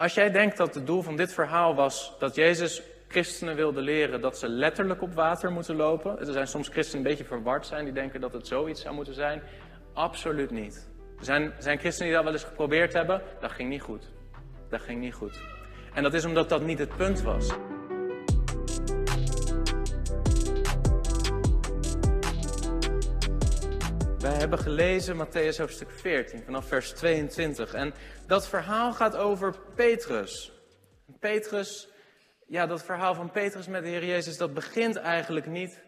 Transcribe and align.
Als 0.00 0.14
jij 0.14 0.30
denkt 0.30 0.56
dat 0.56 0.74
het 0.74 0.86
doel 0.86 1.02
van 1.02 1.16
dit 1.16 1.32
verhaal 1.32 1.74
was 1.74 2.14
dat 2.18 2.34
Jezus 2.34 2.82
christenen 3.08 3.56
wilde 3.56 3.80
leren 3.80 4.20
dat 4.20 4.38
ze 4.38 4.48
letterlijk 4.48 5.02
op 5.02 5.14
water 5.14 5.52
moeten 5.52 5.76
lopen. 5.76 6.18
Er 6.18 6.32
zijn 6.32 6.46
soms 6.46 6.68
christenen 6.68 7.04
een 7.04 7.10
beetje 7.10 7.24
verward 7.24 7.66
zijn, 7.66 7.84
die 7.84 7.92
denken 7.92 8.20
dat 8.20 8.32
het 8.32 8.46
zoiets 8.46 8.82
zou 8.82 8.94
moeten 8.94 9.14
zijn. 9.14 9.42
Absoluut 9.92 10.50
niet. 10.50 10.88
Er 11.18 11.24
zijn, 11.24 11.52
zijn 11.58 11.78
christenen 11.78 12.08
die 12.08 12.16
dat 12.16 12.24
wel 12.24 12.32
eens 12.32 12.48
geprobeerd 12.48 12.92
hebben. 12.92 13.22
Dat 13.40 13.50
ging 13.50 13.68
niet 13.68 13.82
goed. 13.82 14.08
Dat 14.70 14.80
ging 14.80 15.00
niet 15.00 15.14
goed. 15.14 15.40
En 15.94 16.02
dat 16.02 16.14
is 16.14 16.24
omdat 16.24 16.48
dat 16.48 16.62
niet 16.62 16.78
het 16.78 16.96
punt 16.96 17.22
was. 17.22 17.50
Hebben 24.40 24.58
gelezen 24.58 25.26
Matthäus 25.26 25.56
hoofdstuk 25.56 25.90
14 25.90 26.42
vanaf 26.44 26.68
vers 26.68 26.92
22. 26.92 27.74
En 27.74 27.94
dat 28.26 28.48
verhaal 28.48 28.92
gaat 28.92 29.16
over 29.16 29.54
Petrus. 29.74 30.52
Petrus, 31.18 31.88
ja, 32.46 32.66
dat 32.66 32.84
verhaal 32.84 33.14
van 33.14 33.30
Petrus 33.30 33.66
met 33.66 33.82
de 33.82 33.88
Heer 33.88 34.04
Jezus, 34.04 34.36
dat 34.36 34.54
begint 34.54 34.96
eigenlijk 34.96 35.46
niet 35.46 35.82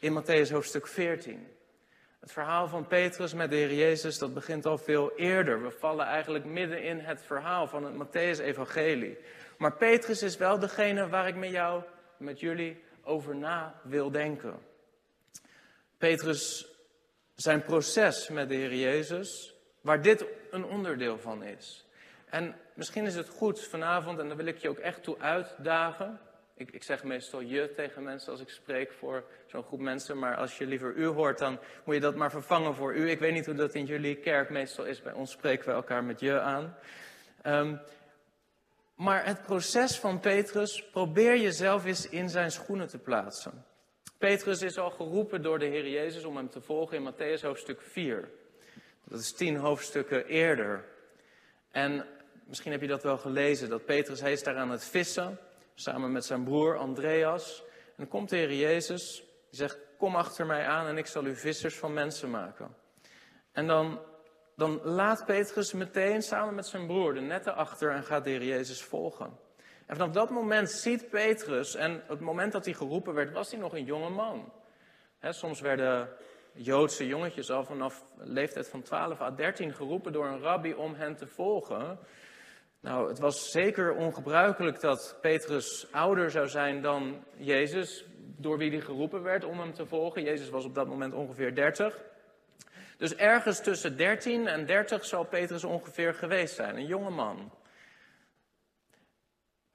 in 0.00 0.22
Matthäus 0.22 0.50
hoofdstuk 0.50 0.86
14. 0.86 1.46
Het 2.20 2.32
verhaal 2.32 2.68
van 2.68 2.86
Petrus 2.86 3.34
met 3.34 3.50
de 3.50 3.56
Heer 3.56 3.74
Jezus, 3.74 4.18
dat 4.18 4.34
begint 4.34 4.66
al 4.66 4.78
veel 4.78 5.12
eerder. 5.16 5.62
We 5.62 5.70
vallen 5.70 6.06
eigenlijk 6.06 6.44
midden 6.44 6.82
in 6.82 6.98
het 6.98 7.22
verhaal 7.22 7.66
van 7.66 7.84
het 7.84 7.94
Matthäus-evangelie. 7.94 9.18
Maar 9.58 9.76
Petrus 9.76 10.22
is 10.22 10.36
wel 10.36 10.58
degene 10.58 11.08
waar 11.08 11.28
ik 11.28 11.36
met 11.36 11.50
jou, 11.50 11.82
met 12.18 12.40
jullie, 12.40 12.82
over 13.02 13.36
na 13.36 13.80
wil 13.82 14.10
denken. 14.10 14.58
Petrus 15.98 16.74
zijn 17.36 17.62
proces 17.62 18.28
met 18.28 18.48
de 18.48 18.54
Heer 18.54 18.74
Jezus, 18.74 19.54
waar 19.80 20.02
dit 20.02 20.24
een 20.50 20.64
onderdeel 20.64 21.18
van 21.18 21.42
is. 21.42 21.86
En 22.26 22.54
misschien 22.74 23.06
is 23.06 23.14
het 23.14 23.28
goed 23.28 23.60
vanavond, 23.60 24.18
en 24.18 24.28
daar 24.28 24.36
wil 24.36 24.46
ik 24.46 24.58
je 24.58 24.68
ook 24.68 24.78
echt 24.78 25.02
toe 25.02 25.18
uitdagen. 25.18 26.20
Ik, 26.54 26.70
ik 26.70 26.82
zeg 26.82 27.04
meestal 27.04 27.40
je 27.40 27.72
tegen 27.74 28.02
mensen 28.02 28.32
als 28.32 28.40
ik 28.40 28.48
spreek 28.48 28.92
voor 28.92 29.24
zo'n 29.46 29.62
groep 29.62 29.80
mensen, 29.80 30.18
maar 30.18 30.36
als 30.36 30.58
je 30.58 30.66
liever 30.66 30.94
u 30.94 31.06
hoort, 31.06 31.38
dan 31.38 31.58
moet 31.84 31.94
je 31.94 32.00
dat 32.00 32.14
maar 32.14 32.30
vervangen 32.30 32.74
voor 32.74 32.94
u. 32.94 33.10
Ik 33.10 33.18
weet 33.18 33.32
niet 33.32 33.46
hoe 33.46 33.54
dat 33.54 33.74
in 33.74 33.84
jullie 33.84 34.16
kerk 34.16 34.50
meestal 34.50 34.84
is. 34.84 35.02
Bij 35.02 35.12
ons 35.12 35.30
spreken 35.30 35.66
we 35.66 35.72
elkaar 35.72 36.04
met 36.04 36.20
je 36.20 36.40
aan. 36.40 36.76
Um, 37.46 37.80
maar 38.94 39.24
het 39.24 39.42
proces 39.42 39.98
van 39.98 40.20
Petrus, 40.20 40.88
probeer 40.90 41.36
jezelf 41.40 41.84
eens 41.84 42.08
in 42.08 42.28
zijn 42.28 42.50
schoenen 42.50 42.88
te 42.88 42.98
plaatsen. 42.98 43.64
Petrus 44.18 44.62
is 44.62 44.78
al 44.78 44.90
geroepen 44.90 45.42
door 45.42 45.58
de 45.58 45.66
Heer 45.66 45.88
Jezus 45.88 46.24
om 46.24 46.36
hem 46.36 46.50
te 46.50 46.60
volgen 46.60 46.96
in 46.96 47.12
Matthäus 47.12 47.42
hoofdstuk 47.42 47.80
4. 47.80 48.28
Dat 49.04 49.20
is 49.20 49.32
tien 49.32 49.56
hoofdstukken 49.56 50.26
eerder. 50.26 50.84
En 51.70 52.06
misschien 52.44 52.72
heb 52.72 52.80
je 52.80 52.86
dat 52.86 53.02
wel 53.02 53.18
gelezen, 53.18 53.68
dat 53.68 53.84
Petrus, 53.84 54.20
hij 54.20 54.32
is 54.32 54.42
daar 54.42 54.56
aan 54.56 54.70
het 54.70 54.84
vissen, 54.84 55.38
samen 55.74 56.12
met 56.12 56.24
zijn 56.24 56.44
broer 56.44 56.76
Andreas. 56.76 57.62
En 57.66 57.94
dan 57.96 58.08
komt 58.08 58.28
de 58.28 58.36
Heer 58.36 58.54
Jezus, 58.54 59.16
die 59.50 59.58
zegt, 59.58 59.78
kom 59.98 60.16
achter 60.16 60.46
mij 60.46 60.66
aan 60.66 60.86
en 60.86 60.98
ik 60.98 61.06
zal 61.06 61.24
u 61.24 61.36
vissers 61.36 61.74
van 61.74 61.92
mensen 61.92 62.30
maken. 62.30 62.76
En 63.52 63.66
dan, 63.66 64.00
dan 64.56 64.80
laat 64.82 65.26
Petrus 65.26 65.72
meteen 65.72 66.22
samen 66.22 66.54
met 66.54 66.66
zijn 66.66 66.86
broer 66.86 67.14
de 67.14 67.20
netten 67.20 67.54
achter 67.54 67.90
en 67.90 68.04
gaat 68.04 68.24
de 68.24 68.30
Heer 68.30 68.44
Jezus 68.44 68.82
volgen. 68.82 69.44
En 69.86 69.96
vanaf 69.96 70.12
dat 70.12 70.30
moment 70.30 70.70
ziet 70.70 71.08
Petrus, 71.10 71.74
en 71.74 72.02
het 72.06 72.20
moment 72.20 72.52
dat 72.52 72.64
hij 72.64 72.74
geroepen 72.74 73.14
werd, 73.14 73.32
was 73.32 73.50
hij 73.50 73.60
nog 73.60 73.72
een 73.72 73.84
jonge 73.84 74.10
man. 74.10 74.52
soms 75.20 75.60
werden 75.60 76.08
Joodse 76.52 77.06
jongetjes 77.06 77.50
al 77.50 77.64
vanaf 77.64 78.04
leeftijd 78.16 78.68
van 78.68 78.82
12 78.82 79.20
à 79.20 79.30
13 79.30 79.72
geroepen 79.72 80.12
door 80.12 80.26
een 80.26 80.40
rabbi 80.40 80.74
om 80.74 80.94
hen 80.94 81.16
te 81.16 81.26
volgen. 81.26 81.98
Nou, 82.80 83.08
het 83.08 83.18
was 83.18 83.50
zeker 83.50 83.94
ongebruikelijk 83.94 84.80
dat 84.80 85.18
Petrus 85.20 85.86
ouder 85.90 86.30
zou 86.30 86.48
zijn 86.48 86.82
dan 86.82 87.24
Jezus, 87.36 88.04
door 88.36 88.58
wie 88.58 88.70
hij 88.70 88.80
geroepen 88.80 89.22
werd 89.22 89.44
om 89.44 89.58
hem 89.58 89.72
te 89.72 89.86
volgen. 89.86 90.22
Jezus 90.22 90.48
was 90.48 90.64
op 90.64 90.74
dat 90.74 90.86
moment 90.86 91.14
ongeveer 91.14 91.54
30. 91.54 91.98
Dus 92.96 93.14
ergens 93.14 93.62
tussen 93.62 93.96
13 93.96 94.46
en 94.46 94.66
30 94.66 95.04
zal 95.04 95.24
Petrus 95.24 95.64
ongeveer 95.64 96.14
geweest 96.14 96.54
zijn, 96.54 96.76
een 96.76 96.86
jonge 96.86 97.10
man. 97.10 97.52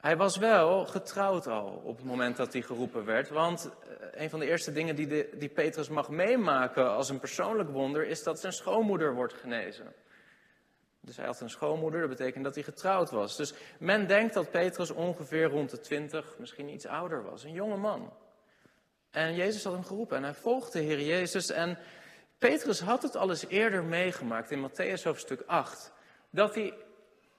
Hij 0.02 0.18
was 0.18 0.38
wel 0.38 0.86
getrouwd 0.86 1.48
al 1.48 1.82
op 1.84 1.98
het 1.98 2.06
moment 2.06 2.38
dat 2.38 2.54
hij 2.54 2.62
geroepen 2.62 3.06
werd. 3.06 3.30
Want 3.30 3.70
eh, 3.70 4.22
een 4.22 4.30
van 4.30 4.40
de 4.40 4.46
eerste 4.46 4.72
dingen 4.72 4.96
die, 4.96 5.38
die 5.38 5.50
Petrus 5.50 5.90
mag 5.90 6.10
meemaken 6.10 6.90
als 6.90 7.10
een 7.10 7.20
persoonlijk 7.20 7.70
wonder 7.70 8.08
is 8.08 8.24
dat 8.24 8.40
zijn 8.40 8.54
schoonmoeder 8.54 9.14
wordt 9.14 9.34
genezen. 9.34 9.94
Dus 11.02 11.18
hij 11.18 11.26
had 11.26 11.40
een 11.40 11.50
schoonmoeder, 11.50 12.00
dat 12.00 12.10
betekent 12.10 12.44
dat 12.44 12.56
hij 12.56 12.64
getrouwd 12.64 13.10
was. 13.10 13.36
Dus 13.36 13.54
men 13.80 14.08
denkt 14.08 14.34
dat 14.34 14.52
Petrus 14.52 14.92
ongeveer 14.92 15.44
rond 15.44 15.70
de 15.70 15.80
twintig, 15.80 16.36
misschien 16.38 16.70
iets 16.70 16.86
ouder 16.86 17.24
was. 17.24 17.44
Een 17.44 17.54
jonge 17.54 17.78
man. 17.78 18.14
En 19.12 19.36
Jezus 19.36 19.64
had 19.64 19.74
hem 19.74 19.84
geroepen 19.84 20.18
en 20.18 20.24
hij 20.24 20.34
volgde 20.34 20.80
de 20.80 20.86
Heer 20.86 21.02
Jezus. 21.02 21.50
En 21.50 21.78
Petrus 22.38 22.80
had 22.80 23.04
het 23.04 23.16
al 23.16 23.30
eens 23.30 23.48
eerder 23.48 23.84
meegemaakt 23.84 24.52
in 24.52 24.70
Matthäus 24.70 25.04
hoofdstuk 25.04 25.44
8. 25.46 25.92
Dat 26.30 26.56
hij 26.56 26.74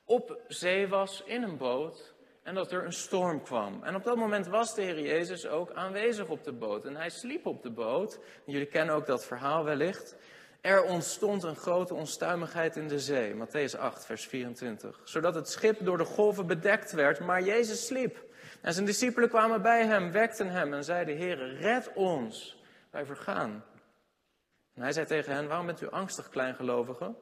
op 0.05 0.41
zee 0.49 0.89
was 0.89 1.23
in 1.27 1.43
een 1.43 1.57
boot 1.57 2.15
en 2.43 2.55
dat 2.55 2.73
er 2.73 2.85
een 2.85 2.93
storm 2.93 3.43
kwam. 3.43 3.83
En 3.83 3.95
op 3.95 4.05
dat 4.05 4.17
moment 4.17 4.47
was 4.47 4.75
de 4.75 4.83
Heer 4.83 5.01
Jezus 5.01 5.47
ook 5.47 5.73
aanwezig 5.73 6.29
op 6.29 6.45
de 6.45 6.53
boot. 6.53 6.85
En 6.85 6.97
hij 6.97 7.11
sliep 7.11 7.47
op 7.47 7.63
de 7.63 7.71
boot. 7.71 8.19
jullie 8.45 8.67
kennen 8.67 8.95
ook 8.95 9.07
dat 9.07 9.27
verhaal 9.27 9.65
wellicht. 9.65 10.17
Er 10.61 10.83
ontstond 10.83 11.43
een 11.43 11.57
grote 11.57 11.95
onstuimigheid 11.95 12.77
in 12.77 12.89
de 12.89 12.99
zee. 12.99 13.35
Matthäus 13.35 13.79
8, 13.79 14.07
vers 14.07 14.27
24. 14.27 15.01
Zodat 15.05 15.35
het 15.35 15.49
schip 15.49 15.85
door 15.85 15.99
de 15.99 16.05
golven 16.05 16.47
bedekt 16.47 16.93
werd, 16.93 17.21
maar 17.21 17.43
Jezus 17.43 17.87
sliep. 17.87 18.25
En 18.61 18.73
zijn 18.73 18.87
discipelen 18.87 19.29
kwamen 19.29 19.63
bij 19.63 19.87
hem, 19.87 20.13
wekten 20.13 20.49
hem 20.49 20.75
en 20.75 20.85
zeiden, 20.85 21.17
Heer, 21.17 21.55
red 21.55 21.93
ons, 21.95 22.63
wij 22.91 23.05
vergaan. 23.05 23.65
En 24.75 24.83
hij 24.83 24.93
zei 24.93 25.07
tegen 25.07 25.35
hen, 25.35 25.49
waarom 25.49 25.67
bent 25.67 25.81
u 25.81 25.91
angstig, 25.91 26.29
kleingelovigen? 26.29 27.17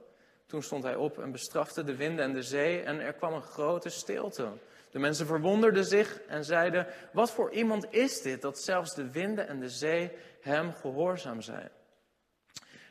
Toen 0.46 0.62
stond 0.62 0.82
hij 0.82 0.94
op 0.94 1.18
en 1.18 1.32
bestrafte 1.32 1.84
de 1.84 1.96
winden 1.96 2.24
en 2.24 2.32
de 2.32 2.42
zee 2.42 2.82
en 2.82 3.00
er 3.00 3.12
kwam 3.12 3.32
een 3.32 3.42
grote 3.42 3.88
stilte. 3.88 4.52
De 4.90 4.98
mensen 4.98 5.26
verwonderden 5.26 5.84
zich 5.84 6.20
en 6.20 6.44
zeiden: 6.44 6.86
Wat 7.12 7.30
voor 7.30 7.52
iemand 7.52 7.92
is 7.92 8.22
dit 8.22 8.42
dat 8.42 8.58
zelfs 8.58 8.94
de 8.94 9.10
winden 9.10 9.48
en 9.48 9.60
de 9.60 9.68
zee 9.68 10.12
hem 10.40 10.72
gehoorzaam 10.72 11.40
zijn? 11.40 11.70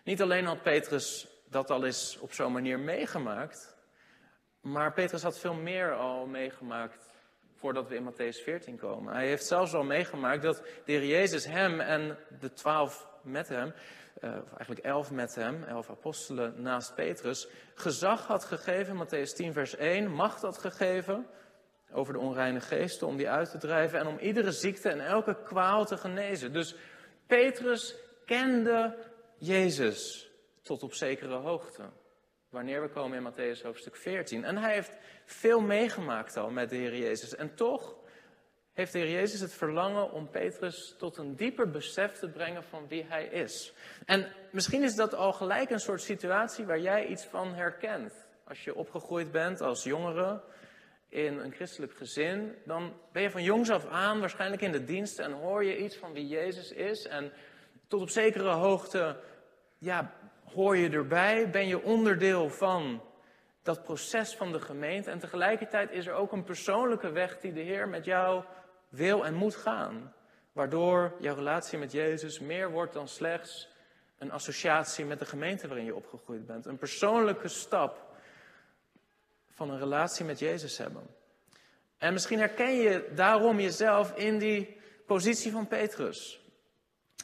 Niet 0.04 0.22
alleen 0.22 0.46
had 0.46 0.62
Petrus 0.62 1.28
dat 1.50 1.70
al 1.70 1.86
eens 1.86 2.18
op 2.20 2.34
zo'n 2.34 2.52
manier 2.52 2.80
meegemaakt, 2.80 3.78
maar 4.62 4.94
Petrus 4.94 5.24
had 5.24 5.40
veel 5.40 5.54
meer 5.54 5.94
al 5.94 6.26
meegemaakt 6.26 7.10
voordat 7.56 7.88
we 7.88 7.96
in 7.96 8.12
Matthäus 8.12 8.44
14 8.44 8.78
komen. 8.78 9.14
Hij 9.14 9.28
heeft 9.28 9.46
zelfs 9.46 9.74
al 9.74 9.84
meegemaakt 9.84 10.42
dat 10.42 10.58
de 10.86 10.92
Heer 10.92 11.06
Jezus 11.06 11.46
hem 11.46 11.80
en 11.80 12.18
de 12.40 12.54
twaalf 12.54 13.08
met 13.22 13.50
hem, 13.50 13.74
uh, 14.24 14.30
of 14.42 14.50
eigenlijk 14.50 14.86
elf 14.86 15.12
met 15.12 15.36
hem, 15.36 15.64
elf 15.64 15.90
apostelen 15.90 16.62
naast 16.62 16.96
Petrus, 16.96 17.48
gezag 17.74 18.28
had 18.28 18.44
gegeven, 18.46 19.06
Matthäus 19.06 19.36
10 19.36 19.54
vers 19.54 19.76
1, 19.76 20.12
macht 20.12 20.42
had 20.42 20.58
gegeven 20.58 21.28
over 21.91 22.13
de 22.13 22.19
onreine 22.19 22.59
geesten, 22.59 23.07
om 23.07 23.17
die 23.17 23.29
uit 23.29 23.51
te 23.51 23.57
drijven 23.57 24.00
en 24.00 24.07
om 24.07 24.17
iedere 24.17 24.51
ziekte 24.51 24.89
en 24.89 25.05
elke 25.05 25.38
kwaal 25.44 25.85
te 25.85 25.97
genezen. 25.97 26.53
Dus 26.53 26.75
Petrus 27.27 27.95
kende 28.25 28.97
Jezus 29.38 30.31
tot 30.61 30.83
op 30.83 30.94
zekere 30.94 31.35
hoogte. 31.35 31.83
Wanneer 32.50 32.81
we 32.81 32.89
komen 32.89 33.17
in 33.17 33.31
Matthäus 33.31 33.61
hoofdstuk 33.63 33.95
14. 33.95 34.44
En 34.44 34.57
hij 34.57 34.73
heeft 34.73 34.97
veel 35.25 35.61
meegemaakt 35.61 36.38
al 36.38 36.50
met 36.50 36.69
de 36.69 36.75
Heer 36.75 36.97
Jezus. 36.97 37.35
En 37.35 37.55
toch 37.55 37.95
heeft 38.73 38.91
de 38.91 39.00
Heer 39.00 39.11
Jezus 39.11 39.39
het 39.39 39.53
verlangen 39.53 40.11
om 40.11 40.29
Petrus 40.29 40.95
tot 40.97 41.17
een 41.17 41.35
dieper 41.35 41.69
besef 41.69 42.19
te 42.19 42.29
brengen 42.29 42.63
van 42.63 42.88
wie 42.88 43.06
hij 43.07 43.25
is. 43.25 43.73
En 44.06 44.27
misschien 44.51 44.83
is 44.83 44.95
dat 44.95 45.13
al 45.13 45.33
gelijk 45.33 45.69
een 45.69 45.79
soort 45.79 46.01
situatie 46.01 46.66
waar 46.66 46.79
jij 46.79 47.06
iets 47.06 47.25
van 47.25 47.53
herkent. 47.53 48.27
Als 48.44 48.63
je 48.63 48.75
opgegroeid 48.75 49.31
bent 49.31 49.61
als 49.61 49.83
jongere, 49.83 50.41
in 51.09 51.38
een 51.38 51.52
christelijk 51.52 51.94
gezin, 51.94 52.56
dan 52.66 52.94
ben 53.12 53.22
je 53.22 53.31
van 53.31 53.44
jongs 53.44 53.69
af 53.69 53.86
aan 53.86 54.19
waarschijnlijk 54.19 54.62
in 54.62 54.72
de 54.72 54.83
dienst 54.83 55.19
en 55.19 55.31
hoor 55.31 55.63
je 55.63 55.78
iets 55.78 55.98
van 55.98 56.13
wie 56.13 56.28
Jezus 56.28 56.72
is. 56.72 57.07
En 57.07 57.31
tot 57.88 58.01
op 58.01 58.10
zekere 58.10 58.50
hoogte, 58.50 59.19
ja, 59.78 60.13
hoor 60.54 60.78
je 60.78 60.89
erbij, 60.89 61.50
ben 61.50 61.68
je 61.68 61.83
onderdeel 61.83 62.50
van 62.50 63.01
dat 63.63 63.83
proces 63.83 64.36
van 64.36 64.51
de 64.51 64.60
gemeente. 64.60 65.12
En 65.12 65.19
tegelijkertijd 65.19 65.92
is 65.92 66.07
er 66.07 66.13
ook 66.13 66.31
een 66.31 66.44
persoonlijke 66.44 67.12
weg 67.12 67.39
die 67.39 67.54
de 67.54 67.62
Heer 67.62 67.88
met 67.88 68.06
jou 68.06 68.44
wil 68.89 69.25
en 69.25 69.33
moet 69.33 69.56
gaan. 69.56 70.13
Waardoor 70.51 71.13
jouw 71.19 71.36
relatie 71.36 71.78
met 71.78 71.92
Jezus 71.92 72.39
meer 72.39 72.72
wordt 72.72 72.94
dan 72.94 73.07
slechts 73.07 73.69
een 74.18 74.31
associatie 74.31 75.06
met 75.06 75.19
de 75.19 75.25
gemeente 75.25 75.68
waarin 75.68 75.86
je 75.86 75.95
opgegroeid 75.95 76.45
bent. 76.45 76.66
Een 76.66 76.78
persoonlijke 76.78 77.48
stap 77.48 78.08
van 79.59 79.69
een 79.69 79.79
relatie 79.79 80.25
met 80.25 80.39
Jezus 80.39 80.77
hebben. 80.77 81.07
En 81.97 82.13
misschien 82.13 82.39
herken 82.39 82.75
je 82.75 83.11
daarom 83.15 83.59
jezelf 83.59 84.15
in 84.15 84.38
die 84.38 84.77
positie 85.06 85.51
van 85.51 85.67
Petrus. 85.67 86.41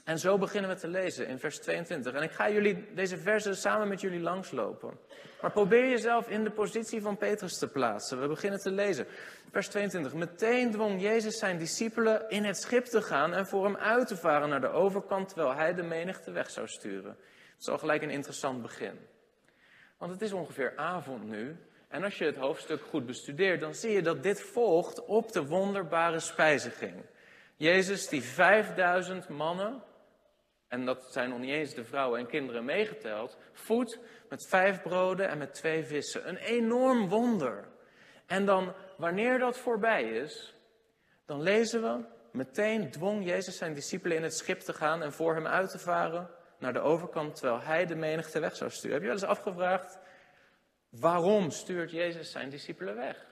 En 0.04 0.20
zo 0.20 0.38
beginnen 0.38 0.70
we 0.70 0.76
te 0.76 0.88
lezen 0.88 1.28
in 1.28 1.40
vers 1.40 1.60
22. 1.60 2.14
En 2.14 2.24
ik 2.24 2.32
ga 2.32 2.50
jullie 2.50 2.94
deze 2.94 3.18
versen 3.18 3.56
samen 3.56 3.88
met 3.88 4.02
jullie 4.02 4.20
langslopen. 4.20 5.00
Maar 5.42 5.52
probeer 5.52 5.90
jezelf 5.90 6.30
in 6.30 6.44
de 6.44 6.52
positie 6.52 7.02
van 7.02 7.18
Petrus 7.18 7.58
te 7.58 7.68
plaatsen. 7.68 8.22
We 8.22 8.28
beginnen 8.28 8.60
te 8.60 8.72
lezen. 8.72 9.08
Vers 9.52 9.68
22. 9.68 10.14
Meteen 10.14 10.72
dwong 10.72 11.02
Jezus 11.02 11.38
zijn 11.38 11.58
discipelen 11.58 12.30
in 12.30 12.44
het 12.44 12.58
schip 12.58 12.86
te 12.86 13.02
gaan 13.02 13.34
en 13.34 13.48
voor 13.48 13.64
hem 13.64 13.76
uit 13.76 14.08
te 14.08 14.18
varen 14.18 14.50
naar 14.50 14.62
de 14.62 14.70
overkant, 14.70 15.28
terwijl 15.28 15.56
hij 15.56 15.74
de 15.74 15.84
menigte 15.84 16.32
weg 16.32 16.50
zou 16.50 16.68
sturen. 16.68 17.16
Dat 17.52 17.60
is 17.60 17.70
al 17.70 17.78
gelijk 17.78 18.02
een 18.02 18.10
interessant 18.10 18.62
begin. 18.62 19.00
Want 19.98 20.12
het 20.12 20.22
is 20.22 20.34
ongeveer 20.34 20.74
avond 20.76 21.24
nu. 21.24 21.58
En 21.96 22.04
als 22.04 22.18
je 22.18 22.26
het 22.26 22.36
hoofdstuk 22.36 22.82
goed 22.82 23.06
bestudeert, 23.06 23.60
dan 23.60 23.74
zie 23.74 23.92
je 23.92 24.02
dat 24.02 24.24
dit 24.24 24.42
volgt 24.42 25.06
op 25.06 25.32
de 25.32 25.46
wonderbare 25.46 26.20
spijziging. 26.20 27.06
Jezus 27.56 28.08
die 28.08 28.24
5000 28.24 29.30
mannen, 29.30 29.84
en 30.68 30.86
dat 30.86 31.08
zijn 31.10 31.30
nog 31.30 31.40
niet 31.40 31.50
eens 31.50 31.74
de 31.74 31.84
vrouwen 31.84 32.20
en 32.20 32.28
kinderen 32.28 32.66
meegeteld, 32.66 33.38
voedt 33.54 34.00
met 34.30 34.48
vijf 34.48 34.82
broden 34.82 35.28
en 35.30 35.38
met 35.38 35.54
twee 35.54 35.86
vissen. 35.86 36.30
Een 36.30 36.38
enorm 36.38 37.10
wonder. 37.10 37.68
En 38.26 38.46
dan, 38.46 38.74
wanneer 38.98 39.40
dat 39.40 39.58
voorbij 39.58 40.04
is, 40.04 40.54
dan 41.26 41.42
lezen 41.42 41.82
we, 41.82 42.06
meteen 42.32 42.92
dwong 42.92 43.26
Jezus 43.26 43.58
zijn 43.58 43.74
discipelen 43.74 44.18
in 44.18 44.24
het 44.24 44.38
schip 44.38 44.60
te 44.60 44.74
gaan 44.74 45.02
en 45.02 45.14
voor 45.14 45.36
hem 45.36 45.48
uit 45.48 45.70
te 45.70 45.80
varen 45.80 46.30
naar 46.60 46.74
de 46.74 46.80
overkant, 46.80 47.36
terwijl 47.36 47.62
hij 47.62 47.86
de 47.86 47.96
menigte 47.96 48.40
weg 48.40 48.56
zou 48.56 48.70
sturen. 48.70 48.92
Heb 48.92 49.02
je 49.02 49.08
wel 49.08 49.18
eens 49.18 49.40
afgevraagd, 49.40 50.00
waarom 51.00 51.50
stuurt 51.50 51.92
Jezus 51.92 52.32
zijn 52.32 52.50
discipelen 52.50 52.96
weg? 52.96 53.26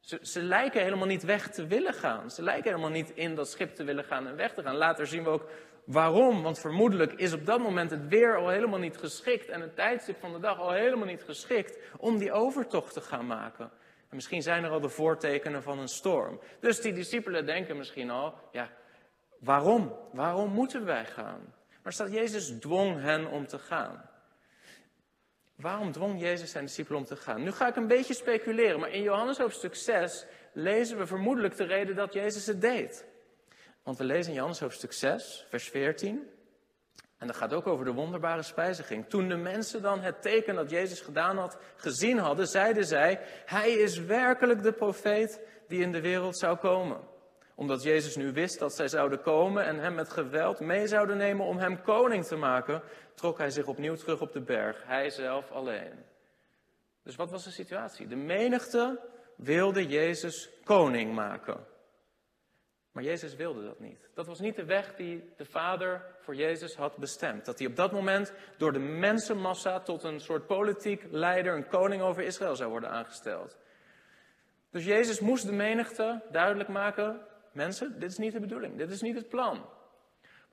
Ze, 0.00 0.18
ze, 0.22 0.42
lijken 0.42 0.82
helemaal 0.82 1.06
niet 1.06 1.22
weg 1.22 1.50
te 1.50 1.66
willen 1.66 1.94
gaan. 1.94 2.30
Ze 2.30 2.42
lijken 2.42 2.70
helemaal 2.70 2.90
niet 2.90 3.10
in 3.10 3.34
dat 3.34 3.50
schip 3.50 3.74
te 3.74 3.84
willen 3.84 4.04
gaan 4.04 4.26
en 4.26 4.36
weg 4.36 4.54
te 4.54 4.62
gaan. 4.62 4.76
Later 4.76 5.06
zien 5.06 5.22
we 5.22 5.30
ook 5.30 5.48
waarom. 5.84 6.42
Want 6.42 6.58
vermoedelijk 6.58 7.12
is 7.12 7.32
op 7.32 7.46
dat 7.46 7.60
moment 7.60 7.90
het 7.90 8.08
weer 8.08 8.36
al 8.36 8.48
helemaal 8.48 8.78
niet 8.78 8.96
geschikt. 8.96 9.48
En 9.48 9.60
het 9.60 9.76
tijdstip 9.76 10.18
van 10.20 10.32
de 10.32 10.38
dag 10.38 10.58
al 10.58 10.72
helemaal 10.72 11.06
niet 11.06 11.22
geschikt 11.22 11.78
om 11.98 12.18
die 12.18 12.32
overtocht 12.32 12.92
te 12.92 13.00
gaan 13.00 13.26
maken. 13.26 13.70
En 14.08 14.16
misschien 14.16 14.42
zijn 14.42 14.64
er 14.64 14.70
al 14.70 14.80
de 14.80 14.88
voortekenen 14.88 15.62
van 15.62 15.78
een 15.78 15.88
storm. 15.88 16.40
Dus 16.60 16.80
die 16.80 16.92
discipelen 16.92 17.46
denken 17.46 17.76
misschien 17.76 18.10
al, 18.10 18.34
ja, 18.52 18.70
waarom? 19.40 19.96
Waarom 20.12 20.50
moeten 20.50 20.84
wij 20.84 21.04
gaan? 21.04 21.54
Maar 21.82 21.92
staat 21.92 22.12
Jezus 22.12 22.48
dwong 22.60 23.00
hen 23.00 23.26
om 23.26 23.46
te 23.46 23.58
gaan. 23.58 24.10
Waarom 25.56 25.92
dwong 25.92 26.20
Jezus 26.20 26.50
zijn 26.50 26.64
discipelen 26.64 26.98
om 26.98 27.04
te 27.04 27.16
gaan? 27.16 27.42
Nu 27.42 27.52
ga 27.52 27.68
ik 27.68 27.76
een 27.76 27.86
beetje 27.86 28.14
speculeren, 28.14 28.80
maar 28.80 28.90
in 28.90 29.02
Johannes 29.02 29.38
hoofdstuk 29.38 29.74
6 29.74 30.26
lezen 30.52 30.98
we 30.98 31.06
vermoedelijk 31.06 31.56
de 31.56 31.64
reden 31.64 31.96
dat 31.96 32.12
Jezus 32.12 32.46
het 32.46 32.60
deed. 32.60 33.04
Want 33.82 33.98
we 33.98 34.04
lezen 34.04 34.28
in 34.28 34.34
Johannes 34.34 34.60
hoofdstuk 34.60 34.92
6, 34.92 35.46
vers 35.48 35.68
14. 35.68 36.28
En 37.18 37.26
dat 37.26 37.36
gaat 37.36 37.52
ook 37.52 37.66
over 37.66 37.84
de 37.84 37.92
wonderbare 37.92 38.42
spijziging. 38.42 39.08
Toen 39.08 39.28
de 39.28 39.36
mensen 39.36 39.82
dan 39.82 40.00
het 40.00 40.22
teken 40.22 40.54
dat 40.54 40.70
Jezus 40.70 41.00
gedaan 41.00 41.38
had 41.38 41.58
gezien 41.76 42.18
hadden, 42.18 42.48
zeiden 42.48 42.84
zij: 42.84 43.20
Hij 43.44 43.70
is 43.72 43.98
werkelijk 43.98 44.62
de 44.62 44.72
profeet 44.72 45.40
die 45.68 45.80
in 45.80 45.92
de 45.92 46.00
wereld 46.00 46.38
zou 46.38 46.56
komen 46.56 47.12
omdat 47.54 47.82
Jezus 47.82 48.16
nu 48.16 48.32
wist 48.32 48.58
dat 48.58 48.74
zij 48.74 48.88
zouden 48.88 49.20
komen 49.20 49.64
en 49.64 49.78
hem 49.78 49.94
met 49.94 50.10
geweld 50.10 50.60
mee 50.60 50.86
zouden 50.86 51.16
nemen 51.16 51.46
om 51.46 51.58
hem 51.58 51.82
koning 51.82 52.24
te 52.24 52.36
maken, 52.36 52.82
trok 53.14 53.38
hij 53.38 53.50
zich 53.50 53.66
opnieuw 53.66 53.94
terug 53.94 54.20
op 54.20 54.32
de 54.32 54.40
berg, 54.40 54.84
hij 54.86 55.10
zelf 55.10 55.50
alleen. 55.50 56.04
Dus 57.02 57.16
wat 57.16 57.30
was 57.30 57.44
de 57.44 57.50
situatie? 57.50 58.06
De 58.06 58.16
menigte 58.16 59.00
wilde 59.36 59.86
Jezus 59.86 60.50
koning 60.64 61.14
maken. 61.14 61.66
Maar 62.92 63.02
Jezus 63.02 63.34
wilde 63.34 63.64
dat 63.64 63.80
niet. 63.80 64.08
Dat 64.14 64.26
was 64.26 64.40
niet 64.40 64.56
de 64.56 64.64
weg 64.64 64.94
die 64.94 65.32
de 65.36 65.44
Vader 65.44 66.04
voor 66.20 66.34
Jezus 66.34 66.74
had 66.74 66.96
bestemd. 66.96 67.44
Dat 67.44 67.58
hij 67.58 67.68
op 67.68 67.76
dat 67.76 67.92
moment 67.92 68.32
door 68.56 68.72
de 68.72 68.78
mensenmassa 68.78 69.80
tot 69.80 70.02
een 70.02 70.20
soort 70.20 70.46
politiek 70.46 71.04
leider, 71.10 71.54
een 71.54 71.68
koning 71.68 72.02
over 72.02 72.22
Israël 72.22 72.56
zou 72.56 72.70
worden 72.70 72.90
aangesteld. 72.90 73.56
Dus 74.70 74.84
Jezus 74.84 75.20
moest 75.20 75.46
de 75.46 75.52
menigte 75.52 76.22
duidelijk 76.30 76.68
maken: 76.68 77.20
mensen, 77.52 78.00
dit 78.00 78.10
is 78.10 78.18
niet 78.18 78.32
de 78.32 78.40
bedoeling, 78.40 78.76
dit 78.76 78.90
is 78.90 79.00
niet 79.00 79.16
het 79.16 79.28
plan. 79.28 79.64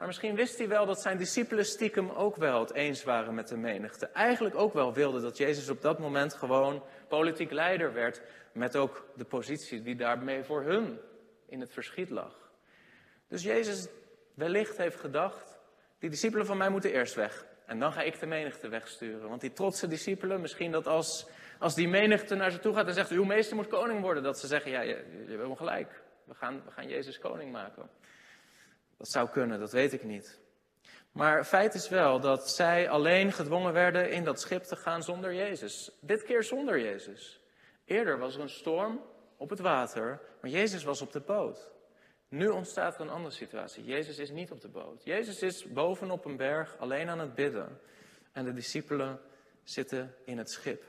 Maar 0.01 0.09
misschien 0.09 0.35
wist 0.35 0.57
hij 0.57 0.67
wel 0.67 0.85
dat 0.85 1.01
zijn 1.01 1.17
discipelen 1.17 1.65
stiekem 1.65 2.09
ook 2.09 2.35
wel 2.35 2.59
het 2.59 2.73
eens 2.73 3.03
waren 3.03 3.33
met 3.33 3.47
de 3.47 3.57
menigte. 3.57 4.05
Eigenlijk 4.05 4.55
ook 4.55 4.73
wel 4.73 4.93
wilden 4.93 5.21
dat 5.21 5.37
Jezus 5.37 5.69
op 5.69 5.81
dat 5.81 5.99
moment 5.99 6.33
gewoon 6.33 6.83
politiek 7.07 7.51
leider 7.51 7.93
werd. 7.93 8.21
Met 8.51 8.75
ook 8.75 9.05
de 9.15 9.25
positie 9.25 9.81
die 9.81 9.95
daarmee 9.95 10.43
voor 10.43 10.63
hun 10.63 10.99
in 11.45 11.59
het 11.59 11.73
verschiet 11.73 12.09
lag. 12.09 12.51
Dus 13.27 13.43
Jezus 13.43 13.87
wellicht 14.33 14.77
heeft 14.77 14.99
gedacht, 14.99 15.59
die 15.99 16.09
discipelen 16.09 16.45
van 16.45 16.57
mij 16.57 16.69
moeten 16.69 16.91
eerst 16.91 17.15
weg. 17.15 17.45
En 17.65 17.79
dan 17.79 17.93
ga 17.93 18.01
ik 18.01 18.19
de 18.19 18.25
menigte 18.25 18.67
wegsturen. 18.67 19.29
Want 19.29 19.41
die 19.41 19.53
trotse 19.53 19.87
discipelen, 19.87 20.41
misschien 20.41 20.71
dat 20.71 20.87
als, 20.87 21.27
als 21.59 21.75
die 21.75 21.87
menigte 21.87 22.35
naar 22.35 22.51
ze 22.51 22.59
toe 22.59 22.73
gaat 22.73 22.87
en 22.87 22.93
zegt, 22.93 23.11
uw 23.11 23.23
meester 23.23 23.55
moet 23.55 23.67
koning 23.67 24.01
worden. 24.01 24.23
Dat 24.23 24.39
ze 24.39 24.47
zeggen, 24.47 24.71
ja, 24.71 24.81
je, 24.81 25.23
je 25.27 25.37
hebt 25.37 25.57
gelijk. 25.57 26.01
We 26.23 26.33
gaan, 26.33 26.61
we 26.65 26.71
gaan 26.71 26.87
Jezus 26.87 27.19
koning 27.19 27.51
maken. 27.51 27.89
Dat 29.01 29.09
zou 29.09 29.29
kunnen, 29.29 29.59
dat 29.59 29.71
weet 29.71 29.93
ik 29.93 30.03
niet. 30.03 30.39
Maar 31.11 31.43
feit 31.45 31.73
is 31.73 31.89
wel 31.89 32.19
dat 32.19 32.49
zij 32.49 32.89
alleen 32.89 33.31
gedwongen 33.31 33.73
werden 33.73 34.11
in 34.11 34.23
dat 34.23 34.39
schip 34.39 34.63
te 34.63 34.75
gaan 34.75 35.03
zonder 35.03 35.33
Jezus. 35.33 35.91
Dit 36.01 36.23
keer 36.23 36.43
zonder 36.43 36.79
Jezus. 36.79 37.41
Eerder 37.85 38.17
was 38.17 38.35
er 38.35 38.41
een 38.41 38.49
storm 38.49 39.01
op 39.37 39.49
het 39.49 39.59
water, 39.59 40.21
maar 40.41 40.49
Jezus 40.49 40.83
was 40.83 41.01
op 41.01 41.11
de 41.11 41.19
boot. 41.19 41.71
Nu 42.27 42.47
ontstaat 42.47 42.95
er 42.95 43.01
een 43.01 43.09
andere 43.09 43.35
situatie. 43.35 43.83
Jezus 43.83 44.17
is 44.17 44.29
niet 44.29 44.51
op 44.51 44.61
de 44.61 44.69
boot. 44.69 45.03
Jezus 45.03 45.41
is 45.41 45.71
bovenop 45.71 46.25
een 46.25 46.37
berg 46.37 46.77
alleen 46.79 47.09
aan 47.09 47.19
het 47.19 47.35
bidden. 47.35 47.79
En 48.31 48.45
de 48.45 48.53
discipelen 48.53 49.19
zitten 49.63 50.15
in 50.25 50.37
het 50.37 50.51
schip. 50.51 50.83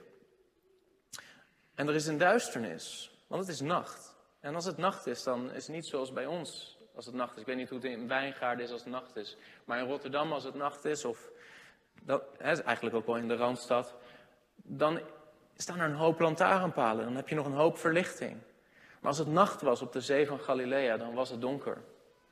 En 1.75 1.89
er 1.89 1.95
is 1.95 2.07
een 2.07 2.19
duisternis, 2.19 3.17
want 3.27 3.43
het 3.43 3.55
is 3.55 3.61
nacht. 3.61 4.17
En 4.41 4.55
als 4.55 4.65
het 4.65 4.77
nacht 4.77 5.07
is, 5.07 5.23
dan 5.23 5.53
is 5.53 5.67
het 5.67 5.75
niet 5.75 5.87
zoals 5.87 6.13
bij 6.13 6.27
ons 6.27 6.81
als 6.95 7.07
het 7.07 7.15
nacht 7.15 7.35
is. 7.35 7.41
Ik 7.41 7.47
weet 7.47 7.57
niet 7.57 7.69
hoe 7.69 7.79
het 7.79 7.87
in 7.87 8.09
Wijngaarden 8.09 8.65
is 8.65 8.73
als 8.73 8.81
het 8.81 8.93
nacht 8.93 9.17
is. 9.17 9.37
Maar 9.65 9.79
in 9.79 9.87
Rotterdam 9.87 10.33
als 10.33 10.45
het 10.45 10.55
nacht 10.55 10.85
is, 10.85 11.05
of 11.05 11.31
dat 12.03 12.23
is 12.39 12.63
eigenlijk 12.63 12.97
ook 12.97 13.07
wel 13.07 13.17
in 13.17 13.29
de 13.29 13.37
Randstad, 13.37 13.95
dan 14.55 15.01
staan 15.57 15.81
er 15.81 15.89
een 15.89 15.95
hoop 15.95 16.21
lantaarnpalen. 16.21 17.05
Dan 17.05 17.17
heb 17.17 17.29
je 17.29 17.35
nog 17.35 17.47
een 17.47 17.53
hoop 17.53 17.79
verlichting. 17.79 18.37
Maar 19.01 19.11
als 19.11 19.19
het 19.19 19.29
nacht 19.29 19.63
was 19.63 19.83
op 19.83 19.93
de 19.93 20.01
zee 20.01 20.27
van 20.27 20.41
Galilea, 20.41 20.97
dan 20.97 21.15
was 21.15 21.31
het 21.31 21.41
donker. 21.41 21.79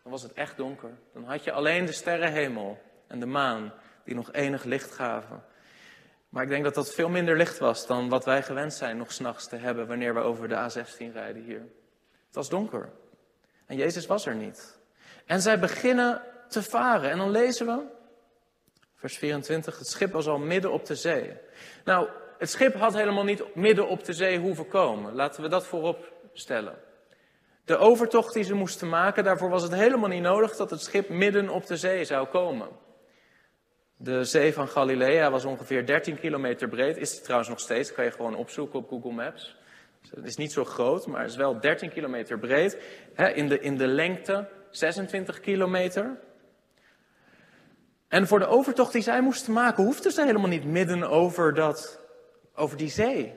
Dan 0.02 0.12
was 0.12 0.22
het 0.22 0.32
echt 0.32 0.56
donker. 0.56 0.90
Dan 1.12 1.24
had 1.24 1.44
je 1.44 1.52
alleen 1.52 1.84
de 1.84 1.92
sterrenhemel 1.92 2.78
en 3.06 3.20
de 3.20 3.26
maan 3.26 3.72
die 4.04 4.14
nog 4.14 4.32
enig 4.32 4.64
licht 4.64 4.92
gaven. 4.92 5.44
Maar 6.28 6.42
ik 6.42 6.48
denk 6.48 6.64
dat 6.64 6.74
dat 6.74 6.94
veel 6.94 7.08
minder 7.08 7.36
licht 7.36 7.58
was 7.58 7.86
dan 7.86 8.08
wat 8.08 8.24
wij 8.24 8.42
gewend 8.42 8.74
zijn 8.74 8.96
nog 8.96 9.12
s'nachts 9.12 9.48
te 9.48 9.56
hebben 9.56 9.86
wanneer 9.86 10.14
we 10.14 10.20
over 10.20 10.48
de 10.48 10.54
A16 10.54 11.12
rijden 11.12 11.42
hier. 11.42 11.60
Het 12.26 12.34
was 12.34 12.48
donker. 12.48 12.92
En 13.70 13.76
Jezus 13.76 14.06
was 14.06 14.26
er 14.26 14.34
niet. 14.34 14.78
En 15.26 15.40
zij 15.40 15.58
beginnen 15.58 16.22
te 16.48 16.62
varen. 16.62 17.10
En 17.10 17.18
dan 17.18 17.30
lezen 17.30 17.66
we, 17.66 17.82
vers 18.94 19.18
24, 19.18 19.78
het 19.78 19.88
schip 19.88 20.12
was 20.12 20.26
al 20.26 20.38
midden 20.38 20.72
op 20.72 20.86
de 20.86 20.94
zee. 20.94 21.32
Nou, 21.84 22.08
het 22.38 22.50
schip 22.50 22.74
had 22.74 22.94
helemaal 22.94 23.24
niet 23.24 23.54
midden 23.54 23.88
op 23.88 24.04
de 24.04 24.12
zee 24.12 24.38
hoeven 24.38 24.68
komen. 24.68 25.14
Laten 25.14 25.42
we 25.42 25.48
dat 25.48 25.66
voorop 25.66 26.12
stellen. 26.32 26.74
De 27.64 27.76
overtocht 27.76 28.34
die 28.34 28.44
ze 28.44 28.54
moesten 28.54 28.88
maken, 28.88 29.24
daarvoor 29.24 29.50
was 29.50 29.62
het 29.62 29.74
helemaal 29.74 30.08
niet 30.08 30.22
nodig 30.22 30.56
dat 30.56 30.70
het 30.70 30.82
schip 30.82 31.08
midden 31.08 31.48
op 31.48 31.66
de 31.66 31.76
zee 31.76 32.04
zou 32.04 32.26
komen. 32.26 32.68
De 33.96 34.24
zee 34.24 34.52
van 34.52 34.68
Galilea 34.68 35.30
was 35.30 35.44
ongeveer 35.44 35.86
13 35.86 36.18
kilometer 36.18 36.68
breed. 36.68 36.96
Is 36.96 37.12
het 37.12 37.22
trouwens 37.22 37.50
nog 37.50 37.60
steeds, 37.60 37.92
kan 37.92 38.04
je 38.04 38.10
gewoon 38.10 38.34
opzoeken 38.34 38.78
op 38.78 38.88
Google 38.88 39.12
Maps. 39.12 39.58
Het 40.08 40.26
is 40.26 40.36
niet 40.36 40.52
zo 40.52 40.64
groot, 40.64 41.06
maar 41.06 41.20
het 41.20 41.30
is 41.30 41.36
wel 41.36 41.60
13 41.60 41.90
kilometer 41.90 42.38
breed. 42.38 42.78
in, 43.34 43.48
de, 43.48 43.60
in 43.60 43.76
de 43.76 43.86
lengte 43.86 44.48
26 44.70 45.40
kilometer. 45.40 46.18
En 48.08 48.26
voor 48.26 48.38
de 48.38 48.46
overtocht 48.46 48.92
die 48.92 49.02
zij 49.02 49.20
moesten 49.20 49.52
maken, 49.52 49.84
hoefden 49.84 50.12
ze 50.12 50.24
helemaal 50.24 50.48
niet 50.48 50.64
midden 50.64 51.02
over, 51.02 51.54
dat, 51.54 52.00
over 52.54 52.76
die 52.76 52.90
zee. 52.90 53.34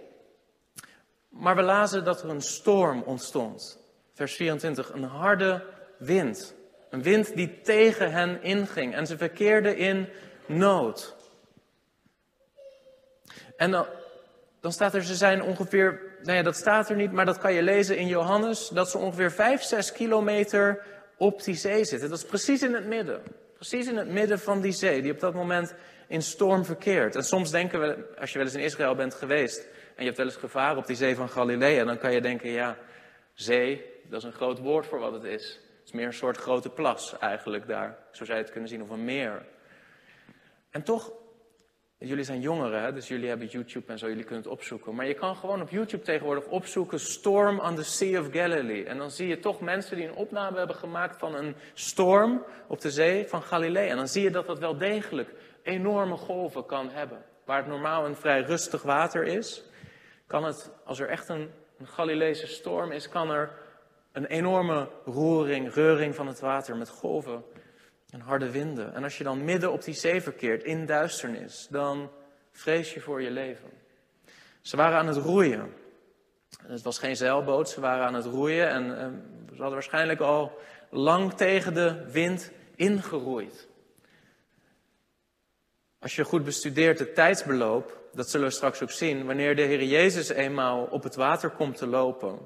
Maar 1.30 1.56
we 1.56 1.62
lazen 1.62 2.04
dat 2.04 2.24
er 2.24 2.30
een 2.30 2.42
storm 2.42 3.02
ontstond. 3.02 3.80
Vers 4.14 4.36
24, 4.36 4.94
een 4.94 5.04
harde 5.04 5.64
wind. 5.98 6.56
Een 6.90 7.02
wind 7.02 7.36
die 7.36 7.62
tegen 7.62 8.12
hen 8.12 8.44
inging. 8.44 8.96
En 8.96 9.08
ze 9.08 9.18
verkeerden 9.18 9.78
in 9.78 10.10
nood. 10.46 11.16
En 13.58 13.72
dan, 13.72 13.86
dan 14.60 14.72
staat 14.72 14.94
er, 14.94 15.04
ze 15.04 15.16
zijn 15.16 15.42
ongeveer, 15.42 16.02
nou 16.24 16.38
ja, 16.38 16.44
dat 16.44 16.56
staat 16.56 16.90
er 16.90 16.96
niet, 16.96 17.12
maar 17.12 17.26
dat 17.26 17.38
kan 17.38 17.54
je 17.54 17.64
lezen 17.64 17.98
in 17.98 18.08
Johannes, 18.08 18.68
dat 18.68 18.90
ze 18.90 18.98
ongeveer 18.98 19.32
5, 19.32 19.62
6 19.62 19.92
kilometer 19.92 20.84
op 21.18 21.44
die 21.44 21.56
zee 21.56 21.86
zitten. 21.86 22.10
Dat 22.10 22.18
is 22.18 22.26
precies 22.26 22.62
in 22.62 22.74
het 22.74 22.86
midden. 22.86 23.22
Precies 23.54 23.88
in 23.88 23.98
het 23.98 24.08
midden 24.08 24.40
van 24.40 24.62
die 24.62 24.72
zee, 24.72 25.02
die 25.02 25.12
op 25.12 25.20
dat 25.20 25.34
moment 25.34 25.76
in 26.08 26.22
storm 26.22 26.66
verkeert. 26.66 27.16
En 27.16 27.24
soms 27.24 27.52
denken 27.52 27.80
we, 27.80 28.16
als 28.20 28.32
je 28.32 28.38
wel 28.38 28.48
eens 28.48 28.56
in 28.56 28.64
Israël 28.64 28.96
bent 28.96 29.14
geweest 29.14 29.60
en 29.96 30.00
je 30.00 30.04
hebt 30.04 30.18
wel 30.18 30.26
eens 30.26 30.36
gevaren 30.36 30.78
op 30.78 30.88
die 30.88 30.96
zee 30.96 31.16
van 31.16 31.30
Galilea, 31.30 31.84
dan 31.84 31.98
kan 31.98 32.14
je 32.14 32.22
denken, 32.22 32.50
ja, 32.50 32.78
zee, 33.34 33.86
dat 34.10 34.20
is 34.20 34.28
een 34.28 34.34
groot 34.34 34.60
woord 34.60 34.86
voor 34.86 35.00
wat 35.00 35.14
het 35.14 35.24
is. 35.24 35.60
Het 35.80 35.86
is 35.86 35.92
meer 35.92 36.06
een 36.06 36.14
soort 36.14 36.38
grote 36.38 36.70
plas 36.70 37.18
eigenlijk 37.20 37.68
daar, 37.68 37.98
zo 38.12 38.26
zou 38.26 38.38
je 38.38 38.44
het 38.44 38.52
kunnen 38.52 38.70
zien, 38.70 38.82
of 38.82 38.90
een 38.90 39.06
meer. 39.06 39.46
En 40.70 40.84
toch, 40.84 41.12
jullie 42.08 42.24
zijn 42.24 42.42
jongeren, 42.42 42.82
hè, 42.82 42.94
dus 42.94 43.08
jullie 43.08 43.28
hebben 43.28 43.48
YouTube 43.48 43.92
en 43.92 43.98
zo, 43.98 44.08
jullie 44.08 44.24
kunnen 44.24 44.44
het 44.44 44.54
opzoeken. 44.54 44.96
Maar 44.96 45.08
je 45.08 45.14
kan 45.14 45.36
gewoon 45.36 45.62
op 45.62 45.70
YouTube 45.70 46.04
tegenwoordig 46.04 46.46
opzoeken 46.46 47.00
Storm 47.00 47.60
on 47.60 47.76
the 47.76 47.84
Sea 47.84 48.20
of 48.20 48.28
Galilee. 48.32 48.86
En 48.86 48.98
dan 48.98 49.12
zie 49.12 49.28
je 49.28 49.40
toch 49.40 49.62
mensen 49.62 49.96
die 49.96 50.08
een 50.08 50.16
opname 50.16 50.58
hebben 50.58 50.76
gemaakt 50.76 51.18
van 51.18 51.36
een 51.36 51.56
storm 51.74 52.44
op 52.68 52.82
de 52.82 52.92
zee 52.92 53.28
van 53.28 53.42
Galilee. 53.42 53.90
En 53.90 53.96
dan 53.96 54.08
zie 54.08 54.24
je 54.24 54.32
dat 54.32 54.48
dat 54.48 54.60
wel 54.60 54.78
degelijk 54.78 55.30
enorme 55.64 56.18
golven 56.18 56.66
kan 56.66 56.90
hebben. 56.90 57.24
Waar 57.46 57.58
het 57.58 57.68
normaal 57.68 58.06
een 58.06 58.16
vrij 58.16 58.42
rustig 58.42 58.82
water 58.82 59.24
is, 59.24 59.64
kan 60.28 60.44
het, 60.44 60.72
als 60.86 61.00
er 61.00 61.10
echt 61.10 61.30
een, 61.30 61.50
een 61.78 61.88
Galileese 61.88 62.48
storm 62.48 62.92
is, 62.92 63.10
kan 63.10 63.30
er 63.30 63.52
een 64.12 64.26
enorme 64.26 64.88
roering, 65.06 65.74
reuring 65.74 66.16
van 66.16 66.28
het 66.28 66.40
water 66.40 66.76
met 66.76 66.90
golven 66.90 67.44
en 68.14 68.20
harde 68.20 68.52
winden. 68.52 68.94
En 68.94 69.04
als 69.04 69.18
je 69.18 69.24
dan 69.24 69.44
midden 69.44 69.72
op 69.72 69.84
die 69.84 69.94
zee 69.94 70.22
verkeert, 70.22 70.64
in 70.64 70.86
duisternis, 70.86 71.68
dan 71.70 72.12
vrees 72.52 72.94
je 72.94 73.00
voor 73.00 73.22
je 73.22 73.32
leven. 73.32 73.70
Ze 74.62 74.76
waren 74.78 74.98
aan 74.98 75.08
het 75.08 75.18
roeien. 75.18 75.74
Het 76.64 76.82
was 76.82 77.00
geen 77.00 77.16
zeilboot, 77.16 77.70
ze 77.70 77.82
waren 77.82 78.06
aan 78.06 78.14
het 78.14 78.26
roeien 78.26 78.70
en, 78.70 78.86
ze 79.46 79.56
hadden 79.62 79.74
waarschijnlijk 79.74 80.20
al 80.20 80.58
lang 80.90 81.34
tegen 81.34 81.74
de 81.74 82.12
wind 82.12 82.52
ingeroeid. 82.76 83.68
Als 86.00 86.16
je 86.16 86.24
goed 86.24 86.44
bestudeert 86.44 87.00
het 87.00 87.16
tijdsbeloop, 87.16 88.02
dat 88.14 88.30
zullen 88.30 88.48
we 88.48 88.54
straks 88.54 88.82
ook 88.82 88.92
zien, 88.92 89.26
wanneer 89.26 89.56
de 89.56 89.62
Heer 89.62 89.84
Jezus 89.84 90.30
eenmaal 90.30 90.84
op 90.84 91.04
het 91.04 91.16
water 91.16 91.50
komt 91.50 91.78
te 91.78 91.88
lopen, 91.88 92.40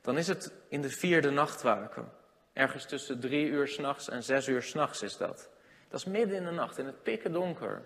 dan 0.00 0.18
is 0.18 0.26
het 0.26 0.52
in 0.68 0.82
de 0.82 0.90
vierde 0.90 1.30
nachtwaken. 1.30 2.19
Ergens 2.52 2.86
tussen 2.86 3.20
drie 3.20 3.46
uur 3.46 3.68
s'nachts 3.68 4.08
en 4.08 4.22
zes 4.22 4.48
uur 4.48 4.62
s'nachts 4.62 5.02
is 5.02 5.16
dat. 5.16 5.48
Dat 5.88 6.00
is 6.00 6.04
midden 6.04 6.36
in 6.36 6.44
de 6.44 6.50
nacht, 6.50 6.78
in 6.78 6.86
het 6.86 7.02
pikken 7.02 7.32
donker. 7.32 7.82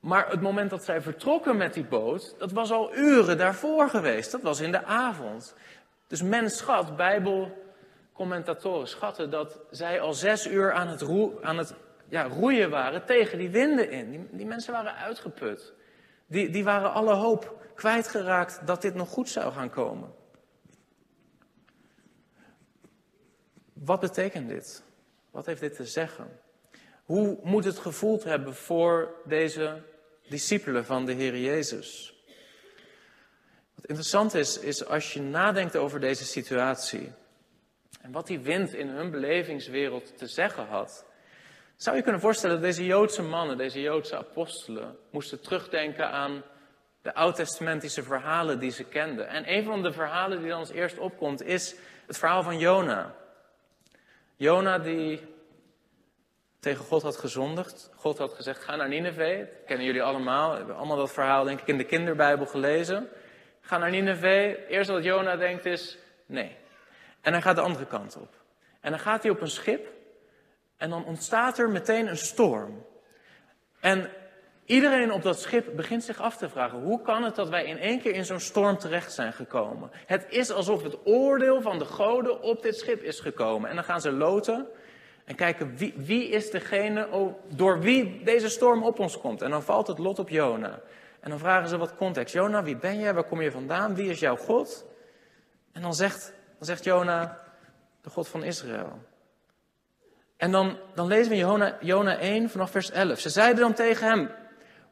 Maar 0.00 0.30
het 0.30 0.40
moment 0.40 0.70
dat 0.70 0.84
zij 0.84 1.00
vertrokken 1.00 1.56
met 1.56 1.74
die 1.74 1.84
boot, 1.84 2.34
dat 2.38 2.52
was 2.52 2.70
al 2.70 2.96
uren 2.96 3.38
daarvoor 3.38 3.88
geweest. 3.88 4.30
Dat 4.30 4.42
was 4.42 4.60
in 4.60 4.72
de 4.72 4.84
avond. 4.84 5.54
Dus 6.06 6.22
men 6.22 6.50
schat, 6.50 6.96
bijbelcommentatoren 6.96 8.88
schatten, 8.88 9.30
dat 9.30 9.60
zij 9.70 10.00
al 10.00 10.12
zes 10.12 10.46
uur 10.46 10.72
aan 10.72 10.88
het, 10.88 11.00
roe, 11.00 11.42
aan 11.42 11.58
het 11.58 11.74
ja, 12.08 12.22
roeien 12.22 12.70
waren 12.70 13.04
tegen 13.04 13.38
die 13.38 13.50
winden 13.50 13.90
in. 13.90 14.28
Die, 14.30 14.46
mensen 14.46 14.72
waren 14.72 14.94
uitgeput. 14.94 15.72
Die, 16.26 16.50
die 16.50 16.64
waren 16.64 16.92
alle 16.92 17.14
hoop 17.14 17.56
kwijtgeraakt 17.74 18.66
dat 18.66 18.82
dit 18.82 18.94
nog 18.94 19.08
goed 19.08 19.28
zou 19.28 19.52
gaan 19.52 19.70
komen. 19.70 20.14
Wat 23.84 24.00
betekent 24.00 24.48
dit? 24.48 24.82
Wat 25.30 25.46
heeft 25.46 25.60
dit 25.60 25.76
te 25.76 25.84
zeggen? 25.84 26.40
Hoe 27.04 27.38
moet 27.42 27.64
het 27.64 27.78
gevoeld 27.78 28.24
hebben 28.24 28.54
voor 28.54 29.14
deze 29.24 29.82
discipelen 30.28 30.84
van 30.84 31.04
de 31.04 31.12
Heer 31.12 31.36
Jezus? 31.36 32.14
Wat 33.74 33.84
interessant 33.86 34.34
is, 34.34 34.58
is 34.58 34.86
als 34.86 35.12
je 35.12 35.20
nadenkt 35.20 35.76
over 35.76 36.00
deze 36.00 36.24
situatie 36.24 37.12
en 38.00 38.12
wat 38.12 38.26
die 38.26 38.40
wind 38.40 38.74
in 38.74 38.88
hun 38.88 39.10
belevingswereld 39.10 40.18
te 40.18 40.26
zeggen 40.26 40.66
had, 40.66 41.04
zou 41.76 41.96
je 41.96 42.02
kunnen 42.02 42.20
voorstellen 42.20 42.56
dat 42.56 42.64
deze 42.64 42.84
Joodse 42.84 43.22
mannen, 43.22 43.56
deze 43.56 43.80
Joodse 43.80 44.16
apostelen, 44.16 44.96
moesten 45.10 45.40
terugdenken 45.40 46.10
aan 46.10 46.42
de 47.02 47.14
oud-testamentische 47.14 48.02
verhalen 48.02 48.58
die 48.58 48.70
ze 48.70 48.84
kenden. 48.84 49.28
En 49.28 49.52
een 49.52 49.64
van 49.64 49.82
de 49.82 49.92
verhalen 49.92 50.38
die 50.38 50.48
dan 50.48 50.58
als 50.58 50.70
eerst 50.70 50.98
opkomt 50.98 51.42
is 51.42 51.74
het 52.06 52.18
verhaal 52.18 52.42
van 52.42 52.58
Jona. 52.58 53.20
Jona 54.42 54.78
die 54.78 55.20
tegen 56.60 56.84
God 56.84 57.02
had 57.02 57.16
gezondigd. 57.16 57.90
God 57.94 58.18
had 58.18 58.32
gezegd, 58.32 58.64
ga 58.64 58.76
naar 58.76 58.88
Nineveh. 58.88 59.38
Dat 59.38 59.64
kennen 59.66 59.86
jullie 59.86 60.02
allemaal. 60.02 60.50
We 60.50 60.56
hebben 60.56 60.76
allemaal 60.76 60.96
dat 60.96 61.12
verhaal 61.12 61.44
denk 61.44 61.60
ik 61.60 61.66
in 61.66 61.78
de 61.78 61.84
kinderbijbel 61.84 62.46
gelezen. 62.46 63.08
Ga 63.60 63.78
naar 63.78 63.90
Nineveh. 63.90 64.70
Eerst 64.70 64.90
wat 64.90 65.04
Jona 65.04 65.36
denkt 65.36 65.64
is, 65.64 65.98
nee. 66.26 66.56
En 67.20 67.32
hij 67.32 67.42
gaat 67.42 67.56
de 67.56 67.62
andere 67.62 67.86
kant 67.86 68.16
op. 68.16 68.34
En 68.80 68.90
dan 68.90 69.00
gaat 69.00 69.22
hij 69.22 69.32
op 69.32 69.40
een 69.40 69.50
schip. 69.50 69.92
En 70.76 70.90
dan 70.90 71.04
ontstaat 71.04 71.58
er 71.58 71.70
meteen 71.70 72.06
een 72.06 72.16
storm. 72.16 72.86
En 73.80 74.10
Iedereen 74.64 75.12
op 75.12 75.22
dat 75.22 75.40
schip 75.40 75.76
begint 75.76 76.04
zich 76.04 76.20
af 76.20 76.36
te 76.36 76.48
vragen: 76.48 76.78
hoe 76.78 77.02
kan 77.02 77.22
het 77.22 77.34
dat 77.34 77.48
wij 77.48 77.64
in 77.64 77.78
één 77.78 78.00
keer 78.00 78.14
in 78.14 78.24
zo'n 78.24 78.40
storm 78.40 78.78
terecht 78.78 79.12
zijn 79.12 79.32
gekomen? 79.32 79.90
Het 80.06 80.26
is 80.28 80.50
alsof 80.50 80.82
het 80.82 80.96
oordeel 81.04 81.60
van 81.60 81.78
de 81.78 81.84
goden 81.84 82.42
op 82.42 82.62
dit 82.62 82.76
schip 82.76 83.02
is 83.02 83.20
gekomen. 83.20 83.68
En 83.68 83.74
dan 83.74 83.84
gaan 83.84 84.00
ze 84.00 84.12
loten 84.12 84.66
en 85.24 85.34
kijken 85.34 85.76
wie, 85.76 85.94
wie 85.96 86.28
is 86.28 86.50
degene 86.50 87.08
door 87.48 87.80
wie 87.80 88.22
deze 88.24 88.48
storm 88.48 88.82
op 88.82 88.98
ons 88.98 89.20
komt. 89.20 89.42
En 89.42 89.50
dan 89.50 89.62
valt 89.62 89.86
het 89.86 89.98
lot 89.98 90.18
op 90.18 90.28
Jona. 90.28 90.80
En 91.20 91.30
dan 91.30 91.38
vragen 91.38 91.68
ze 91.68 91.76
wat 91.76 91.96
context. 91.96 92.34
Jona, 92.34 92.62
wie 92.62 92.76
ben 92.76 92.98
jij? 92.98 93.14
Waar 93.14 93.24
kom 93.24 93.42
je 93.42 93.50
vandaan? 93.50 93.94
Wie 93.94 94.10
is 94.10 94.20
jouw 94.20 94.36
God? 94.36 94.84
En 95.72 95.82
dan 95.82 95.94
zegt, 95.94 96.32
dan 96.56 96.66
zegt 96.66 96.84
Jona, 96.84 97.38
de 98.00 98.10
God 98.10 98.28
van 98.28 98.44
Israël. 98.44 99.02
En 100.36 100.50
dan, 100.50 100.78
dan 100.94 101.06
lezen 101.06 101.28
we 101.28 101.34
in 101.34 101.46
Jona, 101.46 101.76
Jona 101.80 102.18
1 102.18 102.50
vanaf 102.50 102.70
vers 102.70 102.90
11. 102.90 103.18
Ze 103.18 103.28
zeiden 103.28 103.60
dan 103.60 103.74
tegen 103.74 104.06
hem, 104.06 104.30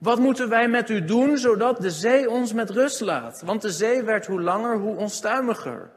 wat 0.01 0.19
moeten 0.19 0.49
wij 0.49 0.69
met 0.69 0.89
u 0.89 1.05
doen, 1.05 1.39
zodat 1.39 1.81
de 1.81 1.91
zee 1.91 2.31
ons 2.31 2.53
met 2.53 2.71
rust 2.71 3.01
laat? 3.01 3.43
Want 3.45 3.63
de 3.63 3.71
zee 3.71 4.03
werd 4.03 4.27
hoe 4.27 4.41
langer, 4.41 4.77
hoe 4.77 4.97
onstuimiger. 4.97 5.91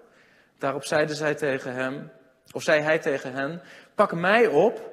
Daarop 0.57 0.83
zeiden 0.83 1.15
zij 1.15 1.35
tegen 1.35 1.73
hem, 1.73 2.11
of 2.51 2.63
zei 2.63 2.81
hij 2.81 2.99
tegen 2.99 3.33
hen, 3.33 3.61
pak 3.95 4.13
mij 4.13 4.47
op 4.47 4.91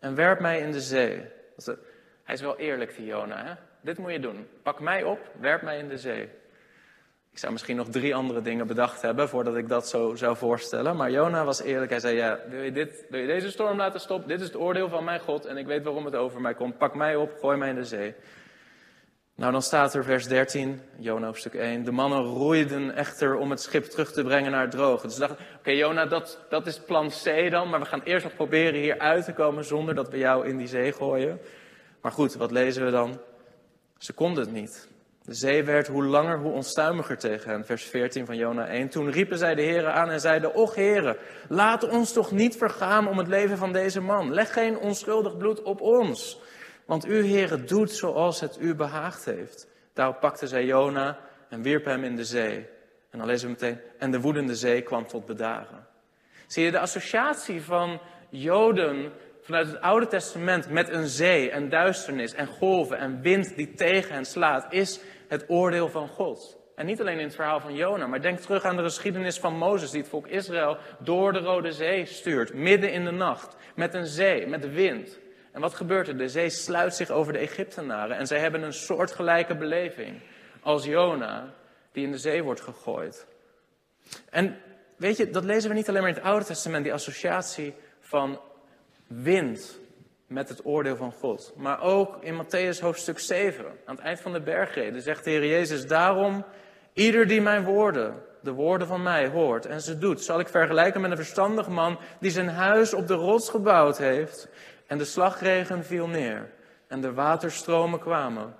en 0.00 0.14
werp 0.14 0.40
mij 0.40 0.60
in 0.60 0.72
de 0.72 0.80
zee. 0.80 1.24
Hij 2.24 2.34
is 2.34 2.40
wel 2.40 2.58
eerlijk, 2.58 2.96
die 2.96 3.06
Jona. 3.06 3.58
Dit 3.80 3.98
moet 3.98 4.12
je 4.12 4.20
doen. 4.20 4.46
Pak 4.62 4.80
mij 4.80 5.02
op, 5.02 5.18
werp 5.40 5.62
mij 5.62 5.78
in 5.78 5.88
de 5.88 5.98
zee. 5.98 6.28
Ik 7.32 7.38
zou 7.38 7.52
misschien 7.52 7.76
nog 7.76 7.88
drie 7.88 8.14
andere 8.14 8.42
dingen 8.42 8.66
bedacht 8.66 9.02
hebben 9.02 9.28
voordat 9.28 9.56
ik 9.56 9.68
dat 9.68 9.88
zo 9.88 10.14
zou 10.14 10.36
voorstellen. 10.36 10.96
Maar 10.96 11.10
Jona 11.10 11.44
was 11.44 11.62
eerlijk. 11.62 11.90
Hij 11.90 12.00
zei, 12.00 12.16
ja, 12.16 12.40
wil 12.48 12.62
je, 12.62 12.72
dit, 12.72 13.04
wil 13.08 13.20
je 13.20 13.26
deze 13.26 13.50
storm 13.50 13.76
laten 13.76 14.00
stoppen? 14.00 14.28
Dit 14.28 14.40
is 14.40 14.46
het 14.46 14.56
oordeel 14.56 14.88
van 14.88 15.04
mijn 15.04 15.20
God 15.20 15.44
en 15.44 15.56
ik 15.56 15.66
weet 15.66 15.84
waarom 15.84 16.04
het 16.04 16.14
over 16.14 16.40
mij 16.40 16.54
komt. 16.54 16.78
Pak 16.78 16.94
mij 16.94 17.16
op, 17.16 17.36
gooi 17.40 17.56
mij 17.56 17.68
in 17.68 17.74
de 17.74 17.84
zee. 17.84 18.14
Nou, 19.38 19.52
dan 19.52 19.62
staat 19.62 19.94
er 19.94 20.04
vers 20.04 20.26
13, 20.26 20.80
Jona 20.96 21.26
hoofdstuk 21.26 21.54
1. 21.54 21.84
De 21.84 21.92
mannen 21.92 22.22
roeiden 22.22 22.94
echter 22.94 23.36
om 23.36 23.50
het 23.50 23.60
schip 23.60 23.84
terug 23.84 24.12
te 24.12 24.22
brengen 24.22 24.50
naar 24.50 24.62
het 24.62 24.70
droge. 24.70 25.06
Dus 25.06 25.14
ze 25.14 25.20
dachten, 25.20 25.38
oké 25.58 25.70
Jona, 25.70 26.06
dat, 26.06 26.38
dat 26.48 26.66
is 26.66 26.80
plan 26.80 27.08
C 27.08 27.50
dan. 27.50 27.68
Maar 27.70 27.80
we 27.80 27.86
gaan 27.86 28.02
eerst 28.02 28.24
nog 28.24 28.34
proberen 28.34 28.80
hier 28.80 28.98
uit 28.98 29.24
te 29.24 29.32
komen 29.32 29.64
zonder 29.64 29.94
dat 29.94 30.08
we 30.08 30.18
jou 30.18 30.46
in 30.46 30.56
die 30.56 30.66
zee 30.66 30.92
gooien. 30.92 31.40
Maar 32.00 32.12
goed, 32.12 32.34
wat 32.34 32.50
lezen 32.50 32.84
we 32.84 32.90
dan? 32.90 33.20
Ze 33.98 34.12
konden 34.12 34.44
het 34.44 34.52
niet. 34.52 34.88
De 35.22 35.34
zee 35.34 35.64
werd 35.64 35.86
hoe 35.86 36.04
langer, 36.04 36.38
hoe 36.38 36.52
onstuimiger 36.52 37.18
tegen 37.18 37.50
hen. 37.50 37.64
Vers 37.64 37.84
14 37.84 38.26
van 38.26 38.36
Jona 38.36 38.66
1. 38.66 38.88
Toen 38.88 39.10
riepen 39.10 39.38
zij 39.38 39.54
de 39.54 39.62
heren 39.62 39.94
aan 39.94 40.10
en 40.10 40.20
zeiden, 40.20 40.54
Och 40.54 40.74
heren, 40.74 41.16
laat 41.48 41.88
ons 41.88 42.12
toch 42.12 42.30
niet 42.30 42.56
vergaan 42.56 43.08
om 43.08 43.18
het 43.18 43.28
leven 43.28 43.58
van 43.58 43.72
deze 43.72 44.00
man. 44.00 44.34
Leg 44.34 44.52
geen 44.52 44.78
onschuldig 44.78 45.36
bloed 45.36 45.62
op 45.62 45.80
ons. 45.80 46.40
Want 46.88 47.06
u, 47.06 47.24
heren, 47.24 47.66
doet 47.66 47.90
zoals 47.90 48.40
het 48.40 48.58
u 48.60 48.74
behaagd 48.74 49.24
heeft. 49.24 49.68
Daarop 49.92 50.20
pakte 50.20 50.46
zij 50.46 50.64
Jona 50.64 51.18
en 51.48 51.62
wierp 51.62 51.84
hem 51.84 52.04
in 52.04 52.16
de 52.16 52.24
zee. 52.24 52.56
En 53.10 53.18
dan 53.18 53.26
lezen 53.26 53.46
we 53.46 53.52
meteen, 53.52 53.80
en 53.98 54.10
de 54.10 54.20
woedende 54.20 54.54
zee 54.54 54.82
kwam 54.82 55.06
tot 55.06 55.26
bedaren. 55.26 55.86
Zie 56.46 56.64
je 56.64 56.70
de 56.70 56.78
associatie 56.78 57.62
van 57.62 58.00
Joden 58.28 59.12
vanuit 59.40 59.66
het 59.66 59.80
Oude 59.80 60.06
Testament 60.06 60.70
met 60.70 60.88
een 60.88 61.06
zee 61.06 61.50
en 61.50 61.68
duisternis 61.68 62.34
en 62.34 62.46
golven 62.46 62.98
en 62.98 63.20
wind 63.20 63.56
die 63.56 63.74
tegen 63.74 64.14
hen 64.14 64.24
slaat, 64.24 64.72
is 64.72 65.00
het 65.26 65.44
oordeel 65.48 65.88
van 65.88 66.08
God. 66.08 66.56
En 66.76 66.86
niet 66.86 67.00
alleen 67.00 67.18
in 67.18 67.26
het 67.26 67.34
verhaal 67.34 67.60
van 67.60 67.74
Jona, 67.74 68.06
maar 68.06 68.22
denk 68.22 68.38
terug 68.38 68.64
aan 68.64 68.76
de 68.76 68.82
geschiedenis 68.82 69.38
van 69.38 69.56
Mozes, 69.56 69.90
die 69.90 70.00
het 70.00 70.10
volk 70.10 70.26
Israël 70.26 70.76
door 70.98 71.32
de 71.32 71.38
Rode 71.38 71.72
Zee 71.72 72.06
stuurt, 72.06 72.54
midden 72.54 72.92
in 72.92 73.04
de 73.04 73.10
nacht, 73.10 73.56
met 73.74 73.94
een 73.94 74.06
zee, 74.06 74.46
met 74.46 74.72
wind. 74.72 75.18
En 75.52 75.60
wat 75.60 75.74
gebeurt 75.74 76.08
er? 76.08 76.16
De 76.16 76.28
zee 76.28 76.50
sluit 76.50 76.94
zich 76.94 77.10
over 77.10 77.32
de 77.32 77.38
Egyptenaren 77.38 78.16
en 78.16 78.26
zij 78.26 78.38
hebben 78.38 78.62
een 78.62 78.72
soortgelijke 78.72 79.56
beleving 79.56 80.20
als 80.62 80.84
Jona, 80.84 81.54
die 81.92 82.04
in 82.04 82.12
de 82.12 82.18
zee 82.18 82.42
wordt 82.42 82.60
gegooid. 82.60 83.26
En 84.30 84.58
weet 84.96 85.16
je, 85.16 85.30
dat 85.30 85.44
lezen 85.44 85.70
we 85.70 85.76
niet 85.76 85.88
alleen 85.88 86.00
maar 86.00 86.10
in 86.10 86.16
het 86.16 86.24
Oude 86.24 86.44
Testament, 86.44 86.84
die 86.84 86.92
associatie 86.92 87.74
van 88.00 88.40
wind 89.06 89.80
met 90.26 90.48
het 90.48 90.64
oordeel 90.64 90.96
van 90.96 91.12
God. 91.12 91.52
Maar 91.56 91.80
ook 91.80 92.22
in 92.22 92.44
Matthäus 92.44 92.80
hoofdstuk 92.80 93.18
7, 93.18 93.64
aan 93.84 93.94
het 93.94 94.04
eind 94.04 94.20
van 94.20 94.32
de 94.32 94.40
bergreden, 94.40 95.02
zegt 95.02 95.24
de 95.24 95.30
Heer 95.30 95.46
Jezus, 95.46 95.86
daarom, 95.86 96.44
ieder 96.92 97.26
die 97.26 97.40
mijn 97.40 97.64
woorden, 97.64 98.22
de 98.42 98.52
woorden 98.52 98.86
van 98.86 99.02
mij 99.02 99.28
hoort 99.28 99.66
en 99.66 99.80
ze 99.80 99.98
doet, 99.98 100.22
zal 100.22 100.40
ik 100.40 100.48
vergelijken 100.48 101.00
met 101.00 101.10
een 101.10 101.16
verstandig 101.16 101.68
man 101.68 101.98
die 102.20 102.30
zijn 102.30 102.48
huis 102.48 102.94
op 102.94 103.06
de 103.06 103.14
rots 103.14 103.48
gebouwd 103.48 103.98
heeft. 103.98 104.48
En 104.88 104.98
de 104.98 105.04
slagregen 105.04 105.84
viel 105.84 106.06
neer 106.06 106.50
en 106.86 107.00
de 107.00 107.12
waterstromen 107.12 108.00
kwamen. 108.00 108.54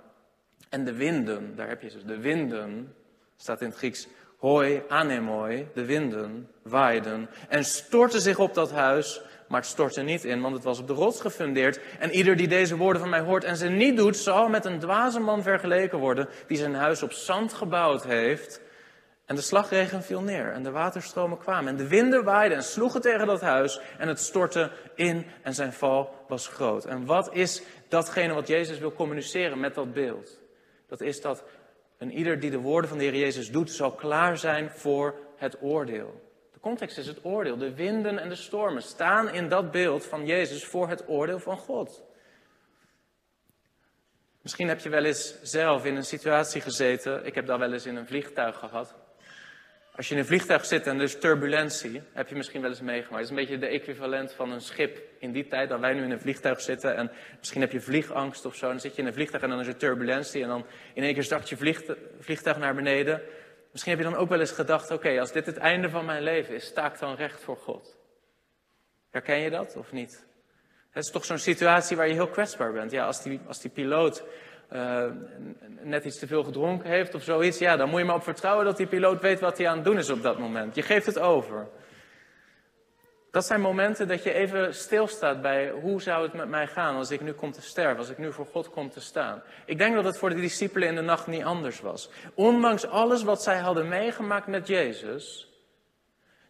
En 0.69 0.85
de 0.85 0.93
winden, 0.93 1.55
daar 1.55 1.67
heb 1.67 1.81
je 1.81 1.89
ze, 1.89 2.05
de 2.05 2.19
winden, 2.19 2.95
staat 3.37 3.61
in 3.61 3.67
het 3.67 3.77
Grieks, 3.77 4.07
hoi, 4.37 4.81
anemoi, 4.87 5.67
de 5.73 5.85
winden, 5.85 6.49
waaiden 6.61 7.29
en 7.47 7.65
stortten 7.65 8.21
zich 8.21 8.39
op 8.39 8.53
dat 8.53 8.71
huis, 8.71 9.21
maar 9.47 9.59
het 9.59 9.69
stortte 9.69 10.01
niet 10.01 10.23
in, 10.23 10.41
want 10.41 10.55
het 10.55 10.63
was 10.63 10.79
op 10.79 10.87
de 10.87 10.93
rots 10.93 11.21
gefundeerd. 11.21 11.79
En 11.99 12.11
ieder 12.11 12.35
die 12.35 12.47
deze 12.47 12.77
woorden 12.77 13.01
van 13.01 13.09
mij 13.09 13.19
hoort 13.19 13.43
en 13.43 13.57
ze 13.57 13.67
niet 13.67 13.97
doet, 13.97 14.17
zal 14.17 14.49
met 14.49 14.65
een 14.65 14.79
dwaze 14.79 15.19
man 15.19 15.43
vergeleken 15.43 15.97
worden, 15.97 16.29
die 16.47 16.57
zijn 16.57 16.73
huis 16.73 17.03
op 17.03 17.11
zand 17.11 17.53
gebouwd 17.53 18.03
heeft. 18.03 18.61
En 19.29 19.35
de 19.35 19.41
slagregen 19.41 20.03
viel 20.03 20.21
neer 20.21 20.51
en 20.51 20.63
de 20.63 20.71
waterstromen 20.71 21.37
kwamen. 21.37 21.71
En 21.71 21.77
de 21.77 21.87
winden 21.87 22.23
waaiden 22.23 22.57
en 22.57 22.63
sloegen 22.63 23.01
tegen 23.01 23.27
dat 23.27 23.41
huis 23.41 23.79
en 23.97 24.07
het 24.07 24.19
stortte 24.19 24.71
in 24.95 25.25
en 25.41 25.53
zijn 25.53 25.73
val 25.73 26.25
was 26.27 26.47
groot. 26.47 26.85
En 26.85 27.05
wat 27.05 27.33
is 27.33 27.61
datgene 27.87 28.33
wat 28.33 28.47
Jezus 28.47 28.79
wil 28.79 28.93
communiceren 28.93 29.59
met 29.59 29.75
dat 29.75 29.93
beeld? 29.93 30.39
Dat 30.87 31.01
is 31.01 31.21
dat 31.21 31.43
een 31.97 32.11
ieder 32.11 32.39
die 32.39 32.51
de 32.51 32.57
woorden 32.57 32.89
van 32.89 32.97
de 32.97 33.03
Heer 33.03 33.15
Jezus 33.15 33.51
doet, 33.51 33.71
zal 33.71 33.91
klaar 33.91 34.37
zijn 34.37 34.69
voor 34.69 35.15
het 35.37 35.61
oordeel. 35.61 36.21
De 36.53 36.59
context 36.59 36.97
is 36.97 37.07
het 37.07 37.25
oordeel. 37.25 37.57
De 37.57 37.73
winden 37.73 38.19
en 38.19 38.29
de 38.29 38.35
stormen 38.35 38.83
staan 38.83 39.29
in 39.29 39.49
dat 39.49 39.71
beeld 39.71 40.05
van 40.05 40.25
Jezus 40.25 40.65
voor 40.65 40.89
het 40.89 41.07
oordeel 41.07 41.39
van 41.39 41.57
God. 41.57 42.03
Misschien 44.41 44.67
heb 44.67 44.79
je 44.79 44.89
wel 44.89 45.05
eens 45.05 45.41
zelf 45.41 45.85
in 45.85 45.95
een 45.95 46.05
situatie 46.05 46.61
gezeten. 46.61 47.25
Ik 47.25 47.35
heb 47.35 47.45
dat 47.45 47.59
wel 47.59 47.73
eens 47.73 47.85
in 47.85 47.95
een 47.95 48.07
vliegtuig 48.07 48.57
gehad. 48.57 48.95
Als 49.99 50.07
je 50.07 50.13
in 50.13 50.19
een 50.19 50.27
vliegtuig 50.27 50.65
zit 50.65 50.87
en 50.87 50.97
er 50.97 51.03
is 51.03 51.19
turbulentie, 51.19 52.01
heb 52.13 52.29
je 52.29 52.35
misschien 52.35 52.61
wel 52.61 52.69
eens 52.69 52.81
meegemaakt. 52.81 53.13
Het 53.15 53.23
is 53.23 53.29
een 53.29 53.35
beetje 53.35 53.57
de 53.57 53.67
equivalent 53.67 54.33
van 54.33 54.51
een 54.51 54.61
schip 54.61 55.01
in 55.17 55.31
die 55.31 55.47
tijd, 55.47 55.69
dat 55.69 55.79
wij 55.79 55.93
nu 55.93 56.03
in 56.03 56.11
een 56.11 56.19
vliegtuig 56.19 56.61
zitten. 56.61 56.95
En 56.95 57.11
misschien 57.37 57.61
heb 57.61 57.71
je 57.71 57.81
vliegangst 57.81 58.45
of 58.45 58.55
zo. 58.55 58.67
Dan 58.67 58.79
zit 58.79 58.95
je 58.95 59.01
in 59.01 59.07
een 59.07 59.13
vliegtuig 59.13 59.43
en 59.43 59.49
dan 59.49 59.59
is 59.59 59.67
er 59.67 59.77
turbulentie. 59.77 60.43
En 60.43 60.47
dan 60.47 60.65
in 60.93 61.03
één 61.03 61.13
keer 61.13 61.23
start 61.23 61.49
je 61.49 61.55
vliegtuig 62.19 62.57
naar 62.57 62.75
beneden. 62.75 63.21
Misschien 63.71 63.95
heb 63.95 64.03
je 64.03 64.09
dan 64.09 64.19
ook 64.19 64.29
wel 64.29 64.39
eens 64.39 64.51
gedacht, 64.51 64.91
oké, 64.91 65.19
als 65.19 65.31
dit 65.31 65.45
het 65.45 65.57
einde 65.57 65.89
van 65.89 66.05
mijn 66.05 66.23
leven 66.23 66.55
is, 66.55 66.65
sta 66.65 66.93
ik 66.93 66.99
dan 66.99 67.15
recht 67.15 67.43
voor 67.43 67.57
God. 67.57 67.97
Herken 69.09 69.37
je 69.37 69.49
dat 69.49 69.75
of 69.75 69.91
niet? 69.91 70.25
Het 70.89 71.03
is 71.03 71.11
toch 71.11 71.25
zo'n 71.25 71.37
situatie 71.37 71.97
waar 71.97 72.07
je 72.07 72.13
heel 72.13 72.29
kwetsbaar 72.29 72.71
bent. 72.71 72.91
Ja, 72.91 73.05
als 73.05 73.23
die, 73.23 73.39
als 73.47 73.61
die 73.61 73.71
piloot 73.71 74.23
uh, 74.73 75.03
net 75.81 76.05
iets 76.05 76.19
te 76.19 76.27
veel 76.27 76.43
gedronken 76.43 76.89
heeft 76.89 77.15
of 77.15 77.23
zoiets, 77.23 77.57
ja, 77.57 77.77
dan 77.77 77.89
moet 77.89 77.99
je 77.99 78.05
maar 78.05 78.15
op 78.15 78.23
vertrouwen 78.23 78.65
dat 78.65 78.77
die 78.77 78.87
piloot 78.87 79.21
weet 79.21 79.39
wat 79.39 79.57
hij 79.57 79.67
aan 79.67 79.75
het 79.75 79.85
doen 79.85 79.97
is 79.97 80.09
op 80.09 80.21
dat 80.21 80.39
moment. 80.39 80.75
Je 80.75 80.81
geeft 80.81 81.05
het 81.05 81.19
over. 81.19 81.67
Dat 83.31 83.45
zijn 83.45 83.61
momenten 83.61 84.07
dat 84.07 84.23
je 84.23 84.33
even 84.33 84.75
stilstaat 84.75 85.41
bij 85.41 85.69
hoe 85.69 86.01
zou 86.01 86.23
het 86.23 86.33
met 86.33 86.49
mij 86.49 86.67
gaan 86.67 86.95
als 86.95 87.11
ik 87.11 87.21
nu 87.21 87.31
kom 87.31 87.51
te 87.51 87.61
sterven, 87.61 87.97
als 87.97 88.09
ik 88.09 88.17
nu 88.17 88.33
voor 88.33 88.45
God 88.45 88.69
kom 88.69 88.89
te 88.89 89.01
staan. 89.01 89.41
Ik 89.65 89.77
denk 89.77 89.95
dat 89.95 90.03
het 90.03 90.17
voor 90.17 90.29
de 90.29 90.35
discipelen 90.35 90.87
in 90.87 90.95
de 90.95 91.01
nacht 91.01 91.27
niet 91.27 91.43
anders 91.43 91.81
was. 91.81 92.09
Ondanks 92.33 92.87
alles 92.87 93.23
wat 93.23 93.43
zij 93.43 93.57
hadden 93.57 93.87
meegemaakt 93.87 94.47
met 94.47 94.67
Jezus, 94.67 95.48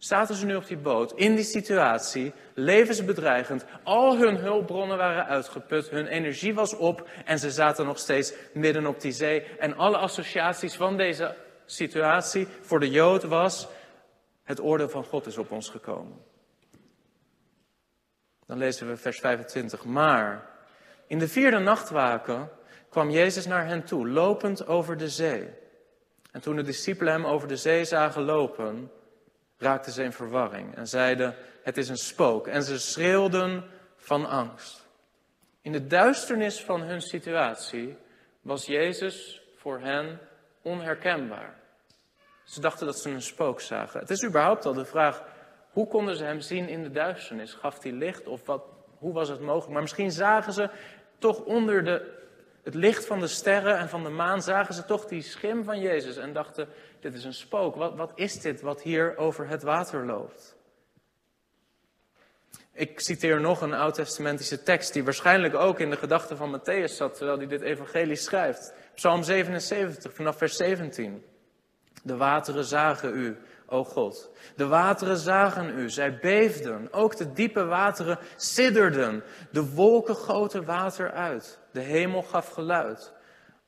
zaten 0.00 0.34
ze 0.34 0.46
nu 0.46 0.56
op 0.56 0.66
die 0.66 0.76
boot, 0.76 1.12
in 1.12 1.34
die 1.34 1.44
situatie, 1.44 2.32
levensbedreigend. 2.54 3.64
Al 3.82 4.18
hun 4.18 4.36
hulpbronnen 4.36 4.96
waren 4.96 5.26
uitgeput, 5.26 5.90
hun 5.90 6.06
energie 6.06 6.54
was 6.54 6.76
op 6.76 7.08
en 7.24 7.38
ze 7.38 7.50
zaten 7.50 7.86
nog 7.86 7.98
steeds 7.98 8.32
midden 8.54 8.86
op 8.86 9.00
die 9.00 9.12
zee. 9.12 9.42
En 9.42 9.76
alle 9.76 9.96
associaties 9.96 10.76
van 10.76 10.96
deze 10.96 11.34
situatie 11.66 12.48
voor 12.60 12.80
de 12.80 12.90
Jood 12.90 13.22
was, 13.22 13.68
het 14.42 14.60
oordeel 14.60 14.88
van 14.88 15.04
God 15.04 15.26
is 15.26 15.38
op 15.38 15.50
ons 15.50 15.68
gekomen. 15.68 16.18
Dan 18.46 18.58
lezen 18.58 18.88
we 18.88 18.96
vers 18.96 19.18
25. 19.18 19.84
Maar 19.84 20.50
in 21.06 21.18
de 21.18 21.28
vierde 21.28 21.58
nachtwaken 21.58 22.50
kwam 22.88 23.10
Jezus 23.10 23.46
naar 23.46 23.66
hen 23.66 23.84
toe, 23.84 24.08
lopend 24.08 24.66
over 24.66 24.96
de 24.96 25.08
zee. 25.08 25.48
En 26.30 26.40
toen 26.40 26.56
de 26.56 26.62
discipelen 26.62 27.12
hem 27.12 27.26
over 27.26 27.48
de 27.48 27.56
zee 27.56 27.84
zagen 27.84 28.22
lopen, 28.22 28.90
raakten 29.60 29.92
ze 29.92 30.02
in 30.02 30.12
verwarring 30.12 30.76
en 30.76 30.86
zeiden: 30.86 31.34
Het 31.62 31.76
is 31.76 31.88
een 31.88 31.96
spook. 31.96 32.46
En 32.46 32.62
ze 32.62 32.78
schreeuwden 32.78 33.64
van 33.96 34.26
angst. 34.26 34.88
In 35.62 35.72
de 35.72 35.86
duisternis 35.86 36.60
van 36.64 36.80
hun 36.80 37.00
situatie 37.00 37.96
was 38.40 38.66
Jezus 38.66 39.42
voor 39.56 39.80
hen 39.80 40.18
onherkenbaar. 40.62 41.58
Ze 42.44 42.60
dachten 42.60 42.86
dat 42.86 42.98
ze 42.98 43.10
een 43.10 43.22
spook 43.22 43.60
zagen. 43.60 44.00
Het 44.00 44.10
is 44.10 44.24
überhaupt 44.24 44.66
al 44.66 44.74
de 44.74 44.84
vraag: 44.84 45.22
hoe 45.70 45.86
konden 45.86 46.16
ze 46.16 46.24
hem 46.24 46.40
zien 46.40 46.68
in 46.68 46.82
de 46.82 46.90
duisternis? 46.90 47.52
Gaf 47.52 47.82
hij 47.82 47.92
licht 47.92 48.26
of 48.26 48.46
wat, 48.46 48.62
hoe 48.98 49.12
was 49.12 49.28
het 49.28 49.40
mogelijk? 49.40 49.72
Maar 49.72 49.82
misschien 49.82 50.10
zagen 50.12 50.52
ze 50.52 50.70
toch 51.18 51.44
onder 51.44 51.84
de, 51.84 52.18
het 52.62 52.74
licht 52.74 53.06
van 53.06 53.20
de 53.20 53.26
sterren 53.26 53.78
en 53.78 53.88
van 53.88 54.02
de 54.02 54.08
maan, 54.08 54.42
zagen 54.42 54.74
ze 54.74 54.84
toch 54.84 55.04
die 55.04 55.22
schim 55.22 55.64
van 55.64 55.80
Jezus 55.80 56.16
en 56.16 56.32
dachten, 56.32 56.68
dit 57.00 57.14
is 57.14 57.24
een 57.24 57.34
spook. 57.34 57.76
Wat, 57.76 57.96
wat 57.96 58.12
is 58.14 58.40
dit 58.40 58.60
wat 58.60 58.82
hier 58.82 59.16
over 59.16 59.48
het 59.48 59.62
water 59.62 60.06
loopt? 60.06 60.58
Ik 62.72 63.00
citeer 63.00 63.40
nog 63.40 63.60
een 63.60 63.74
oud-testamentische 63.74 64.62
tekst 64.62 64.92
die 64.92 65.04
waarschijnlijk 65.04 65.54
ook 65.54 65.80
in 65.80 65.90
de 65.90 65.96
gedachten 65.96 66.36
van 66.36 66.60
Matthäus 66.60 66.94
zat 66.96 67.16
terwijl 67.16 67.38
hij 67.38 67.46
dit 67.46 67.60
evangelie 67.60 68.16
schrijft. 68.16 68.72
Psalm 68.94 69.22
77 69.22 70.14
vanaf 70.14 70.36
vers 70.36 70.56
17. 70.56 71.24
De 72.02 72.16
wateren 72.16 72.64
zagen 72.64 73.14
u, 73.14 73.36
o 73.66 73.84
God. 73.84 74.30
De 74.56 74.66
wateren 74.66 75.16
zagen 75.16 75.78
u, 75.78 75.90
zij 75.90 76.18
beefden. 76.18 76.92
Ook 76.92 77.16
de 77.16 77.32
diepe 77.32 77.64
wateren 77.64 78.18
sidderden. 78.36 79.22
De 79.50 79.74
wolken 79.74 80.14
goten 80.14 80.64
water 80.64 81.10
uit. 81.10 81.58
De 81.72 81.80
hemel 81.80 82.22
gaf 82.22 82.48
geluid. 82.48 83.12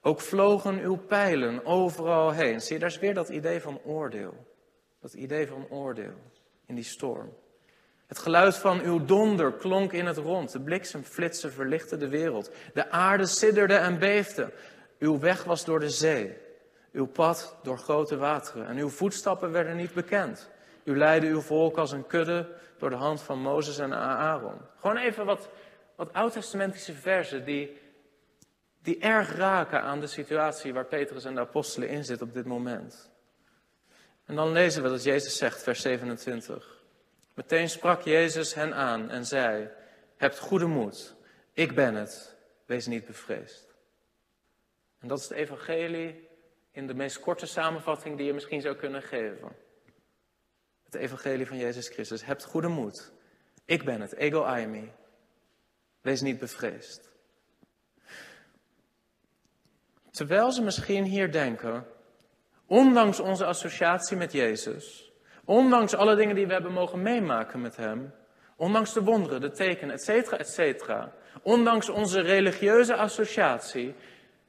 Ook 0.05 0.21
vlogen 0.21 0.81
uw 0.81 0.97
pijlen 0.97 1.67
overal 1.67 2.31
heen. 2.31 2.61
Zie 2.61 2.75
je, 2.75 2.81
daar 2.81 2.91
is 2.91 2.99
weer 2.99 3.15
dat 3.15 3.29
idee 3.29 3.61
van 3.61 3.81
oordeel. 3.85 4.47
Dat 5.01 5.13
idee 5.13 5.47
van 5.47 5.67
oordeel 5.71 6.15
in 6.67 6.75
die 6.75 6.85
storm. 6.85 7.33
Het 8.07 8.19
geluid 8.19 8.57
van 8.57 8.81
uw 8.81 9.05
donder 9.05 9.53
klonk 9.53 9.93
in 9.93 10.07
het 10.07 10.17
rond. 10.17 10.53
De 10.53 10.61
bliksemflitsen 10.61 11.53
verlichtten 11.53 11.99
de 11.99 12.09
wereld. 12.09 12.51
De 12.75 12.91
aarde 12.91 13.27
sidderde 13.27 13.75
en 13.75 13.99
beefde. 13.99 14.53
Uw 14.99 15.19
weg 15.19 15.45
was 15.45 15.65
door 15.65 15.81
de 15.81 15.91
zee. 15.91 16.37
Uw 16.93 17.07
pad 17.07 17.57
door 17.63 17.79
grote 17.79 18.17
wateren. 18.17 18.67
En 18.67 18.77
uw 18.77 18.89
voetstappen 18.89 19.53
werden 19.53 19.77
niet 19.77 19.95
bekend. 19.95 20.51
U 20.85 20.97
leidde 20.99 21.27
uw 21.27 21.41
volk 21.41 21.77
als 21.77 21.93
een 21.93 22.07
kudde 22.07 22.49
door 22.79 22.91
de 22.91 22.97
hand 22.97 23.23
van 23.23 23.39
Mozes 23.39 23.79
en 23.79 23.95
Aaron. 23.95 24.61
Gewoon 24.81 24.97
even 24.97 25.25
wat, 25.25 25.49
wat 25.97 26.13
oud-testamentische 26.13 26.93
versen 26.93 27.45
die 27.45 27.81
die 28.83 28.99
erg 28.99 29.37
raken 29.37 29.83
aan 29.83 30.01
de 30.01 30.07
situatie 30.07 30.73
waar 30.73 30.87
Petrus 30.87 31.25
en 31.25 31.35
de 31.35 31.41
apostelen 31.41 31.89
in 31.89 32.05
zitten 32.05 32.27
op 32.27 32.35
dit 32.35 32.45
moment. 32.45 33.11
En 34.25 34.35
dan 34.35 34.53
lezen 34.53 34.83
we 34.83 34.89
dat 34.89 35.03
Jezus 35.03 35.37
zegt, 35.37 35.63
vers 35.63 35.81
27. 35.81 36.83
Meteen 37.35 37.69
sprak 37.69 38.03
Jezus 38.03 38.55
hen 38.55 38.75
aan 38.75 39.11
en 39.11 39.27
zei: 39.27 39.69
Hebt 40.17 40.39
goede 40.39 40.67
moed, 40.67 41.15
ik 41.53 41.75
ben 41.75 41.95
het, 41.95 42.37
wees 42.67 42.87
niet 42.87 43.07
bevreesd. 43.07 43.75
En 44.99 45.09
dat 45.09 45.19
is 45.19 45.29
het 45.29 45.39
evangelie 45.39 46.29
in 46.71 46.87
de 46.87 46.95
meest 46.95 47.21
korte 47.21 47.47
samenvatting 47.47 48.17
die 48.17 48.27
je 48.27 48.33
misschien 48.33 48.61
zou 48.61 48.77
kunnen 48.77 49.03
geven. 49.03 49.57
Het 50.85 50.95
evangelie 50.95 51.47
van 51.47 51.57
Jezus 51.57 51.89
Christus. 51.89 52.25
Hebt 52.25 52.45
goede 52.45 52.69
moed, 52.69 53.13
ik 53.65 53.85
ben 53.85 54.01
het, 54.01 54.15
ego 54.15 54.43
aimi, 54.43 54.93
wees 56.01 56.21
niet 56.21 56.39
bevreesd. 56.39 57.12
Terwijl 60.13 60.53
ze 60.53 60.63
misschien 60.63 61.05
hier 61.05 61.33
denken, 61.33 61.87
ondanks 62.67 63.21
onze 63.21 63.45
associatie 63.45 64.17
met 64.17 64.33
Jezus, 64.33 65.13
ondanks 65.45 65.95
alle 65.95 66.17
dingen 66.17 66.35
die 66.35 66.47
we 66.47 66.53
hebben 66.53 66.73
mogen 66.73 67.03
meemaken 67.03 67.61
met 67.61 67.77
Hem, 67.77 68.15
ondanks 68.57 68.93
de 68.93 69.03
wonderen, 69.03 69.41
de 69.41 69.51
tekenen, 69.51 69.95
et 69.95 70.03
cetera, 70.03 70.39
et 70.39 70.49
cetera, 70.49 71.13
ondanks 71.43 71.89
onze 71.89 72.21
religieuze 72.21 72.97
associatie, 72.97 73.95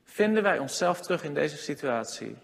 vinden 0.04 0.44
wij 0.44 0.60
onszelf 0.60 1.02
terug 1.02 1.24
in 1.24 1.34
deze 1.34 1.58
situatie. 1.58 2.36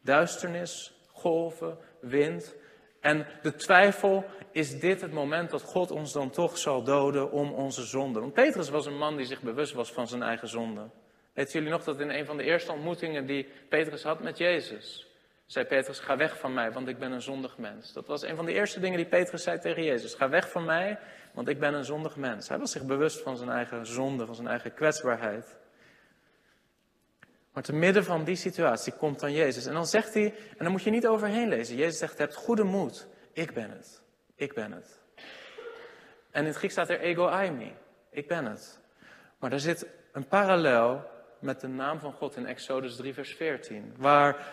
Duisternis, 0.00 0.94
golven, 1.12 1.78
wind. 2.00 2.54
En 3.00 3.26
de 3.42 3.54
twijfel, 3.54 4.24
is 4.52 4.80
dit 4.80 5.00
het 5.00 5.12
moment 5.12 5.50
dat 5.50 5.62
God 5.62 5.90
ons 5.90 6.12
dan 6.12 6.30
toch 6.30 6.58
zal 6.58 6.82
doden 6.82 7.30
om 7.30 7.52
onze 7.52 7.82
zonde? 7.82 8.20
Want 8.20 8.32
Petrus 8.32 8.68
was 8.68 8.86
een 8.86 8.98
man 8.98 9.16
die 9.16 9.26
zich 9.26 9.42
bewust 9.42 9.72
was 9.72 9.92
van 9.92 10.08
zijn 10.08 10.22
eigen 10.22 10.48
zonde. 10.48 10.90
Weet 11.34 11.52
jullie 11.52 11.70
nog 11.70 11.84
dat 11.84 12.00
in 12.00 12.10
een 12.10 12.26
van 12.26 12.36
de 12.36 12.42
eerste 12.42 12.72
ontmoetingen 12.72 13.26
die 13.26 13.48
Petrus 13.68 14.02
had 14.02 14.22
met 14.22 14.38
Jezus, 14.38 15.08
zei 15.46 15.64
Petrus, 15.64 15.98
ga 15.98 16.16
weg 16.16 16.38
van 16.38 16.54
mij, 16.54 16.72
want 16.72 16.88
ik 16.88 16.98
ben 16.98 17.12
een 17.12 17.22
zondig 17.22 17.58
mens. 17.58 17.92
Dat 17.92 18.06
was 18.06 18.22
een 18.22 18.36
van 18.36 18.44
de 18.44 18.52
eerste 18.52 18.80
dingen 18.80 18.96
die 18.96 19.06
Petrus 19.06 19.42
zei 19.42 19.58
tegen 19.58 19.84
Jezus. 19.84 20.14
Ga 20.14 20.28
weg 20.28 20.50
van 20.50 20.64
mij, 20.64 20.98
want 21.32 21.48
ik 21.48 21.58
ben 21.58 21.74
een 21.74 21.84
zondig 21.84 22.16
mens. 22.16 22.48
Hij 22.48 22.58
was 22.58 22.70
zich 22.70 22.84
bewust 22.84 23.20
van 23.20 23.36
zijn 23.36 23.50
eigen 23.50 23.86
zonde, 23.86 24.26
van 24.26 24.34
zijn 24.34 24.48
eigen 24.48 24.74
kwetsbaarheid. 24.74 25.56
Maar 27.52 27.62
te 27.62 27.72
midden 27.72 28.04
van 28.04 28.24
die 28.24 28.36
situatie 28.36 28.92
komt 28.92 29.20
dan 29.20 29.32
Jezus. 29.32 29.66
En 29.66 29.74
dan 29.74 29.86
zegt 29.86 30.14
hij, 30.14 30.24
en 30.24 30.64
dan 30.64 30.70
moet 30.70 30.82
je 30.82 30.90
niet 30.90 31.06
overheen 31.06 31.48
lezen. 31.48 31.76
Jezus 31.76 31.98
zegt, 31.98 32.18
hebt 32.18 32.34
goede 32.34 32.64
moed. 32.64 33.06
Ik 33.32 33.54
ben 33.54 33.70
het. 33.70 34.02
Ik 34.34 34.54
ben 34.54 34.72
het. 34.72 35.00
En 36.30 36.40
in 36.40 36.46
het 36.46 36.56
Grieks 36.56 36.72
staat 36.72 36.88
er 36.88 37.00
ego 37.00 37.26
aimi. 37.26 37.76
Ik 38.10 38.28
ben 38.28 38.44
het. 38.44 38.80
Maar 39.38 39.52
er 39.52 39.60
zit 39.60 39.86
een 40.12 40.26
parallel 40.26 41.12
met 41.44 41.60
de 41.60 41.68
naam 41.68 42.00
van 42.00 42.12
God 42.12 42.36
in 42.36 42.46
Exodus 42.46 42.96
3, 42.96 43.14
vers 43.14 43.34
14. 43.34 43.94
Waar 43.96 44.46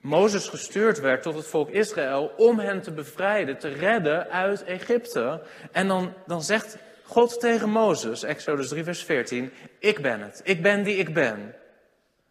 Mozes 0.00 0.48
gestuurd 0.48 1.00
werd 1.00 1.22
tot 1.22 1.34
het 1.34 1.46
volk 1.46 1.70
Israël 1.70 2.32
om 2.36 2.58
hen 2.58 2.82
te 2.82 2.92
bevrijden, 2.92 3.58
te 3.58 3.68
redden 3.68 4.30
uit 4.30 4.64
Egypte. 4.64 5.42
En 5.72 5.88
dan, 5.88 6.14
dan 6.26 6.42
zegt 6.42 6.78
God 7.02 7.40
tegen 7.40 7.70
Mozes, 7.70 8.22
Exodus 8.22 8.68
3, 8.68 8.84
vers 8.84 9.04
14, 9.04 9.52
ik 9.78 10.02
ben 10.02 10.20
het, 10.20 10.40
ik 10.44 10.62
ben 10.62 10.82
die 10.82 10.96
ik 10.96 11.14
ben. 11.14 11.54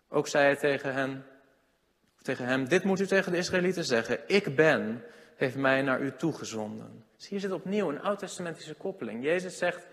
Ook 0.09 0.27
zei 0.27 0.45
hij 0.45 0.55
tegen 0.55 0.93
hen, 0.93 1.25
tegen 2.21 2.45
hem, 2.45 2.67
dit 2.67 2.83
moet 2.83 2.99
u 2.99 3.05
tegen 3.05 3.31
de 3.31 3.37
Israëlieten 3.37 3.83
zeggen, 3.83 4.19
ik 4.27 4.55
ben, 4.55 5.03
heeft 5.35 5.55
mij 5.55 5.81
naar 5.81 6.01
u 6.01 6.11
toegezonden. 6.15 7.05
Dus 7.15 7.27
hier 7.27 7.39
zit 7.39 7.51
opnieuw 7.51 7.89
een 7.89 8.01
oud-testamentische 8.01 8.73
koppeling. 8.73 9.23
Jezus 9.23 9.57
zegt, 9.57 9.87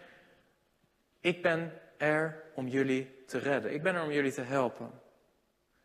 ik 1.20 1.42
ben 1.42 1.72
er 1.96 2.42
om 2.54 2.66
jullie 2.66 3.24
te 3.26 3.38
redden, 3.38 3.72
ik 3.72 3.82
ben 3.82 3.94
er 3.94 4.02
om 4.02 4.10
jullie 4.10 4.32
te 4.32 4.40
helpen. 4.40 4.90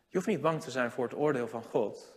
Je 0.08 0.16
hoeft 0.16 0.28
niet 0.28 0.40
bang 0.40 0.62
te 0.62 0.70
zijn 0.70 0.90
voor 0.90 1.04
het 1.04 1.16
oordeel 1.16 1.48
van 1.48 1.62
God. 1.62 2.16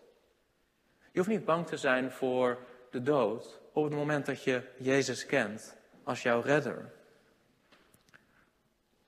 Je 1.12 1.20
hoeft 1.20 1.30
niet 1.30 1.46
bang 1.46 1.68
te 1.68 1.78
zijn 1.78 2.12
voor 2.12 2.58
de 2.92 3.02
dood 3.02 3.62
op 3.74 3.84
het 3.84 3.94
moment 3.94 4.26
dat 4.26 4.44
je 4.44 4.62
Jezus 4.78 5.26
kent 5.26 5.78
als 6.04 6.22
jouw 6.22 6.42
redder. 6.42 6.92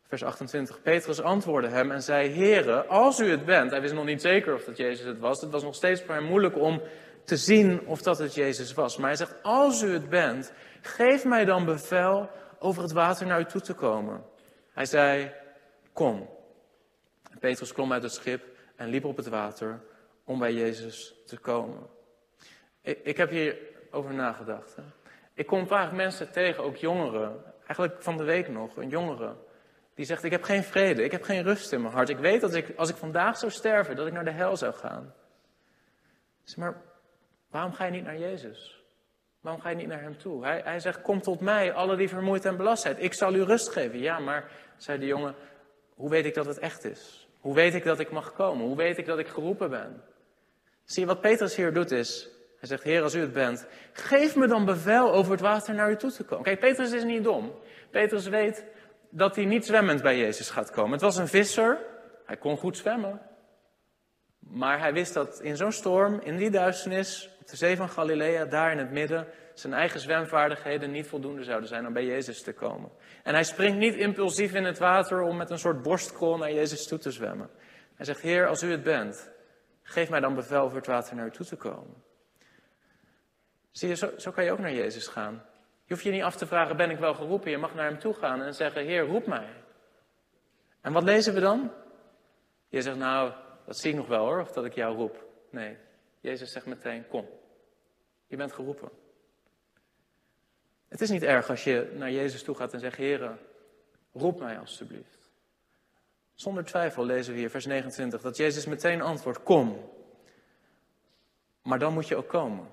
Vers 0.07 0.23
28. 0.23 0.81
Petrus 0.81 1.21
antwoordde 1.21 1.69
hem 1.69 1.91
en 1.91 2.01
zei: 2.01 2.29
Heere, 2.29 2.85
als 2.85 3.19
u 3.19 3.29
het 3.29 3.45
bent. 3.45 3.71
Hij 3.71 3.81
wist 3.81 3.93
nog 3.93 4.05
niet 4.05 4.21
zeker 4.21 4.53
of 4.53 4.63
dat 4.63 4.77
Jezus 4.77 5.05
het 5.05 5.19
was. 5.19 5.41
Het 5.41 5.51
was 5.51 5.63
nog 5.63 5.75
steeds 5.75 6.01
voor 6.01 6.15
hem 6.15 6.23
moeilijk 6.23 6.57
om 6.57 6.81
te 7.23 7.37
zien 7.37 7.85
of 7.85 8.01
dat 8.01 8.17
het 8.17 8.33
Jezus 8.33 8.73
was. 8.73 8.97
Maar 8.97 9.07
hij 9.07 9.17
zegt: 9.17 9.35
Als 9.41 9.81
u 9.81 9.93
het 9.93 10.09
bent, 10.09 10.53
geef 10.81 11.25
mij 11.25 11.45
dan 11.45 11.65
bevel 11.65 12.29
over 12.59 12.81
het 12.81 12.91
water 12.91 13.27
naar 13.27 13.39
u 13.39 13.45
toe 13.45 13.61
te 13.61 13.73
komen. 13.73 14.23
Hij 14.75 14.85
zei: 14.85 15.31
Kom. 15.93 16.29
Petrus 17.39 17.73
klom 17.73 17.93
uit 17.93 18.03
het 18.03 18.11
schip 18.11 18.43
en 18.75 18.87
liep 18.87 19.05
op 19.05 19.17
het 19.17 19.27
water 19.27 19.81
om 20.23 20.39
bij 20.39 20.53
Jezus 20.53 21.15
te 21.25 21.37
komen. 21.37 21.87
Ik, 22.81 22.99
ik 23.03 23.17
heb 23.17 23.29
hier 23.29 23.57
over 23.91 24.13
nagedacht. 24.13 24.75
Hè. 24.75 24.81
Ik 25.33 25.47
kom 25.47 25.67
vaak 25.67 25.91
mensen 25.91 26.31
tegen, 26.31 26.63
ook 26.63 26.75
jongeren, 26.75 27.43
eigenlijk 27.57 28.03
van 28.03 28.17
de 28.17 28.23
week 28.23 28.47
nog, 28.47 28.77
een 28.77 28.89
jongere, 28.89 29.35
die 29.93 30.05
zegt: 30.05 30.23
Ik 30.23 30.31
heb 30.31 30.43
geen 30.43 30.63
vrede, 30.63 31.03
ik 31.03 31.11
heb 31.11 31.23
geen 31.23 31.43
rust 31.43 31.71
in 31.71 31.81
mijn 31.81 31.93
hart. 31.93 32.09
Ik 32.09 32.17
weet 32.17 32.41
dat 32.41 32.53
ik, 32.53 32.77
als 32.77 32.89
ik 32.89 32.95
vandaag 32.95 33.37
zou 33.37 33.51
sterven, 33.51 33.95
dat 33.95 34.07
ik 34.07 34.13
naar 34.13 34.25
de 34.25 34.31
hel 34.31 34.57
zou 34.57 34.73
gaan. 34.73 35.13
Zeg 36.43 36.57
maar, 36.57 36.81
waarom 37.49 37.73
ga 37.73 37.85
je 37.85 37.91
niet 37.91 38.03
naar 38.03 38.19
Jezus? 38.19 38.84
Waarom 39.45 39.63
ga 39.63 39.69
je 39.69 39.75
niet 39.75 39.87
naar 39.87 40.01
hem 40.01 40.17
toe? 40.17 40.43
Hij, 40.43 40.61
hij 40.63 40.79
zegt: 40.79 41.01
Kom 41.01 41.21
tot 41.21 41.39
mij, 41.39 41.73
alle 41.73 41.95
die 41.95 42.09
vermoeid 42.09 42.45
en 42.45 42.57
belast 42.57 42.81
zijn. 42.81 42.99
Ik 42.99 43.13
zal 43.13 43.33
u 43.33 43.43
rust 43.43 43.69
geven. 43.69 43.99
Ja, 43.99 44.19
maar, 44.19 44.51
zei 44.77 44.99
de 44.99 45.05
jongen, 45.05 45.35
hoe 45.93 46.09
weet 46.09 46.25
ik 46.25 46.33
dat 46.33 46.45
het 46.45 46.59
echt 46.59 46.83
is? 46.83 47.27
Hoe 47.39 47.53
weet 47.53 47.73
ik 47.73 47.83
dat 47.83 47.99
ik 47.99 48.11
mag 48.11 48.33
komen? 48.33 48.65
Hoe 48.65 48.75
weet 48.75 48.97
ik 48.97 49.05
dat 49.05 49.19
ik 49.19 49.27
geroepen 49.27 49.69
ben? 49.69 50.01
Zie 50.83 51.01
je 51.01 51.07
wat 51.07 51.21
Petrus 51.21 51.55
hier 51.55 51.73
doet 51.73 51.91
is, 51.91 52.29
hij 52.59 52.67
zegt, 52.67 52.83
Heer, 52.83 53.01
als 53.01 53.15
u 53.15 53.19
het 53.19 53.33
bent, 53.33 53.67
geef 53.93 54.35
me 54.35 54.47
dan 54.47 54.65
bevel 54.65 55.13
over 55.13 55.31
het 55.31 55.41
water 55.41 55.73
naar 55.73 55.91
u 55.91 55.95
toe 55.95 56.11
te 56.11 56.23
komen. 56.23 56.43
Kijk, 56.43 56.59
Petrus 56.59 56.91
is 56.91 57.03
niet 57.03 57.23
dom. 57.23 57.53
Petrus 57.89 58.27
weet 58.27 58.65
dat 59.09 59.35
hij 59.35 59.45
niet 59.45 59.65
zwemmend 59.65 60.01
bij 60.01 60.17
Jezus 60.17 60.49
gaat 60.49 60.71
komen. 60.71 60.91
Het 60.91 61.01
was 61.01 61.17
een 61.17 61.27
visser, 61.27 61.77
hij 62.25 62.37
kon 62.37 62.57
goed 62.57 62.77
zwemmen. 62.77 63.21
Maar 64.39 64.79
hij 64.79 64.93
wist 64.93 65.13
dat 65.13 65.39
in 65.41 65.57
zo'n 65.57 65.71
storm, 65.71 66.19
in 66.23 66.37
die 66.37 66.51
duisternis, 66.51 67.34
de 67.45 67.55
zee 67.55 67.75
van 67.75 67.89
Galilea, 67.89 68.45
daar 68.45 68.71
in 68.71 68.77
het 68.77 68.91
midden, 68.91 69.27
zijn 69.53 69.73
eigen 69.73 69.99
zwemvaardigheden 69.99 70.91
niet 70.91 71.07
voldoende 71.07 71.43
zouden 71.43 71.69
zijn 71.69 71.87
om 71.87 71.93
bij 71.93 72.05
Jezus 72.05 72.41
te 72.41 72.53
komen. 72.53 72.91
En 73.23 73.33
hij 73.33 73.43
springt 73.43 73.77
niet 73.77 73.95
impulsief 73.95 74.53
in 74.53 74.63
het 74.63 74.77
water 74.77 75.21
om 75.21 75.37
met 75.37 75.49
een 75.49 75.59
soort 75.59 75.81
borstkrol 75.81 76.37
naar 76.37 76.53
Jezus 76.53 76.87
toe 76.87 76.97
te 76.97 77.11
zwemmen. 77.11 77.49
Hij 77.95 78.05
zegt, 78.05 78.21
Heer, 78.21 78.47
als 78.47 78.63
u 78.63 78.71
het 78.71 78.83
bent, 78.83 79.31
geef 79.81 80.09
mij 80.09 80.19
dan 80.19 80.35
bevel 80.35 80.67
voor 80.67 80.77
het 80.77 80.87
water 80.87 81.15
naar 81.15 81.25
u 81.25 81.31
toe 81.31 81.45
te 81.45 81.55
komen. 81.55 82.03
Zie 83.71 83.89
je, 83.89 83.95
zo, 83.95 84.11
zo 84.17 84.31
kan 84.31 84.43
je 84.43 84.51
ook 84.51 84.59
naar 84.59 84.73
Jezus 84.73 85.07
gaan. 85.07 85.43
Je 85.85 85.93
hoeft 85.93 86.03
je 86.03 86.11
niet 86.11 86.23
af 86.23 86.35
te 86.35 86.47
vragen, 86.47 86.77
ben 86.77 86.89
ik 86.89 86.99
wel 86.99 87.13
geroepen? 87.13 87.51
Je 87.51 87.57
mag 87.57 87.73
naar 87.73 87.89
hem 87.89 87.99
toe 87.99 88.13
gaan 88.13 88.41
en 88.41 88.53
zeggen, 88.53 88.85
Heer, 88.85 89.05
roep 89.05 89.27
mij. 89.27 89.49
En 90.81 90.93
wat 90.93 91.03
lezen 91.03 91.33
we 91.33 91.39
dan? 91.39 91.71
Je 92.67 92.81
zegt, 92.81 92.97
nou, 92.97 93.31
dat 93.65 93.77
zie 93.77 93.91
ik 93.91 93.97
nog 93.97 94.07
wel 94.07 94.25
hoor, 94.25 94.41
of 94.41 94.51
dat 94.51 94.65
ik 94.65 94.73
jou 94.73 94.95
roep. 94.95 95.25
Nee, 95.49 95.77
Jezus 96.25 96.51
zegt 96.51 96.65
meteen, 96.65 97.07
kom. 97.07 97.27
Je 98.27 98.35
bent 98.35 98.53
geroepen. 98.53 98.89
Het 100.87 101.01
is 101.01 101.09
niet 101.09 101.23
erg 101.23 101.49
als 101.49 101.63
je 101.63 101.91
naar 101.95 102.11
Jezus 102.11 102.43
toe 102.43 102.55
gaat 102.55 102.73
en 102.73 102.79
zegt: 102.79 102.97
Heer, 102.97 103.37
roep 104.13 104.39
mij 104.39 104.59
alstublieft. 104.59 105.29
Zonder 106.33 106.65
twijfel 106.65 107.05
lezen 107.05 107.33
we 107.33 107.39
hier, 107.39 107.49
vers 107.49 107.65
29, 107.65 108.21
dat 108.21 108.37
Jezus 108.37 108.65
meteen 108.65 109.01
antwoordt: 109.01 109.43
Kom. 109.43 109.89
Maar 111.61 111.79
dan 111.79 111.93
moet 111.93 112.07
je 112.07 112.15
ook 112.15 112.27
komen. 112.27 112.67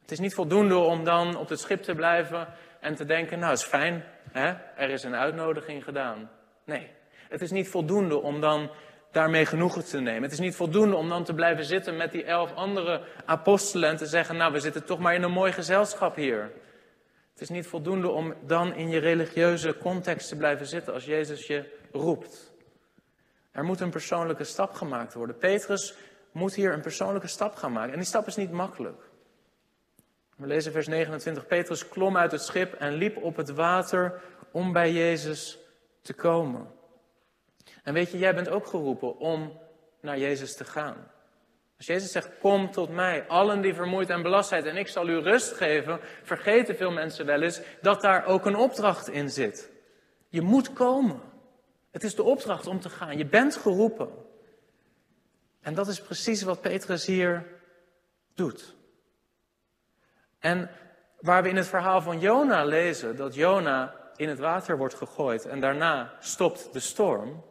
Het 0.00 0.10
is 0.10 0.18
niet 0.18 0.34
voldoende 0.34 0.76
om 0.76 1.04
dan 1.04 1.36
op 1.36 1.48
het 1.48 1.60
schip 1.60 1.82
te 1.82 1.94
blijven 1.94 2.54
en 2.80 2.94
te 2.94 3.04
denken: 3.04 3.38
Nou, 3.38 3.52
is 3.52 3.62
fijn, 3.62 4.04
hè? 4.30 4.52
er 4.76 4.90
is 4.90 5.02
een 5.02 5.14
uitnodiging 5.14 5.84
gedaan. 5.84 6.30
Nee, 6.64 6.90
het 7.28 7.40
is 7.40 7.50
niet 7.50 7.68
voldoende 7.68 8.18
om 8.18 8.40
dan 8.40 8.70
daarmee 9.12 9.46
genoegen 9.46 9.84
te 9.84 10.00
nemen. 10.00 10.22
Het 10.22 10.32
is 10.32 10.38
niet 10.38 10.56
voldoende 10.56 10.96
om 10.96 11.08
dan 11.08 11.24
te 11.24 11.34
blijven 11.34 11.64
zitten 11.64 11.96
met 11.96 12.12
die 12.12 12.24
elf 12.24 12.54
andere 12.54 13.02
apostelen 13.24 13.88
en 13.88 13.96
te 13.96 14.06
zeggen: 14.06 14.36
Nou, 14.36 14.52
we 14.52 14.60
zitten 14.60 14.84
toch 14.84 14.98
maar 14.98 15.14
in 15.14 15.22
een 15.22 15.32
mooi 15.32 15.52
gezelschap 15.52 16.16
hier. 16.16 16.52
Het 17.32 17.40
is 17.40 17.48
niet 17.48 17.66
voldoende 17.66 18.08
om 18.08 18.34
dan 18.46 18.74
in 18.74 18.88
je 18.88 18.98
religieuze 18.98 19.76
context 19.78 20.28
te 20.28 20.36
blijven 20.36 20.66
zitten 20.66 20.92
als 20.92 21.04
Jezus 21.04 21.46
je 21.46 21.78
roept. 21.92 22.52
Er 23.50 23.64
moet 23.64 23.80
een 23.80 23.90
persoonlijke 23.90 24.44
stap 24.44 24.72
gemaakt 24.72 25.14
worden. 25.14 25.36
Petrus 25.36 25.94
moet 26.32 26.54
hier 26.54 26.72
een 26.72 26.80
persoonlijke 26.80 27.26
stap 27.26 27.54
gaan 27.54 27.72
maken. 27.72 27.92
En 27.92 27.98
die 27.98 28.08
stap 28.08 28.26
is 28.26 28.36
niet 28.36 28.50
makkelijk. 28.50 29.02
We 30.36 30.46
lezen 30.46 30.72
vers 30.72 30.86
29. 30.86 31.46
Petrus 31.46 31.88
klom 31.88 32.16
uit 32.16 32.32
het 32.32 32.42
schip 32.42 32.72
en 32.72 32.92
liep 32.92 33.16
op 33.16 33.36
het 33.36 33.50
water 33.50 34.20
om 34.50 34.72
bij 34.72 34.92
Jezus 34.92 35.58
te 36.02 36.12
komen. 36.12 36.66
En 37.82 37.94
weet 37.94 38.10
je, 38.10 38.18
jij 38.18 38.34
bent 38.34 38.48
ook 38.48 38.66
geroepen 38.66 39.18
om 39.18 39.58
naar 40.00 40.18
Jezus 40.18 40.56
te 40.56 40.64
gaan. 40.64 41.10
Als 41.76 41.86
Jezus 41.86 42.12
zegt, 42.12 42.30
kom 42.40 42.70
tot 42.70 42.88
mij, 42.88 43.26
allen 43.28 43.60
die 43.60 43.74
vermoeid 43.74 44.10
en 44.10 44.22
belast 44.22 44.48
zijn 44.48 44.64
en 44.64 44.76
ik 44.76 44.88
zal 44.88 45.08
u 45.08 45.18
rust 45.18 45.52
geven, 45.52 46.00
vergeten 46.22 46.76
veel 46.76 46.90
mensen 46.90 47.26
wel 47.26 47.42
eens 47.42 47.60
dat 47.80 48.00
daar 48.00 48.24
ook 48.24 48.46
een 48.46 48.56
opdracht 48.56 49.08
in 49.08 49.30
zit. 49.30 49.70
Je 50.28 50.40
moet 50.40 50.72
komen. 50.72 51.20
Het 51.90 52.04
is 52.04 52.14
de 52.14 52.22
opdracht 52.22 52.66
om 52.66 52.80
te 52.80 52.88
gaan. 52.88 53.18
Je 53.18 53.26
bent 53.26 53.56
geroepen. 53.56 54.08
En 55.60 55.74
dat 55.74 55.88
is 55.88 56.00
precies 56.00 56.42
wat 56.42 56.60
Petrus 56.60 57.06
hier 57.06 57.46
doet. 58.34 58.74
En 60.38 60.70
waar 61.20 61.42
we 61.42 61.48
in 61.48 61.56
het 61.56 61.66
verhaal 61.66 62.02
van 62.02 62.20
Jona 62.20 62.64
lezen 62.64 63.16
dat 63.16 63.34
Jona 63.34 63.94
in 64.16 64.28
het 64.28 64.38
water 64.38 64.76
wordt 64.76 64.94
gegooid 64.94 65.46
en 65.46 65.60
daarna 65.60 66.12
stopt 66.20 66.72
de 66.72 66.80
storm, 66.80 67.44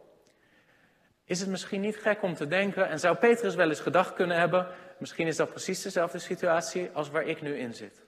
is 1.32 1.40
het 1.40 1.48
misschien 1.48 1.80
niet 1.80 1.96
gek 1.96 2.22
om 2.22 2.34
te 2.34 2.46
denken, 2.46 2.88
en 2.88 2.98
zou 2.98 3.16
Petrus 3.16 3.54
wel 3.54 3.68
eens 3.68 3.80
gedacht 3.80 4.14
kunnen 4.14 4.36
hebben, 4.36 4.66
misschien 4.98 5.26
is 5.26 5.36
dat 5.36 5.50
precies 5.50 5.82
dezelfde 5.82 6.18
situatie 6.18 6.90
als 6.92 7.10
waar 7.10 7.26
ik 7.26 7.42
nu 7.42 7.58
in 7.58 7.74
zit. 7.74 8.02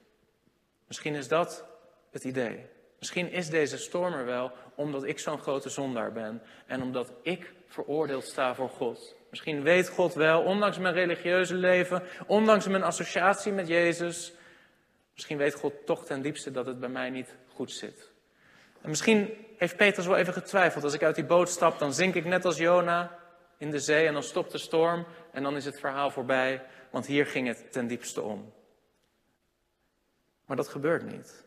Misschien 0.87 1.15
is 1.15 1.27
dat 1.27 1.65
het 2.11 2.23
idee. 2.23 2.65
Misschien 2.99 3.31
is 3.31 3.49
deze 3.49 3.77
storm 3.77 4.13
er 4.13 4.25
wel 4.25 4.51
omdat 4.75 5.03
ik 5.03 5.19
zo'n 5.19 5.39
grote 5.39 5.69
zondaar 5.69 6.11
ben 6.11 6.41
en 6.65 6.81
omdat 6.81 7.13
ik 7.21 7.53
veroordeeld 7.67 8.23
sta 8.23 8.55
voor 8.55 8.69
God. 8.69 9.15
Misschien 9.29 9.63
weet 9.63 9.89
God 9.89 10.13
wel, 10.13 10.41
ondanks 10.43 10.77
mijn 10.77 10.93
religieuze 10.93 11.55
leven, 11.55 12.03
ondanks 12.27 12.67
mijn 12.67 12.83
associatie 12.83 13.51
met 13.51 13.67
Jezus, 13.67 14.33
misschien 15.13 15.37
weet 15.37 15.53
God 15.53 15.73
toch 15.85 16.05
ten 16.05 16.21
diepste 16.21 16.51
dat 16.51 16.65
het 16.65 16.79
bij 16.79 16.89
mij 16.89 17.09
niet 17.09 17.35
goed 17.53 17.71
zit. 17.71 18.13
En 18.85 18.91
misschien 18.91 19.33
heeft 19.57 19.75
Petrus 19.75 20.05
wel 20.05 20.17
even 20.17 20.33
getwijfeld. 20.33 20.83
Als 20.83 20.93
ik 20.93 21.03
uit 21.03 21.15
die 21.15 21.25
boot 21.25 21.49
stap, 21.49 21.79
dan 21.79 21.93
zink 21.93 22.15
ik 22.15 22.25
net 22.25 22.45
als 22.45 22.57
Jona 22.57 23.17
in 23.57 23.71
de 23.71 23.79
zee 23.79 24.07
en 24.07 24.13
dan 24.13 24.23
stopt 24.23 24.51
de 24.51 24.57
storm 24.57 25.05
en 25.31 25.43
dan 25.43 25.55
is 25.55 25.65
het 25.65 25.79
verhaal 25.79 26.09
voorbij, 26.09 26.63
want 26.91 27.05
hier 27.05 27.25
ging 27.25 27.47
het 27.47 27.71
ten 27.71 27.87
diepste 27.87 28.21
om. 28.21 28.53
Maar 30.45 30.57
dat 30.57 30.67
gebeurt 30.67 31.11
niet. 31.11 31.43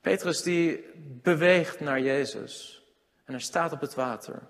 Petrus 0.00 0.42
die 0.42 0.84
beweegt 1.22 1.80
naar 1.80 2.00
Jezus 2.00 2.84
en 3.24 3.32
hij 3.32 3.42
staat 3.42 3.72
op 3.72 3.80
het 3.80 3.94
water. 3.94 4.42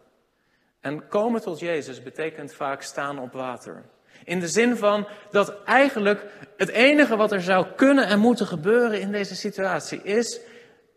En 0.81 1.09
komen 1.09 1.40
tot 1.40 1.59
Jezus 1.59 2.02
betekent 2.02 2.55
vaak 2.55 2.83
staan 2.83 3.18
op 3.18 3.33
water. 3.33 3.85
In 4.24 4.40
de 4.40 4.48
zin 4.48 4.76
van 4.76 5.09
dat 5.31 5.62
eigenlijk 5.64 6.24
het 6.57 6.68
enige 6.68 7.16
wat 7.16 7.33
er 7.33 7.42
zou 7.42 7.66
kunnen 7.76 8.07
en 8.07 8.18
moeten 8.18 8.46
gebeuren 8.46 9.00
in 9.00 9.12
deze 9.12 9.37
situatie 9.37 10.02
is 10.02 10.40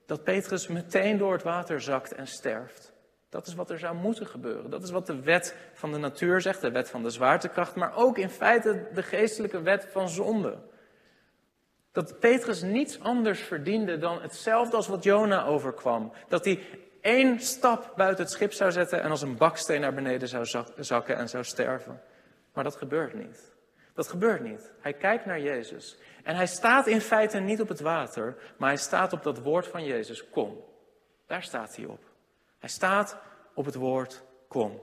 dat 0.10 0.24
Petrus 0.24 0.68
meteen 0.68 1.18
door 1.18 1.34
het 1.34 1.44
water 1.44 1.82
zakt 1.82 2.14
en 2.14 2.28
sterft. 2.28 2.94
Dat 3.30 3.48
is 3.48 3.56
wat 3.56 3.70
er 3.70 3.80
zou 3.80 3.96
moeten 3.96 4.28
gebeuren. 4.28 4.70
Dat 4.70 4.84
is 4.84 4.90
wat 4.90 5.06
de 5.06 5.22
wet 5.22 5.56
van 5.74 5.92
de 5.92 5.98
natuur 5.98 6.42
zegt, 6.42 6.62
de 6.62 6.72
wet 6.72 6.90
van 6.90 7.04
de 7.04 7.10
zwaartekracht, 7.10 7.76
maar 7.76 7.96
ook 7.96 8.18
in 8.18 8.30
feite 8.30 8.88
de 8.94 9.04
geestelijke 9.04 9.62
wet 9.62 9.88
van 9.92 10.10
zonde. 10.10 10.58
Dat 11.92 12.20
Petrus 12.20 12.62
niets 12.62 13.00
anders 13.00 13.40
verdiende 13.40 13.98
dan 13.98 14.22
hetzelfde 14.22 14.76
als 14.76 14.88
wat 14.88 15.04
Jona 15.04 15.46
overkwam. 15.46 16.14
Dat 16.28 16.46
hij 16.46 16.60
één 17.02 17.40
stap 17.40 17.94
buiten 17.96 18.24
het 18.24 18.34
schip 18.34 18.54
zou 18.54 18.72
zetten 18.72 19.02
en 19.02 19.10
als 19.10 19.22
een 19.22 19.38
baksteen 19.38 19.82
naar 19.82 19.94
beneden 19.94 20.28
zou 20.28 20.66
zakken 20.78 21.18
en 21.18 21.30
zou 21.30 21.44
sterven. 21.44 22.02
Maar 22.54 22.64
dat 22.64 22.76
gebeurt 22.76 23.14
niet. 23.14 23.49
Dat 24.00 24.08
gebeurt 24.08 24.42
niet. 24.42 24.74
Hij 24.80 24.94
kijkt 24.94 25.26
naar 25.26 25.40
Jezus. 25.40 25.98
En 26.24 26.36
hij 26.36 26.48
staat 26.48 26.88
in 26.88 27.02
feite 27.02 27.40
niet 27.40 27.62
op 27.62 27.68
het 27.68 27.80
water, 27.80 28.38
maar 28.58 28.70
hij 28.70 28.78
staat 28.78 29.14
op 29.14 29.24
dat 29.24 29.40
woord 29.40 29.68
van 29.68 29.86
Jezus, 29.86 30.30
kom. 30.30 30.64
Daar 31.28 31.44
staat 31.44 31.76
hij 31.76 31.86
op. 31.86 32.00
Hij 32.60 32.70
staat 32.70 33.18
op 33.54 33.66
het 33.66 33.76
woord, 33.76 34.24
kom. 34.48 34.82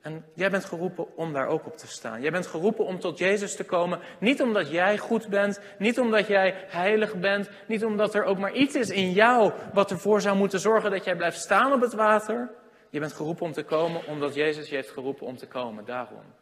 En 0.00 0.24
jij 0.34 0.50
bent 0.50 0.64
geroepen 0.64 1.16
om 1.16 1.32
daar 1.32 1.46
ook 1.46 1.66
op 1.66 1.76
te 1.76 1.86
staan. 1.86 2.20
Jij 2.20 2.30
bent 2.30 2.46
geroepen 2.46 2.84
om 2.84 2.98
tot 2.98 3.18
Jezus 3.18 3.56
te 3.56 3.64
komen. 3.64 4.00
Niet 4.20 4.42
omdat 4.42 4.70
jij 4.70 4.98
goed 4.98 5.28
bent, 5.28 5.60
niet 5.78 5.98
omdat 5.98 6.26
jij 6.26 6.64
heilig 6.68 7.16
bent, 7.16 7.50
niet 7.66 7.84
omdat 7.84 8.14
er 8.14 8.24
ook 8.24 8.38
maar 8.38 8.52
iets 8.52 8.74
is 8.74 8.90
in 8.90 9.12
jou 9.12 9.52
wat 9.72 9.90
ervoor 9.90 10.20
zou 10.20 10.36
moeten 10.36 10.60
zorgen 10.60 10.90
dat 10.90 11.04
jij 11.04 11.16
blijft 11.16 11.38
staan 11.38 11.72
op 11.72 11.80
het 11.80 11.92
water. 11.92 12.50
Je 12.90 13.00
bent 13.00 13.12
geroepen 13.12 13.46
om 13.46 13.52
te 13.52 13.64
komen 13.64 14.06
omdat 14.06 14.34
Jezus 14.34 14.68
je 14.68 14.74
heeft 14.74 14.90
geroepen 14.90 15.26
om 15.26 15.36
te 15.36 15.46
komen. 15.46 15.84
Daarom. 15.84 16.39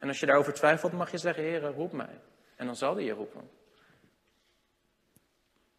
En 0.00 0.08
als 0.08 0.20
je 0.20 0.26
daarover 0.26 0.52
twijfelt, 0.52 0.92
mag 0.92 1.10
je 1.10 1.18
zeggen: 1.18 1.42
Heer, 1.42 1.62
roep 1.62 1.92
mij. 1.92 2.20
En 2.56 2.66
dan 2.66 2.76
zal 2.76 2.94
hij 2.94 3.04
je 3.04 3.12
roepen. 3.12 3.50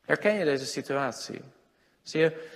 Herken 0.01 0.34
je 0.34 0.45
deze 0.45 0.65
situatie? 0.65 1.41
Zie 2.01 2.21
je, 2.21 2.49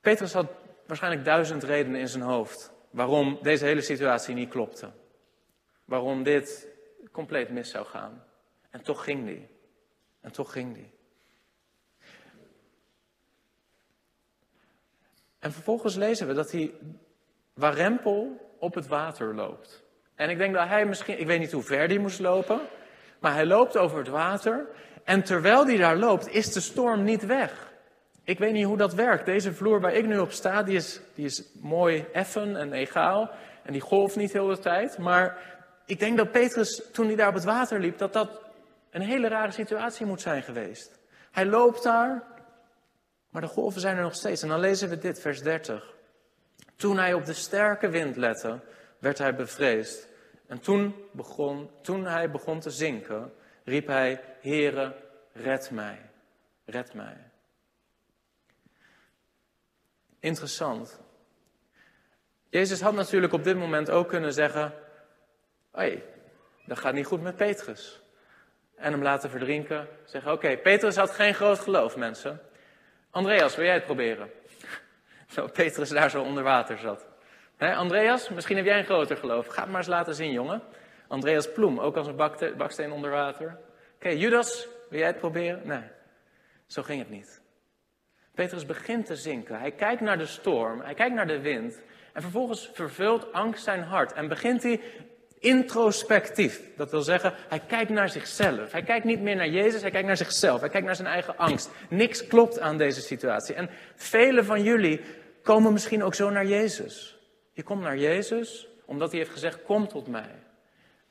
Petrus 0.00 0.32
had 0.32 0.50
waarschijnlijk 0.86 1.24
duizend 1.24 1.62
redenen 1.62 2.00
in 2.00 2.08
zijn 2.08 2.22
hoofd 2.22 2.72
waarom 2.90 3.38
deze 3.42 3.64
hele 3.64 3.80
situatie 3.80 4.34
niet 4.34 4.50
klopte. 4.50 4.90
Waarom 5.84 6.22
dit 6.22 6.68
compleet 7.12 7.50
mis 7.50 7.70
zou 7.70 7.86
gaan. 7.86 8.24
En 8.70 8.82
toch 8.82 9.04
ging 9.04 9.26
die. 9.26 9.48
En 10.20 10.32
toch 10.32 10.52
ging 10.52 10.74
die. 10.74 10.92
En 15.38 15.52
vervolgens 15.52 15.94
lezen 15.94 16.26
we 16.26 16.34
dat 16.34 16.52
hij 16.52 16.74
warempel 17.54 18.52
op 18.58 18.74
het 18.74 18.86
water 18.86 19.34
loopt. 19.34 19.83
En 20.14 20.30
ik 20.30 20.38
denk 20.38 20.54
dat 20.54 20.68
hij 20.68 20.86
misschien, 20.86 21.20
ik 21.20 21.26
weet 21.26 21.40
niet 21.40 21.52
hoe 21.52 21.62
ver 21.62 21.88
hij 21.88 21.98
moest 21.98 22.20
lopen, 22.20 22.60
maar 23.18 23.32
hij 23.32 23.46
loopt 23.46 23.76
over 23.76 23.98
het 23.98 24.08
water. 24.08 24.66
En 25.04 25.22
terwijl 25.22 25.66
hij 25.66 25.76
daar 25.76 25.96
loopt, 25.96 26.28
is 26.28 26.52
de 26.52 26.60
storm 26.60 27.04
niet 27.04 27.26
weg. 27.26 27.72
Ik 28.24 28.38
weet 28.38 28.52
niet 28.52 28.64
hoe 28.64 28.76
dat 28.76 28.94
werkt. 28.94 29.26
Deze 29.26 29.54
vloer 29.54 29.80
waar 29.80 29.94
ik 29.94 30.06
nu 30.06 30.18
op 30.18 30.32
sta, 30.32 30.62
die 30.62 30.76
is, 30.76 31.00
die 31.14 31.24
is 31.24 31.44
mooi 31.60 32.04
effen 32.12 32.56
en 32.56 32.72
egaal. 32.72 33.30
En 33.62 33.72
die 33.72 33.80
golft 33.80 34.16
niet 34.16 34.32
heel 34.32 34.46
de 34.46 34.58
tijd. 34.58 34.98
Maar 34.98 35.38
ik 35.86 35.98
denk 35.98 36.16
dat 36.16 36.30
Petrus, 36.30 36.82
toen 36.92 37.06
hij 37.06 37.16
daar 37.16 37.28
op 37.28 37.34
het 37.34 37.44
water 37.44 37.80
liep, 37.80 37.98
dat 37.98 38.12
dat 38.12 38.40
een 38.90 39.02
hele 39.02 39.28
rare 39.28 39.52
situatie 39.52 40.06
moet 40.06 40.20
zijn 40.20 40.42
geweest. 40.42 40.98
Hij 41.30 41.46
loopt 41.46 41.82
daar, 41.82 42.22
maar 43.28 43.42
de 43.42 43.48
golven 43.48 43.80
zijn 43.80 43.96
er 43.96 44.02
nog 44.02 44.14
steeds. 44.14 44.42
En 44.42 44.48
dan 44.48 44.60
lezen 44.60 44.88
we 44.88 44.98
dit, 44.98 45.20
vers 45.20 45.42
30. 45.42 45.94
Toen 46.76 46.98
hij 46.98 47.14
op 47.14 47.24
de 47.24 47.32
sterke 47.32 47.88
wind 47.88 48.16
lette, 48.16 48.58
werd 49.04 49.18
hij 49.18 49.34
bevreesd. 49.34 50.08
En 50.46 50.60
toen, 50.60 50.94
begon, 51.12 51.70
toen 51.82 52.04
hij 52.04 52.30
begon 52.30 52.60
te 52.60 52.70
zinken, 52.70 53.34
riep 53.64 53.86
hij, 53.86 54.20
Heere, 54.40 54.96
red 55.32 55.70
mij, 55.70 56.10
red 56.64 56.94
mij. 56.94 57.16
Interessant. 60.20 61.00
Jezus 62.48 62.80
had 62.80 62.94
natuurlijk 62.94 63.32
op 63.32 63.44
dit 63.44 63.56
moment 63.56 63.90
ook 63.90 64.08
kunnen 64.08 64.32
zeggen, 64.32 64.74
hé, 65.72 66.02
dat 66.66 66.78
gaat 66.78 66.94
niet 66.94 67.06
goed 67.06 67.22
met 67.22 67.36
Petrus. 67.36 68.02
En 68.74 68.92
hem 68.92 69.02
laten 69.02 69.30
verdrinken, 69.30 69.88
zeggen, 70.04 70.32
oké, 70.32 70.56
Petrus 70.56 70.96
had 70.96 71.10
geen 71.10 71.34
groot 71.34 71.58
geloof, 71.58 71.96
mensen. 71.96 72.40
Andreas, 73.10 73.56
wil 73.56 73.64
jij 73.64 73.74
het 73.74 73.84
proberen? 73.84 74.30
Zo 75.34 75.46
Petrus 75.46 75.88
daar 75.88 76.10
zo 76.10 76.22
onder 76.22 76.42
water 76.42 76.78
zat. 76.78 77.12
Andreas, 77.58 78.28
misschien 78.28 78.56
heb 78.56 78.64
jij 78.64 78.78
een 78.78 78.84
groter 78.84 79.16
geloof. 79.16 79.46
Ga 79.46 79.60
het 79.60 79.70
maar 79.70 79.80
eens 79.80 79.88
laten 79.88 80.14
zien, 80.14 80.32
jongen. 80.32 80.62
Andreas 81.08 81.52
Ploem, 81.52 81.80
ook 81.80 81.96
als 81.96 82.06
een 82.06 82.16
baksteen 82.56 82.92
onder 82.92 83.10
water. 83.10 83.58
Oké, 83.94 84.08
Judas, 84.08 84.68
wil 84.90 84.98
jij 84.98 85.08
het 85.08 85.18
proberen? 85.18 85.60
Nee, 85.64 85.82
zo 86.66 86.82
ging 86.82 86.98
het 86.98 87.10
niet. 87.10 87.42
Petrus 88.34 88.66
begint 88.66 89.06
te 89.06 89.16
zinken. 89.16 89.58
Hij 89.58 89.70
kijkt 89.70 90.00
naar 90.00 90.18
de 90.18 90.26
storm, 90.26 90.80
hij 90.80 90.94
kijkt 90.94 91.14
naar 91.14 91.26
de 91.26 91.40
wind. 91.40 91.82
En 92.12 92.22
vervolgens 92.22 92.70
vervult 92.72 93.32
angst 93.32 93.64
zijn 93.64 93.82
hart. 93.82 94.12
En 94.12 94.28
begint 94.28 94.62
hij 94.62 94.80
introspectief. 95.38 96.60
Dat 96.76 96.90
wil 96.90 97.02
zeggen, 97.02 97.34
hij 97.48 97.60
kijkt 97.66 97.90
naar 97.90 98.08
zichzelf. 98.08 98.72
Hij 98.72 98.82
kijkt 98.82 99.04
niet 99.04 99.20
meer 99.20 99.36
naar 99.36 99.48
Jezus, 99.48 99.80
hij 99.80 99.90
kijkt 99.90 100.06
naar 100.06 100.16
zichzelf. 100.16 100.60
Hij 100.60 100.68
kijkt 100.68 100.86
naar 100.86 100.96
zijn 100.96 101.08
eigen 101.08 101.36
angst. 101.36 101.70
Niks 101.88 102.26
klopt 102.26 102.60
aan 102.60 102.76
deze 102.76 103.00
situatie. 103.00 103.54
En 103.54 103.70
velen 103.94 104.44
van 104.44 104.62
jullie 104.62 105.00
komen 105.42 105.72
misschien 105.72 106.02
ook 106.02 106.14
zo 106.14 106.30
naar 106.30 106.46
Jezus. 106.46 107.13
Je 107.54 107.62
komt 107.62 107.82
naar 107.82 107.98
Jezus 107.98 108.68
omdat 108.84 109.10
hij 109.10 109.18
heeft 109.18 109.32
gezegd, 109.32 109.62
kom 109.62 109.88
tot 109.88 110.06
mij. 110.06 110.42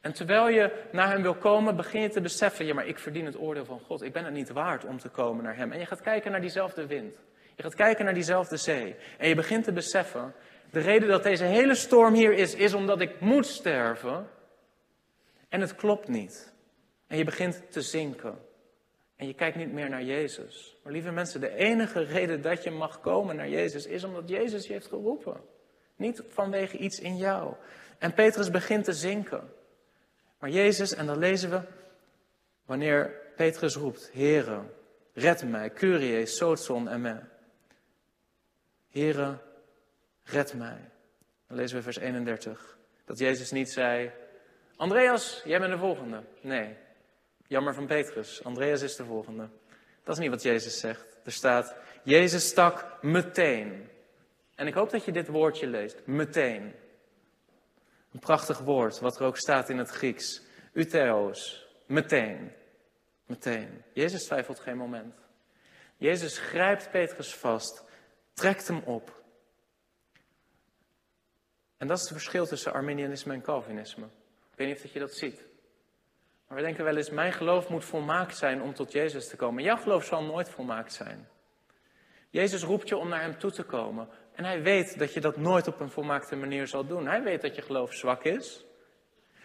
En 0.02 0.14
terwijl 0.14 0.48
je 0.48 0.84
naar 0.92 1.12
hem 1.12 1.22
wil 1.22 1.36
komen, 1.36 1.76
begin 1.76 2.02
je 2.02 2.10
te 2.10 2.22
beseffen, 2.22 2.66
ja 2.66 2.74
maar 2.74 2.88
ik 2.88 3.00
verdien 3.00 3.26
het 3.26 3.40
oordeel 3.40 3.66
van 3.66 3.80
God. 3.80 4.02
Ik 4.02 4.14
ben 4.14 4.26
het 4.26 4.34
niet 4.34 4.50
waard 4.50 4.86
om 4.86 5.00
te 5.00 5.10
komen 5.10 5.44
naar 5.44 5.56
hem. 5.56 5.72
En 5.72 5.80
je 5.80 5.86
gaat 5.86 6.02
kijken 6.02 6.32
naar 6.32 6.42
diezelfde 6.42 6.88
wind. 6.88 7.16
Je 7.56 7.64
gaat 7.64 7.76
kijken 7.76 8.06
naar 8.06 8.14
diezelfde 8.14 8.58
zee. 8.58 8.96
En 9.18 9.28
je 9.28 9.36
begint 9.36 9.64
te 9.64 9.72
beseffen, 9.72 10.34
de 10.72 10.80
reden 10.80 11.10
dat 11.10 11.24
deze 11.24 11.44
hele 11.44 11.76
storm 11.76 12.14
hier 12.14 12.34
is, 12.34 12.56
is 12.56 12.74
omdat 12.74 13.02
ik 13.02 13.20
moet 13.20 13.46
sterven. 13.46 14.28
En 15.50 15.62
het 15.62 15.76
klopt 15.76 16.08
niet. 16.08 16.54
En 17.08 17.18
je 17.18 17.24
begint 17.24 17.72
te 17.72 17.82
zinken. 17.82 18.38
En 19.16 19.28
je 19.28 19.34
kijkt 19.34 19.58
niet 19.58 19.72
meer 19.72 19.90
naar 19.90 20.04
Jezus. 20.04 20.78
Maar 20.84 20.94
lieve 20.94 21.12
mensen, 21.12 21.42
de 21.42 21.56
enige 21.56 22.04
reden 22.04 22.42
dat 22.42 22.64
je 22.64 22.72
mag 22.72 23.02
komen 23.02 23.36
naar 23.36 23.50
Jezus 23.50 23.86
is 23.86 24.04
omdat 24.04 24.30
Jezus 24.30 24.68
je 24.68 24.74
heeft 24.74 24.88
geroepen. 24.88 25.42
Niet 26.04 26.24
vanwege 26.30 26.78
iets 26.78 27.00
in 27.00 27.18
jou. 27.18 27.54
En 27.98 28.14
Petrus 28.14 28.50
begint 28.50 28.84
te 28.84 28.94
zinken. 28.94 29.54
Maar 30.40 30.50
Jezus, 30.50 30.94
en 30.94 31.06
dan 31.06 31.18
lezen 31.18 31.50
we, 31.50 31.62
wanneer 32.66 33.14
Petrus 33.36 33.76
roept, 33.76 34.10
Heere, 34.14 34.62
red 35.14 35.44
mij, 35.44 35.70
Curie, 35.70 36.26
Sootson 36.26 36.90
en 36.90 37.02
me. 37.02 37.20
Heere, 38.90 39.38
red 40.24 40.54
mij. 40.54 40.90
Dan 41.48 41.58
lezen 41.58 41.78
we 41.78 41.84
vers 41.84 41.98
31. 41.98 42.78
Dat 43.06 43.18
Jezus 43.18 43.52
niet 43.52 43.72
zei, 43.72 44.12
Andreas, 44.76 45.42
jij 45.46 45.60
bent 45.60 45.72
de 45.72 45.78
volgende. 45.78 46.24
Nee, 46.42 46.76
jammer 47.48 47.74
van 47.74 47.86
Petrus, 47.86 48.44
Andreas 48.44 48.82
is 48.82 48.96
de 48.96 49.06
volgende. 49.06 49.50
Dat 50.04 50.16
is 50.16 50.22
niet 50.22 50.32
wat 50.32 50.42
Jezus 50.42 50.80
zegt. 50.80 51.18
Er 51.24 51.32
staat, 51.32 51.76
Jezus 52.04 52.48
stak 52.48 52.98
meteen. 53.02 53.92
En 54.56 54.68
ik 54.68 54.74
hoop 54.74 54.90
dat 54.90 55.06
je 55.06 55.12
dit 55.12 55.28
woordje 55.28 55.68
leest, 55.68 56.06
meteen. 56.06 56.74
Een 58.12 58.20
prachtig 58.20 58.60
woord, 58.60 59.00
wat 59.00 59.20
er 59.20 59.26
ook 59.26 59.38
staat 59.38 59.70
in 59.70 59.78
het 59.78 59.90
Grieks. 59.90 60.42
Uteros, 60.74 61.68
meteen. 61.86 62.52
Meteen. 63.26 63.84
Jezus 63.94 64.26
twijfelt 64.26 64.60
geen 64.60 64.78
moment. 64.78 65.16
Jezus 65.98 66.38
grijpt 66.38 66.92
Petrus 66.92 67.36
vast, 67.36 67.84
trekt 68.34 68.68
hem 68.68 68.82
op. 68.86 69.22
En 71.78 71.88
dat 71.88 71.98
is 71.98 72.04
het 72.04 72.14
verschil 72.14 72.46
tussen 72.46 72.74
Arminianisme 72.74 73.34
en 73.34 73.42
Calvinisme. 73.42 74.06
Ik 74.52 74.58
weet 74.58 74.68
niet 74.68 74.86
of 74.86 74.94
je 74.94 75.00
dat 75.00 75.14
ziet. 75.14 75.46
Maar 76.48 76.58
we 76.58 76.64
denken 76.64 76.84
wel 76.84 76.98
eens, 76.98 77.10
mijn 77.10 77.34
geloof 77.34 77.70
moet 77.70 77.86
volmaakt 77.86 78.38
zijn 78.38 78.62
om 78.62 78.74
tot 78.74 78.92
Jezus 78.92 79.28
te 79.28 79.36
komen. 79.36 79.64
Jouw 79.64 79.78
geloof 79.78 80.06
zal 80.06 80.24
nooit 80.24 80.50
volmaakt 80.50 80.94
zijn. 80.94 81.28
Jezus 82.30 82.64
roept 82.64 82.90
je 82.90 82.98
om 82.98 83.08
naar 83.08 83.22
Hem 83.22 83.38
toe 83.38 83.52
te 83.52 83.64
komen. 83.64 84.10
En 84.36 84.44
hij 84.44 84.62
weet 84.62 85.00
dat 85.00 85.14
je 85.14 85.20
dat 85.20 85.38
nooit 85.38 85.68
op 85.68 85.80
een 85.80 85.90
volmaakte 85.90 86.36
manier 86.36 86.68
zal 86.68 86.86
doen. 86.86 87.08
Hij 87.08 87.24
weet 87.24 87.42
dat 87.42 87.56
je 87.56 87.62
geloof 87.62 87.94
zwak 87.94 88.24
is. 88.24 88.66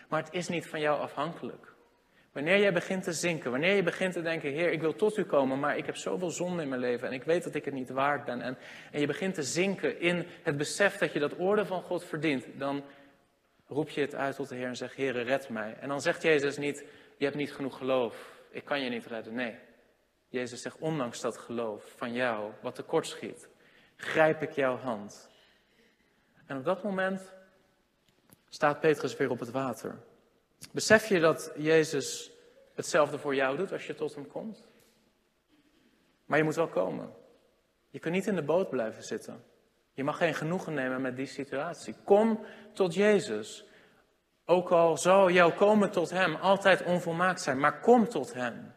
Maar 0.09 0.23
het 0.23 0.33
is 0.33 0.49
niet 0.49 0.67
van 0.67 0.81
jou 0.81 1.01
afhankelijk. 1.01 1.77
Wanneer 2.33 2.59
jij 2.59 2.73
begint 2.73 3.03
te 3.03 3.13
zinken, 3.13 3.51
wanneer 3.51 3.75
je 3.75 3.83
begint 3.83 4.13
te 4.13 4.23
denken, 4.23 4.53
Heer, 4.53 4.73
ik 4.73 4.81
wil 4.81 4.95
tot 4.95 5.17
u 5.17 5.25
komen, 5.25 5.59
maar 5.59 5.77
ik 5.77 5.87
heb 5.87 5.97
zoveel 5.97 6.31
zonde 6.31 6.63
in 6.63 6.69
mijn 6.69 6.81
leven 6.81 7.09
en 7.09 7.15
ik 7.15 7.23
weet 7.23 7.45
dat 7.45 7.55
ik 7.55 7.65
het 7.65 7.75
niet 7.75 7.91
waard 7.91 8.25
ben. 8.25 8.41
En, 8.41 8.59
en 8.93 9.01
je 9.01 9.07
begint 9.07 9.35
te 9.35 9.43
zinken 9.43 10.01
in 10.01 10.27
het 10.43 10.57
besef 10.57 10.97
dat 10.97 11.13
je 11.13 11.19
dat 11.19 11.39
oordeel 11.39 11.67
van 11.67 11.83
God 11.83 12.05
verdient, 12.05 12.47
dan 12.55 12.85
roep 13.67 13.89
je 13.89 14.01
het 14.01 14.15
uit 14.15 14.37
tot 14.37 14.49
de 14.49 14.55
Heer 14.55 14.67
en 14.67 14.77
zegt, 14.77 14.95
Heer, 14.95 15.23
red 15.23 15.49
mij. 15.49 15.77
En 15.81 15.89
dan 15.89 16.01
zegt 16.01 16.23
Jezus 16.23 16.57
niet, 16.57 16.85
je 17.17 17.25
hebt 17.25 17.37
niet 17.37 17.53
genoeg 17.53 17.77
geloof, 17.77 18.41
ik 18.51 18.65
kan 18.65 18.81
je 18.81 18.91
niet 18.91 19.07
redden. 19.07 19.35
Nee, 19.35 19.55
Jezus 20.29 20.63
zegt, 20.63 20.79
ondanks 20.79 21.21
dat 21.21 21.39
geloof 21.39 21.93
van 21.97 22.13
jou, 22.13 22.53
wat 22.63 22.75
tekort 22.75 23.07
schiet, 23.07 23.49
grijp 23.99 24.43
ik 24.43 24.53
jouw 24.53 24.77
hand. 24.77 25.29
En 26.47 26.57
op 26.57 26.65
dat 26.65 26.83
moment 26.83 27.33
staat 28.49 28.81
Petrus 28.81 29.17
weer 29.17 29.31
op 29.31 29.39
het 29.39 29.51
water. 29.51 29.99
Besef 30.73 31.07
je 31.07 31.21
dat 31.21 31.53
Jezus 31.57 32.31
hetzelfde 32.75 33.19
voor 33.19 33.35
jou 33.35 33.57
doet 33.57 33.73
als 33.73 33.87
je 33.87 33.95
tot 33.95 34.15
hem 34.15 34.27
komt? 34.27 34.67
Maar 36.25 36.39
je 36.39 36.45
moet 36.45 36.55
wel 36.55 36.69
komen. 36.69 37.13
Je 37.91 37.99
kunt 37.99 38.15
niet 38.15 38.27
in 38.27 38.35
de 38.35 38.43
boot 38.43 38.71
blijven 38.71 39.03
zitten. 39.03 39.45
Je 39.93 40.05
mag 40.05 40.17
geen 40.17 40.35
genoegen 40.35 40.75
nemen 40.75 41.01
met 41.01 41.17
die 41.17 41.27
situatie. 41.27 41.95
Kom 42.05 42.45
tot 42.73 42.95
Jezus. 42.95 43.65
Ook 44.45 44.71
al 44.71 44.97
zou 44.97 45.33
jouw 45.33 45.53
komen 45.53 45.91
tot 45.91 46.11
Hem 46.11 46.35
altijd 46.35 46.83
onvolmaakt 46.83 47.41
zijn, 47.41 47.59
maar 47.59 47.81
kom 47.81 48.09
tot 48.09 48.33
Hem. 48.33 48.73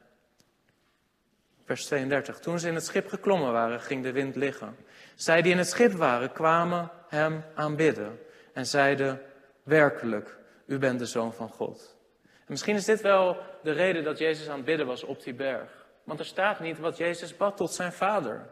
Vers 1.66 1.86
32. 1.86 2.40
Toen 2.40 2.60
ze 2.60 2.68
in 2.68 2.76
het 2.76 2.86
schip 2.86 3.08
geklommen 3.08 3.52
waren, 3.52 3.80
ging 3.80 4.04
de 4.04 4.12
wind 4.12 4.36
liggen. 4.36 4.76
Zij 5.16 5.42
die 5.42 5.52
in 5.52 5.58
het 5.58 5.70
schip 5.70 5.92
waren, 5.92 6.32
kwamen 6.32 6.92
hem 7.08 7.44
aanbidden 7.56 8.20
en 8.54 8.66
zeiden, 8.66 9.22
werkelijk, 9.64 10.38
u 10.66 10.78
bent 10.78 11.00
de 11.00 11.06
zoon 11.06 11.34
van 11.34 11.50
God. 11.50 11.98
En 12.22 12.48
misschien 12.48 12.76
is 12.76 12.86
dit 12.86 13.02
wel 13.02 13.38
de 13.64 13.72
reden 13.72 14.04
dat 14.04 14.18
Jezus 14.18 14.50
aan 14.50 14.56
het 14.56 14.66
bidden 14.66 14.86
was 14.86 15.04
op 15.04 15.24
die 15.24 15.34
berg. 15.34 15.86
Want 16.04 16.20
er 16.20 16.26
staat 16.26 16.60
niet 16.60 16.80
wat 16.80 16.98
Jezus 16.98 17.38
bad 17.38 17.58
tot 17.58 17.72
zijn 17.72 17.94
vader. 17.94 18.50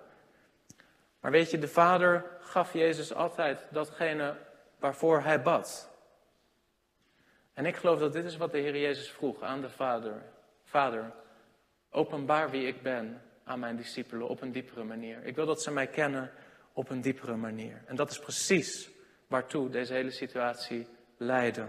Maar 1.20 1.32
weet 1.32 1.52
je, 1.52 1.58
de 1.58 1.68
vader 1.68 2.26
gaf 2.40 2.74
Jezus 2.74 3.14
altijd 3.14 3.66
datgene 3.72 4.36
waarvoor 4.80 5.22
hij 5.22 5.42
bad. 5.42 5.90
En 7.54 7.66
ik 7.66 7.76
geloof 7.76 8.00
dat 8.00 8.14
dit 8.14 8.26
is 8.26 8.38
wat 8.38 8.52
de 8.52 8.58
Heer 8.58 8.78
Jezus 8.78 9.10
vroeg 9.10 9.42
aan 9.42 9.62
de 9.62 9.70
vader. 9.70 10.22
Vader, 10.64 11.12
openbaar 11.92 12.50
wie 12.50 12.68
ik 12.68 12.82
ben 12.82 13.22
aan 13.44 13.60
mijn 13.60 13.76
discipelen 13.76 14.28
op 14.28 14.42
een 14.42 14.52
diepere 14.52 14.84
manier. 14.84 15.24
Ik 15.24 15.36
wil 15.36 15.46
dat 15.46 15.62
ze 15.62 15.72
mij 15.72 15.88
kennen 15.88 16.32
op 16.74 16.90
een 16.90 17.02
diepere 17.02 17.36
manier. 17.36 17.82
En 17.86 17.96
dat 17.96 18.12
is 18.12 18.20
precies 18.20 18.90
waartoe 19.28 19.70
deze 19.70 19.94
hele 19.94 20.12
situatie 20.12 20.88
leidde. 21.18 21.68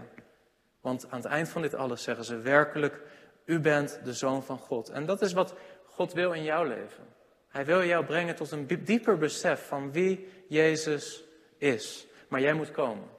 Want 0.81 1.09
aan 1.09 1.19
het 1.19 1.27
eind 1.27 1.49
van 1.49 1.61
dit 1.61 1.73
alles 1.73 2.03
zeggen 2.03 2.25
ze 2.25 2.37
werkelijk, 2.37 3.01
u 3.45 3.59
bent 3.59 3.99
de 4.03 4.13
zoon 4.13 4.43
van 4.43 4.57
God. 4.57 4.89
En 4.89 5.05
dat 5.05 5.21
is 5.21 5.33
wat 5.33 5.55
God 5.85 6.13
wil 6.13 6.31
in 6.31 6.43
jouw 6.43 6.63
leven. 6.63 7.05
Hij 7.47 7.65
wil 7.65 7.83
jou 7.83 8.05
brengen 8.05 8.35
tot 8.35 8.51
een 8.51 8.67
dieper 8.83 9.17
besef 9.17 9.67
van 9.67 9.91
wie 9.91 10.27
Jezus 10.47 11.23
is. 11.57 12.07
Maar 12.27 12.41
jij 12.41 12.53
moet 12.53 12.71
komen. 12.71 13.09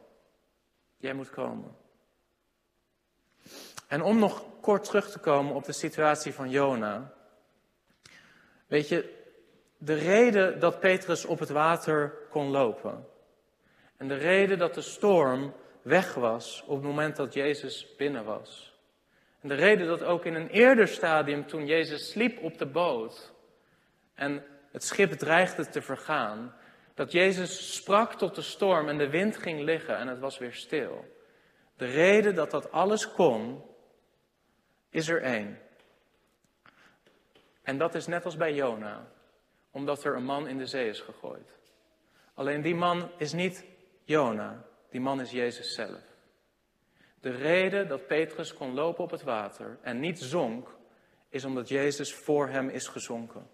Jij 0.96 1.14
moet 1.14 1.30
komen. 1.30 1.76
En 3.88 4.02
om 4.02 4.18
nog 4.18 4.44
kort 4.62 4.84
terug 4.84 5.10
te 5.10 5.18
komen 5.18 5.54
op 5.54 5.64
de 5.64 5.72
situatie 5.72 6.34
van 6.34 6.50
Jona. 6.50 7.12
Weet 8.66 8.88
je, 8.88 9.20
de 9.78 9.94
reden 9.94 10.60
dat 10.60 10.80
Petrus 10.80 11.24
op 11.24 11.38
het 11.38 11.48
water 11.48 12.14
kon 12.30 12.50
lopen. 12.50 13.06
En 13.96 14.08
de 14.08 14.14
reden 14.14 14.58
dat 14.58 14.74
de 14.74 14.80
storm 14.80 15.54
weg 15.82 16.14
was 16.14 16.62
op 16.66 16.76
het 16.76 16.86
moment 16.86 17.16
dat 17.16 17.34
Jezus 17.34 17.94
binnen 17.96 18.24
was. 18.24 18.76
En 19.40 19.48
de 19.48 19.54
reden 19.54 19.86
dat 19.86 20.02
ook 20.02 20.24
in 20.24 20.34
een 20.34 20.48
eerder 20.48 20.88
stadium, 20.88 21.46
toen 21.46 21.66
Jezus 21.66 22.10
sliep 22.10 22.42
op 22.42 22.58
de 22.58 22.66
boot 22.66 23.32
en 24.14 24.44
het 24.72 24.84
schip 24.84 25.12
dreigde 25.12 25.68
te 25.68 25.82
vergaan, 25.82 26.54
dat 26.94 27.12
Jezus 27.12 27.74
sprak 27.74 28.14
tot 28.14 28.34
de 28.34 28.42
storm 28.42 28.88
en 28.88 28.98
de 28.98 29.10
wind 29.10 29.36
ging 29.36 29.60
liggen 29.60 29.96
en 29.96 30.08
het 30.08 30.18
was 30.18 30.38
weer 30.38 30.52
stil. 30.52 31.04
De 31.76 31.86
reden 31.86 32.34
dat 32.34 32.50
dat 32.50 32.72
alles 32.72 33.12
kon, 33.12 33.62
is 34.92 35.08
er 35.08 35.22
één. 35.22 35.58
En 37.62 37.78
dat 37.78 37.94
is 37.94 38.06
net 38.06 38.24
als 38.24 38.36
bij 38.36 38.54
Jona, 38.54 39.08
omdat 39.70 40.04
er 40.04 40.16
een 40.16 40.24
man 40.24 40.48
in 40.48 40.58
de 40.58 40.66
zee 40.66 40.88
is 40.88 41.00
gegooid. 41.00 41.58
Alleen 42.34 42.62
die 42.62 42.74
man 42.74 43.10
is 43.16 43.32
niet 43.32 43.64
Jona, 44.04 44.64
die 44.90 45.00
man 45.00 45.20
is 45.20 45.30
Jezus 45.30 45.74
zelf. 45.74 46.00
De 47.20 47.30
reden 47.30 47.88
dat 47.88 48.06
Petrus 48.06 48.54
kon 48.54 48.74
lopen 48.74 49.04
op 49.04 49.10
het 49.10 49.22
water 49.22 49.78
en 49.82 50.00
niet 50.00 50.20
zonk, 50.20 50.68
is 51.28 51.44
omdat 51.44 51.68
Jezus 51.68 52.14
voor 52.14 52.48
hem 52.48 52.68
is 52.68 52.86
gezonken. 52.86 53.50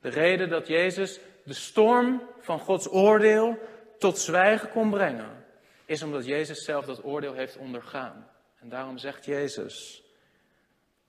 De 0.00 0.08
reden 0.08 0.48
dat 0.48 0.66
Jezus 0.66 1.20
de 1.44 1.54
storm 1.54 2.22
van 2.38 2.58
Gods 2.58 2.90
oordeel 2.90 3.58
tot 3.98 4.18
zwijgen 4.18 4.70
kon 4.70 4.90
brengen, 4.90 5.44
is 5.84 6.02
omdat 6.02 6.24
Jezus 6.24 6.64
zelf 6.64 6.84
dat 6.84 7.04
oordeel 7.04 7.32
heeft 7.32 7.56
ondergaan. 7.56 8.30
En 8.58 8.68
daarom 8.68 8.98
zegt 8.98 9.24
Jezus, 9.24 10.02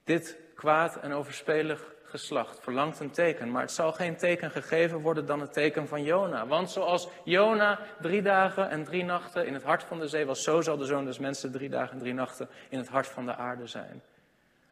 dit 0.03 0.38
kwaad 0.55 0.99
en 0.99 1.13
overspelig 1.13 1.93
geslacht 2.09 2.59
verlangt 2.59 2.99
een 2.99 3.12
teken, 3.12 3.51
maar 3.51 3.62
het 3.62 3.71
zal 3.71 3.91
geen 3.91 4.17
teken 4.17 4.51
gegeven 4.51 4.99
worden 4.99 5.25
dan 5.25 5.39
het 5.39 5.53
teken 5.53 5.88
van 5.88 6.03
Jona. 6.03 6.47
Want 6.47 6.71
zoals 6.71 7.07
Jona 7.23 7.79
drie 8.01 8.21
dagen 8.21 8.69
en 8.69 8.83
drie 8.83 9.03
nachten 9.03 9.45
in 9.45 9.53
het 9.53 9.63
hart 9.63 9.83
van 9.83 9.99
de 9.99 10.07
zee 10.07 10.25
was, 10.25 10.43
zo 10.43 10.62
zal 10.62 10.77
de 10.77 10.85
zoon 10.85 11.05
des 11.05 11.19
mensen 11.19 11.51
drie 11.51 11.69
dagen 11.69 11.93
en 11.93 11.99
drie 11.99 12.13
nachten 12.13 12.49
in 12.69 12.77
het 12.77 12.88
hart 12.88 13.07
van 13.07 13.25
de 13.25 13.35
aarde 13.35 13.67
zijn. 13.67 14.01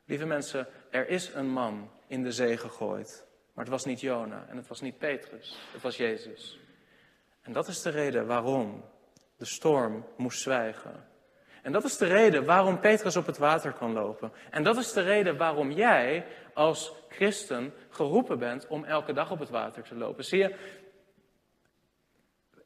Lieve 0.06 0.26
mensen, 0.26 0.68
er 0.90 1.08
is 1.10 1.34
een 1.34 1.50
man 1.50 1.92
in 2.08 2.24
de 2.24 2.32
zee 2.32 2.58
gegooid, 2.58 3.26
maar 3.54 3.64
het 3.64 3.74
was 3.74 3.86
niet 3.86 4.02
Jona 4.02 4.46
en 4.50 4.58
het 4.58 4.68
was 4.68 4.82
niet 4.82 4.98
Petrus, 4.98 5.60
het 5.72 5.82
was 5.82 5.98
Jezus. 5.98 6.60
En 7.42 7.54
dat 7.54 7.68
is 7.68 7.82
de 7.82 7.90
reden 7.90 8.28
waarom 8.28 8.84
de 9.38 9.46
storm 9.46 10.06
moest 10.18 10.42
zwijgen. 10.42 11.08
En 11.68 11.74
dat 11.74 11.84
is 11.84 11.98
de 11.98 12.06
reden 12.06 12.46
waarom 12.46 12.80
Petrus 12.80 13.16
op 13.16 13.26
het 13.26 13.38
water 13.38 13.74
kan 13.74 13.94
lopen. 13.94 14.32
En 14.50 14.64
dat 14.64 14.78
is 14.78 14.94
de 14.94 15.02
reden 15.02 15.38
waarom 15.38 15.72
jij 15.72 16.26
als 16.54 16.94
christen 17.10 17.74
geroepen 17.90 18.40
bent 18.40 18.68
om 18.68 18.84
elke 18.84 19.14
dag 19.14 19.32
op 19.32 19.40
het 19.40 19.50
water 19.50 19.84
te 19.84 19.96
lopen. 19.96 20.26
Zie 20.26 20.40
je, 20.40 20.56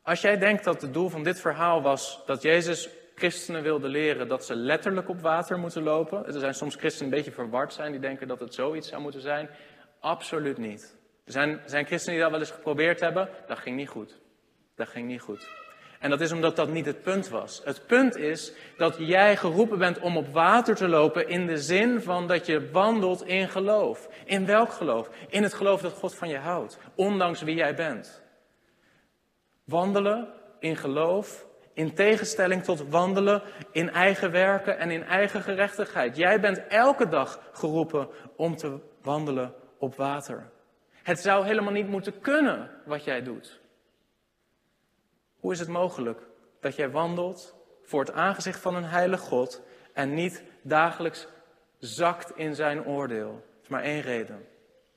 als 0.01 0.21
jij 0.21 0.37
denkt 0.37 0.63
dat 0.63 0.81
het 0.81 0.93
doel 0.93 1.09
van 1.09 1.23
dit 1.23 1.39
verhaal 1.39 1.81
was 1.81 2.23
dat 2.25 2.41
Jezus 2.41 2.89
christenen 3.15 3.63
wilde 3.63 3.87
leren 3.87 4.27
dat 4.27 4.45
ze 4.45 4.55
letterlijk 4.55 5.09
op 5.09 5.21
water 5.21 5.59
moeten 5.59 5.83
lopen. 5.83 6.25
Er 6.25 6.39
zijn 6.39 6.53
soms 6.53 6.75
christenen 6.75 7.11
een 7.11 7.17
beetje 7.17 7.31
verward 7.31 7.73
zijn, 7.73 7.91
die 7.91 8.01
denken 8.01 8.27
dat 8.27 8.39
het 8.39 8.53
zoiets 8.53 8.87
zou 8.87 9.01
moeten 9.01 9.21
zijn. 9.21 9.49
Absoluut 9.99 10.57
niet. 10.57 10.97
Er 11.25 11.31
zijn, 11.31 11.61
zijn 11.65 11.85
christenen 11.85 12.15
die 12.15 12.23
dat 12.23 12.31
wel 12.31 12.41
eens 12.41 12.51
geprobeerd 12.51 12.99
hebben. 12.99 13.29
Dat 13.47 13.59
ging 13.59 13.75
niet 13.75 13.89
goed. 13.89 14.19
Dat 14.75 14.87
ging 14.87 15.07
niet 15.07 15.21
goed. 15.21 15.60
En 16.01 16.09
dat 16.09 16.21
is 16.21 16.31
omdat 16.31 16.55
dat 16.55 16.69
niet 16.69 16.85
het 16.85 17.01
punt 17.01 17.29
was. 17.29 17.61
Het 17.63 17.87
punt 17.87 18.15
is 18.15 18.53
dat 18.77 18.95
jij 18.99 19.37
geroepen 19.37 19.77
bent 19.77 19.99
om 19.99 20.17
op 20.17 20.33
water 20.33 20.75
te 20.75 20.87
lopen 20.87 21.27
in 21.27 21.45
de 21.47 21.57
zin 21.57 22.01
van 22.01 22.27
dat 22.27 22.45
je 22.45 22.69
wandelt 22.71 23.25
in 23.25 23.49
geloof. 23.49 24.09
In 24.25 24.45
welk 24.45 24.71
geloof? 24.71 25.09
In 25.29 25.43
het 25.43 25.53
geloof 25.53 25.81
dat 25.81 25.93
God 25.93 26.15
van 26.15 26.29
je 26.29 26.37
houdt, 26.37 26.77
ondanks 26.95 27.41
wie 27.41 27.55
jij 27.55 27.75
bent. 27.75 28.21
Wandelen 29.63 30.27
in 30.59 30.75
geloof, 30.75 31.45
in 31.73 31.93
tegenstelling 31.93 32.63
tot 32.63 32.89
wandelen 32.89 33.41
in 33.71 33.89
eigen 33.89 34.31
werken 34.31 34.77
en 34.77 34.91
in 34.91 35.03
eigen 35.03 35.41
gerechtigheid. 35.41 36.17
Jij 36.17 36.39
bent 36.39 36.67
elke 36.67 37.07
dag 37.07 37.39
geroepen 37.51 38.07
om 38.35 38.55
te 38.55 38.79
wandelen 39.01 39.53
op 39.77 39.95
water. 39.95 40.49
Het 41.03 41.19
zou 41.19 41.45
helemaal 41.45 41.73
niet 41.73 41.87
moeten 41.87 42.19
kunnen 42.21 42.69
wat 42.85 43.03
jij 43.03 43.23
doet. 43.23 43.60
Hoe 45.41 45.51
is 45.51 45.59
het 45.59 45.67
mogelijk 45.67 46.21
dat 46.59 46.75
jij 46.75 46.89
wandelt 46.89 47.55
voor 47.83 47.99
het 47.99 48.11
aangezicht 48.11 48.59
van 48.59 48.75
een 48.75 48.83
heilig 48.83 49.19
God 49.19 49.61
en 49.93 50.13
niet 50.13 50.43
dagelijks 50.61 51.27
zakt 51.77 52.37
in 52.37 52.55
zijn 52.55 52.85
oordeel? 52.85 53.29
Er 53.29 53.61
is 53.61 53.67
maar 53.67 53.83
één 53.83 54.01
reden. 54.01 54.47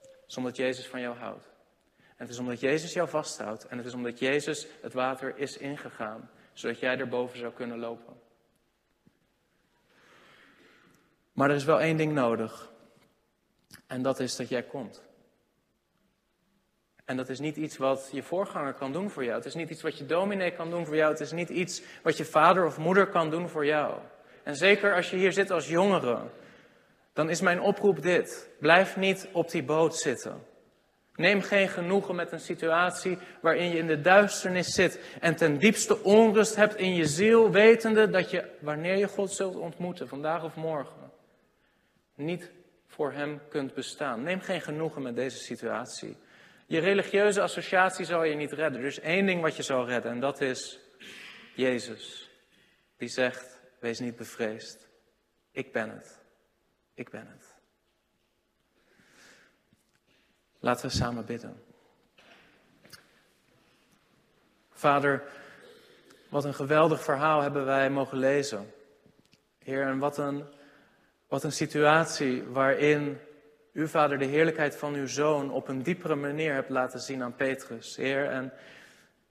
Het 0.00 0.24
is 0.28 0.37
omdat 0.37 0.57
Jezus 0.57 0.88
van 0.88 1.00
jou 1.00 1.16
houdt. 1.16 1.52
En 1.96 2.14
het 2.16 2.28
is 2.28 2.38
omdat 2.38 2.61
Jezus 2.61 2.92
jou 2.92 3.09
vasthoudt. 3.09 3.66
En 3.66 3.76
het 3.76 3.87
is 3.87 3.94
omdat 3.94 4.18
Jezus 4.18 4.66
het 4.83 4.92
water 4.92 5.37
is 5.37 5.57
ingegaan, 5.57 6.30
zodat 6.52 6.78
jij 6.78 6.98
erboven 6.98 7.38
zou 7.38 7.52
kunnen 7.52 7.78
lopen. 7.78 8.14
Maar 11.33 11.50
er 11.50 11.57
is 11.57 11.64
wel 11.64 11.80
één 11.80 11.96
ding 11.96 12.12
nodig. 12.12 12.72
En 13.87 14.02
dat 14.02 14.20
is 14.20 14.37
dat 14.37 14.48
jij 14.48 14.62
komt. 14.62 15.04
En 17.05 17.17
dat 17.17 17.29
is 17.29 17.38
niet 17.38 17.57
iets 17.57 17.77
wat 17.77 18.09
je 18.12 18.23
voorganger 18.23 18.73
kan 18.73 18.93
doen 18.93 19.11
voor 19.11 19.25
jou. 19.25 19.37
Het 19.37 19.45
is 19.45 19.55
niet 19.55 19.71
iets 19.71 19.83
wat 19.83 19.99
je 19.99 20.07
dominee 20.07 20.51
kan 20.51 20.71
doen 20.71 20.87
voor 20.87 20.97
jou. 20.97 21.11
Het 21.11 21.21
is 21.21 21.33
niet 21.33 21.49
iets 21.49 21.83
wat 22.03 22.17
je 22.17 22.25
vader 22.25 22.67
of 22.67 22.79
moeder 22.79 23.07
kan 23.07 23.31
doen 23.31 23.49
voor 23.49 23.67
jou. 23.67 23.99
En 24.43 24.57
zeker 24.57 24.95
als 24.95 25.11
je 25.11 25.17
hier 25.17 25.33
zit 25.33 25.51
als 25.51 25.69
jongere, 25.69 26.19
dan 27.12 27.31
is 27.31 27.40
mijn 27.40 27.61
oproep 27.61 28.03
dit. 28.03 28.51
Blijf 28.61 28.97
niet 28.97 29.29
op 29.33 29.51
die 29.51 29.62
boot 29.62 29.97
zitten. 29.97 30.43
Neem 31.14 31.40
geen 31.40 31.69
genoegen 31.69 32.14
met 32.14 32.33
een 32.33 32.40
situatie 32.40 33.19
waarin 33.40 33.69
je 33.69 33.79
in 33.79 33.87
de 33.87 34.01
duisternis 34.01 34.75
zit 34.75 35.01
en 35.21 35.37
ten 35.37 35.59
diepste 35.59 36.03
onrust 36.03 36.57
hebt 36.57 36.77
in 36.77 36.95
je 36.95 37.07
ziel, 37.07 37.51
wetende 37.51 38.11
dat 38.11 38.31
je, 38.31 38.45
wanneer 38.61 38.97
je 38.97 39.09
God 39.09 39.33
zult 39.33 39.57
ontmoeten, 39.57 40.09
vandaag 40.09 40.45
of 40.45 40.57
morgen, 40.57 41.12
niet 42.14 42.51
voor 42.87 43.12
Hem 43.12 43.40
kunt 43.49 43.75
bestaan. 43.75 44.23
Neem 44.23 44.40
geen 44.40 44.61
genoegen 44.61 45.03
met 45.03 45.17
deze 45.17 45.38
situatie. 45.38 46.17
Je 46.66 46.79
religieuze 46.79 47.40
associatie 47.40 48.05
zal 48.05 48.24
je 48.24 48.35
niet 48.35 48.53
redden. 48.53 48.81
Er 48.81 48.87
is 48.87 49.00
één 49.00 49.27
ding 49.27 49.40
wat 49.40 49.57
je 49.57 49.62
zal 49.62 49.87
redden 49.87 50.11
en 50.11 50.20
dat 50.20 50.40
is 50.40 50.79
Jezus. 51.55 52.31
Die 52.96 53.09
zegt, 53.09 53.61
wees 53.81 53.98
niet 53.98 54.16
bevreesd. 54.16 54.88
Ik 55.50 55.72
ben 55.72 55.90
het. 55.90 56.18
Ik 56.94 57.11
ben 57.11 57.27
het. 57.27 57.55
Laten 60.59 60.87
we 60.87 60.92
samen 60.92 61.24
bidden. 61.24 61.62
Vader, 64.70 65.22
wat 66.28 66.45
een 66.45 66.55
geweldig 66.55 67.03
verhaal 67.03 67.41
hebben 67.41 67.64
wij 67.64 67.91
mogen 67.91 68.18
lezen. 68.18 68.72
Heer, 69.59 69.86
en 69.86 69.99
wat 69.99 70.18
een, 70.18 70.45
wat 71.28 71.45
een 71.45 71.53
situatie 71.53 72.45
waarin 72.45 73.20
u, 73.75 73.89
Vader, 73.89 74.18
de 74.18 74.25
heerlijkheid 74.25 74.77
van 74.77 74.95
uw 74.95 75.07
Zoon 75.07 75.51
op 75.51 75.68
een 75.68 75.83
diepere 75.83 76.14
manier 76.14 76.55
hebt 76.55 76.70
laten 76.70 77.01
zien 77.01 77.22
aan 77.22 77.35
Petrus. 77.35 77.97
Heer, 77.97 78.27
en 78.27 78.53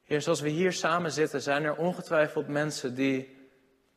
Heer, 0.04 0.22
zoals 0.22 0.42
we 0.42 0.50
hier 0.50 0.72
samen 0.72 1.12
zitten, 1.12 1.42
zijn 1.42 1.64
er 1.64 1.76
ongetwijfeld 1.76 2.48
mensen 2.48 2.96
die, 2.96 3.36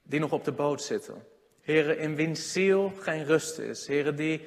die 0.03 0.20
nog 0.20 0.32
op 0.32 0.44
de 0.44 0.53
boot 0.53 0.82
zitten. 0.82 1.22
Heren, 1.61 1.99
in 1.99 2.14
wiens 2.14 2.53
ziel 2.53 2.92
geen 2.99 3.24
rust 3.24 3.59
is. 3.59 3.86
Heren, 3.86 4.16
die, 4.16 4.47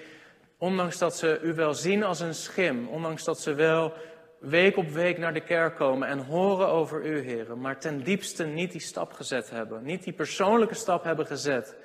ondanks 0.57 0.97
dat 0.97 1.17
ze 1.17 1.39
u 1.43 1.53
wel 1.53 1.73
zien 1.73 2.03
als 2.03 2.19
een 2.19 2.35
schim, 2.35 2.87
ondanks 2.87 3.23
dat 3.23 3.39
ze 3.39 3.53
wel 3.53 3.93
week 4.39 4.77
op 4.77 4.89
week 4.89 5.17
naar 5.17 5.33
de 5.33 5.43
kerk 5.43 5.75
komen 5.75 6.07
en 6.07 6.19
horen 6.19 6.67
over 6.67 7.05
u, 7.05 7.19
heren, 7.19 7.61
maar 7.61 7.79
ten 7.79 8.03
diepste 8.03 8.45
niet 8.45 8.71
die 8.71 8.81
stap 8.81 9.11
gezet 9.11 9.49
hebben, 9.49 9.83
niet 9.83 10.03
die 10.03 10.13
persoonlijke 10.13 10.75
stap 10.75 11.03
hebben 11.03 11.25
gezet 11.25 11.75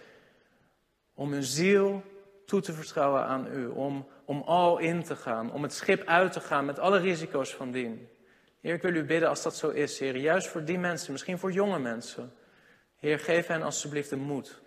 om 1.15 1.33
hun 1.33 1.43
ziel 1.43 2.03
toe 2.47 2.61
te 2.61 2.73
vertrouwen 2.73 3.25
aan 3.25 3.47
u, 3.53 3.67
om, 3.67 4.09
om 4.25 4.43
al 4.43 4.79
in 4.79 5.03
te 5.03 5.17
gaan, 5.17 5.53
om 5.53 5.63
het 5.63 5.73
schip 5.73 6.05
uit 6.05 6.33
te 6.33 6.41
gaan 6.41 6.65
met 6.65 6.79
alle 6.79 6.99
risico's 6.99 7.55
van 7.55 7.71
dien. 7.71 8.09
Heer, 8.61 8.75
ik 8.75 8.83
wil 8.83 8.95
u 8.95 9.05
bidden 9.05 9.29
als 9.29 9.43
dat 9.43 9.57
zo 9.57 9.69
is, 9.69 9.99
Heer, 9.99 10.17
juist 10.17 10.49
voor 10.49 10.65
die 10.65 10.79
mensen, 10.79 11.13
misschien 11.13 11.39
voor 11.39 11.53
jonge 11.53 11.79
mensen. 11.79 12.33
Heer, 12.97 13.19
geef 13.19 13.47
hen 13.47 13.63
alsjeblieft 13.63 14.11
de 14.11 14.17
moed 14.17 14.63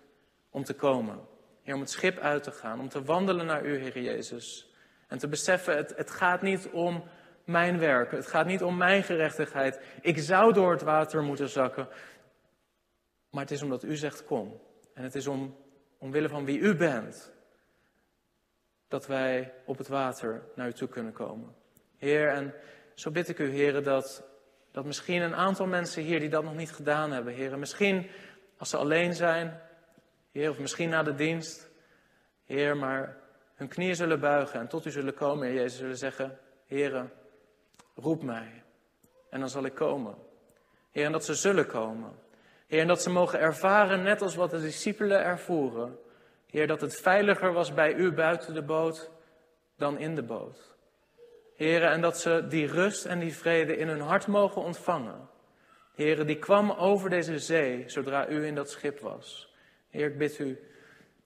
om 0.50 0.64
te 0.64 0.74
komen. 0.74 1.20
Heer, 1.62 1.74
om 1.74 1.80
het 1.80 1.90
schip 1.90 2.18
uit 2.18 2.42
te 2.42 2.50
gaan, 2.50 2.80
om 2.80 2.88
te 2.88 3.02
wandelen 3.02 3.46
naar 3.46 3.66
u, 3.66 3.78
Heer 3.78 3.98
Jezus. 3.98 4.72
En 5.08 5.18
te 5.18 5.28
beseffen, 5.28 5.76
het, 5.76 5.92
het 5.96 6.10
gaat 6.10 6.42
niet 6.42 6.68
om 6.68 7.04
mijn 7.44 7.78
werk, 7.78 8.10
het 8.10 8.26
gaat 8.26 8.46
niet 8.46 8.62
om 8.62 8.76
mijn 8.76 9.02
gerechtigheid. 9.02 9.80
Ik 10.00 10.18
zou 10.18 10.52
door 10.52 10.70
het 10.70 10.82
water 10.82 11.22
moeten 11.22 11.48
zakken. 11.48 11.88
Maar 13.30 13.42
het 13.42 13.50
is 13.50 13.62
omdat 13.62 13.84
u 13.84 13.96
zegt 13.96 14.24
kom. 14.24 14.60
En 14.94 15.02
het 15.02 15.14
is 15.14 15.26
om, 15.26 15.56
omwille 15.98 16.28
van 16.28 16.44
wie 16.44 16.58
u 16.58 16.74
bent, 16.74 17.32
dat 18.88 19.06
wij 19.06 19.54
op 19.64 19.78
het 19.78 19.88
water 19.88 20.42
naar 20.54 20.68
u 20.68 20.72
toe 20.72 20.88
kunnen 20.88 21.12
komen. 21.12 21.54
Heer, 21.96 22.28
en 22.28 22.54
zo 22.94 23.10
bid 23.10 23.28
ik 23.28 23.38
u, 23.38 23.50
heren, 23.50 23.82
dat, 23.82 24.24
dat 24.70 24.84
misschien 24.84 25.22
een 25.22 25.34
aantal 25.34 25.66
mensen 25.66 26.02
hier 26.02 26.20
die 26.20 26.28
dat 26.28 26.44
nog 26.44 26.54
niet 26.54 26.72
gedaan 26.72 27.12
hebben, 27.12 27.34
heren, 27.34 27.58
misschien 27.58 28.10
als 28.56 28.70
ze 28.70 28.76
alleen 28.76 29.14
zijn, 29.14 29.60
heer, 30.32 30.50
of 30.50 30.58
misschien 30.58 30.88
na 30.88 31.02
de 31.02 31.14
dienst, 31.14 31.70
heer, 32.44 32.76
maar 32.76 33.16
hun 33.54 33.68
knieën 33.68 33.96
zullen 33.96 34.20
buigen 34.20 34.60
en 34.60 34.68
tot 34.68 34.84
u 34.84 34.90
zullen 34.90 35.14
komen, 35.14 35.46
heer 35.46 35.56
Jezus, 35.56 35.78
zullen 35.78 35.96
zeggen, 35.96 36.38
heren, 36.66 37.12
roep 37.94 38.22
mij 38.22 38.62
en 39.30 39.40
dan 39.40 39.48
zal 39.48 39.64
ik 39.64 39.74
komen. 39.74 40.14
Heer, 40.90 41.04
en 41.04 41.12
dat 41.12 41.24
ze 41.24 41.34
zullen 41.34 41.66
komen. 41.66 42.12
Heer, 42.66 42.80
en 42.80 42.86
dat 42.86 43.02
ze 43.02 43.10
mogen 43.10 43.40
ervaren, 43.40 44.02
net 44.02 44.22
als 44.22 44.34
wat 44.34 44.50
de 44.50 44.60
discipelen 44.60 45.24
ervoeren, 45.24 45.98
Heer, 46.50 46.66
dat 46.66 46.80
het 46.80 47.00
veiliger 47.00 47.52
was 47.52 47.74
bij 47.74 47.94
u 47.94 48.12
buiten 48.12 48.54
de 48.54 48.62
boot 48.62 49.10
dan 49.76 49.98
in 49.98 50.14
de 50.14 50.22
boot. 50.22 50.76
Heer, 51.54 51.82
en 51.82 52.00
dat 52.00 52.18
ze 52.18 52.46
die 52.48 52.66
rust 52.66 53.04
en 53.04 53.18
die 53.18 53.34
vrede 53.34 53.76
in 53.76 53.88
hun 53.88 54.00
hart 54.00 54.26
mogen 54.26 54.62
ontvangen. 54.62 55.28
Heer, 55.94 56.26
die 56.26 56.38
kwam 56.38 56.70
over 56.70 57.10
deze 57.10 57.38
zee 57.38 57.84
zodra 57.86 58.28
u 58.28 58.46
in 58.46 58.54
dat 58.54 58.70
schip 58.70 59.00
was. 59.00 59.54
Heer, 59.90 60.06
ik 60.06 60.18
bid 60.18 60.38
u 60.38 60.58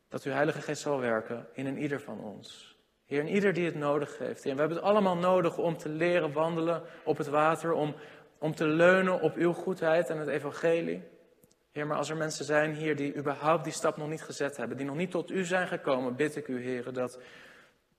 dat 0.08 0.22
uw 0.22 0.32
Heilige 0.32 0.60
Geest 0.60 0.82
zal 0.82 1.00
werken 1.00 1.46
in 1.52 1.66
een 1.66 1.78
ieder 1.78 2.00
van 2.00 2.20
ons. 2.20 2.76
Heer, 3.06 3.20
in 3.20 3.28
ieder 3.28 3.52
die 3.52 3.64
het 3.64 3.74
nodig 3.74 4.18
heeft. 4.18 4.44
Heer, 4.44 4.54
we 4.54 4.60
hebben 4.60 4.78
het 4.78 4.86
allemaal 4.86 5.16
nodig 5.16 5.58
om 5.58 5.76
te 5.76 5.88
leren 5.88 6.32
wandelen 6.32 6.82
op 7.04 7.16
het 7.18 7.26
water, 7.28 7.72
om, 7.72 7.94
om 8.38 8.54
te 8.54 8.66
leunen 8.66 9.20
op 9.20 9.36
uw 9.36 9.52
goedheid 9.52 10.10
en 10.10 10.18
het 10.18 10.28
evangelie. 10.28 11.02
Heer, 11.72 11.86
maar 11.86 11.96
als 11.96 12.10
er 12.10 12.16
mensen 12.16 12.44
zijn 12.44 12.74
hier 12.74 12.96
die 12.96 13.16
überhaupt 13.16 13.64
die 13.64 13.72
stap 13.72 13.96
nog 13.96 14.08
niet 14.08 14.22
gezet 14.22 14.56
hebben, 14.56 14.76
die 14.76 14.86
nog 14.86 14.96
niet 14.96 15.10
tot 15.10 15.30
u 15.30 15.44
zijn 15.44 15.68
gekomen, 15.68 16.16
bid 16.16 16.36
ik 16.36 16.48
u, 16.48 16.62
Heer, 16.62 16.92
dat, 16.92 17.18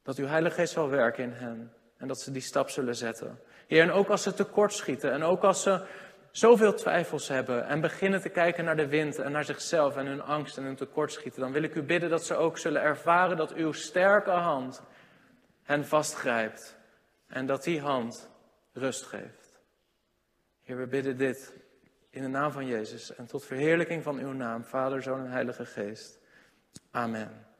dat 0.03 0.17
uw 0.17 0.26
Heilige 0.26 0.55
Geest 0.55 0.74
zal 0.74 0.89
werken 0.89 1.24
in 1.24 1.32
hen. 1.32 1.74
En 1.97 2.07
dat 2.07 2.21
ze 2.21 2.32
die 2.32 2.41
stap 2.41 2.69
zullen 2.69 2.95
zetten. 2.95 3.39
Heer, 3.67 3.82
en 3.82 3.91
ook 3.91 4.09
als 4.09 4.24
ze 4.24 4.34
tekortschieten 4.34 5.11
en 5.11 5.24
ook 5.24 5.43
als 5.43 5.63
ze 5.63 5.86
zoveel 6.32 6.74
twijfels 6.74 7.28
hebben 7.28 7.65
en 7.67 7.82
beginnen 7.82 8.21
te 8.21 8.30
kijken 8.30 8.65
naar 8.65 8.76
de 8.76 8.88
wind 8.88 9.19
en 9.19 9.32
naar 9.32 9.45
zichzelf 9.45 9.95
en 9.95 10.05
hun 10.05 10.21
angst 10.21 10.57
en 10.57 10.63
hun 10.63 10.76
tekortschieten, 10.76 11.41
dan 11.41 11.51
wil 11.51 11.63
ik 11.63 11.76
u 11.76 11.84
bidden 11.84 12.09
dat 12.09 12.26
ze 12.26 12.36
ook 12.36 12.57
zullen 12.57 12.82
ervaren 12.82 13.38
dat 13.38 13.53
uw 13.53 13.71
sterke 13.71 14.30
hand 14.30 14.84
hen 15.63 15.86
vastgrijpt 15.86 16.78
en 17.28 17.45
dat 17.45 17.63
die 17.63 17.82
hand 17.82 18.30
rust 18.74 19.03
geeft. 19.03 19.59
Heer, 20.63 20.78
we 20.78 20.88
bidden 20.88 21.17
dit 21.17 21.62
in 22.14 22.22
de 22.22 22.28
naam 22.28 22.51
van 22.51 22.66
Jezus 22.66 23.16
en 23.16 23.26
tot 23.26 23.45
verheerlijking 23.45 24.03
van 24.03 24.18
uw 24.18 24.32
naam, 24.32 24.64
Vader, 24.64 25.01
Zoon 25.01 25.20
en 25.20 25.32
Heilige 25.32 25.66
Geest. 25.66 26.20
Amen. 26.91 27.52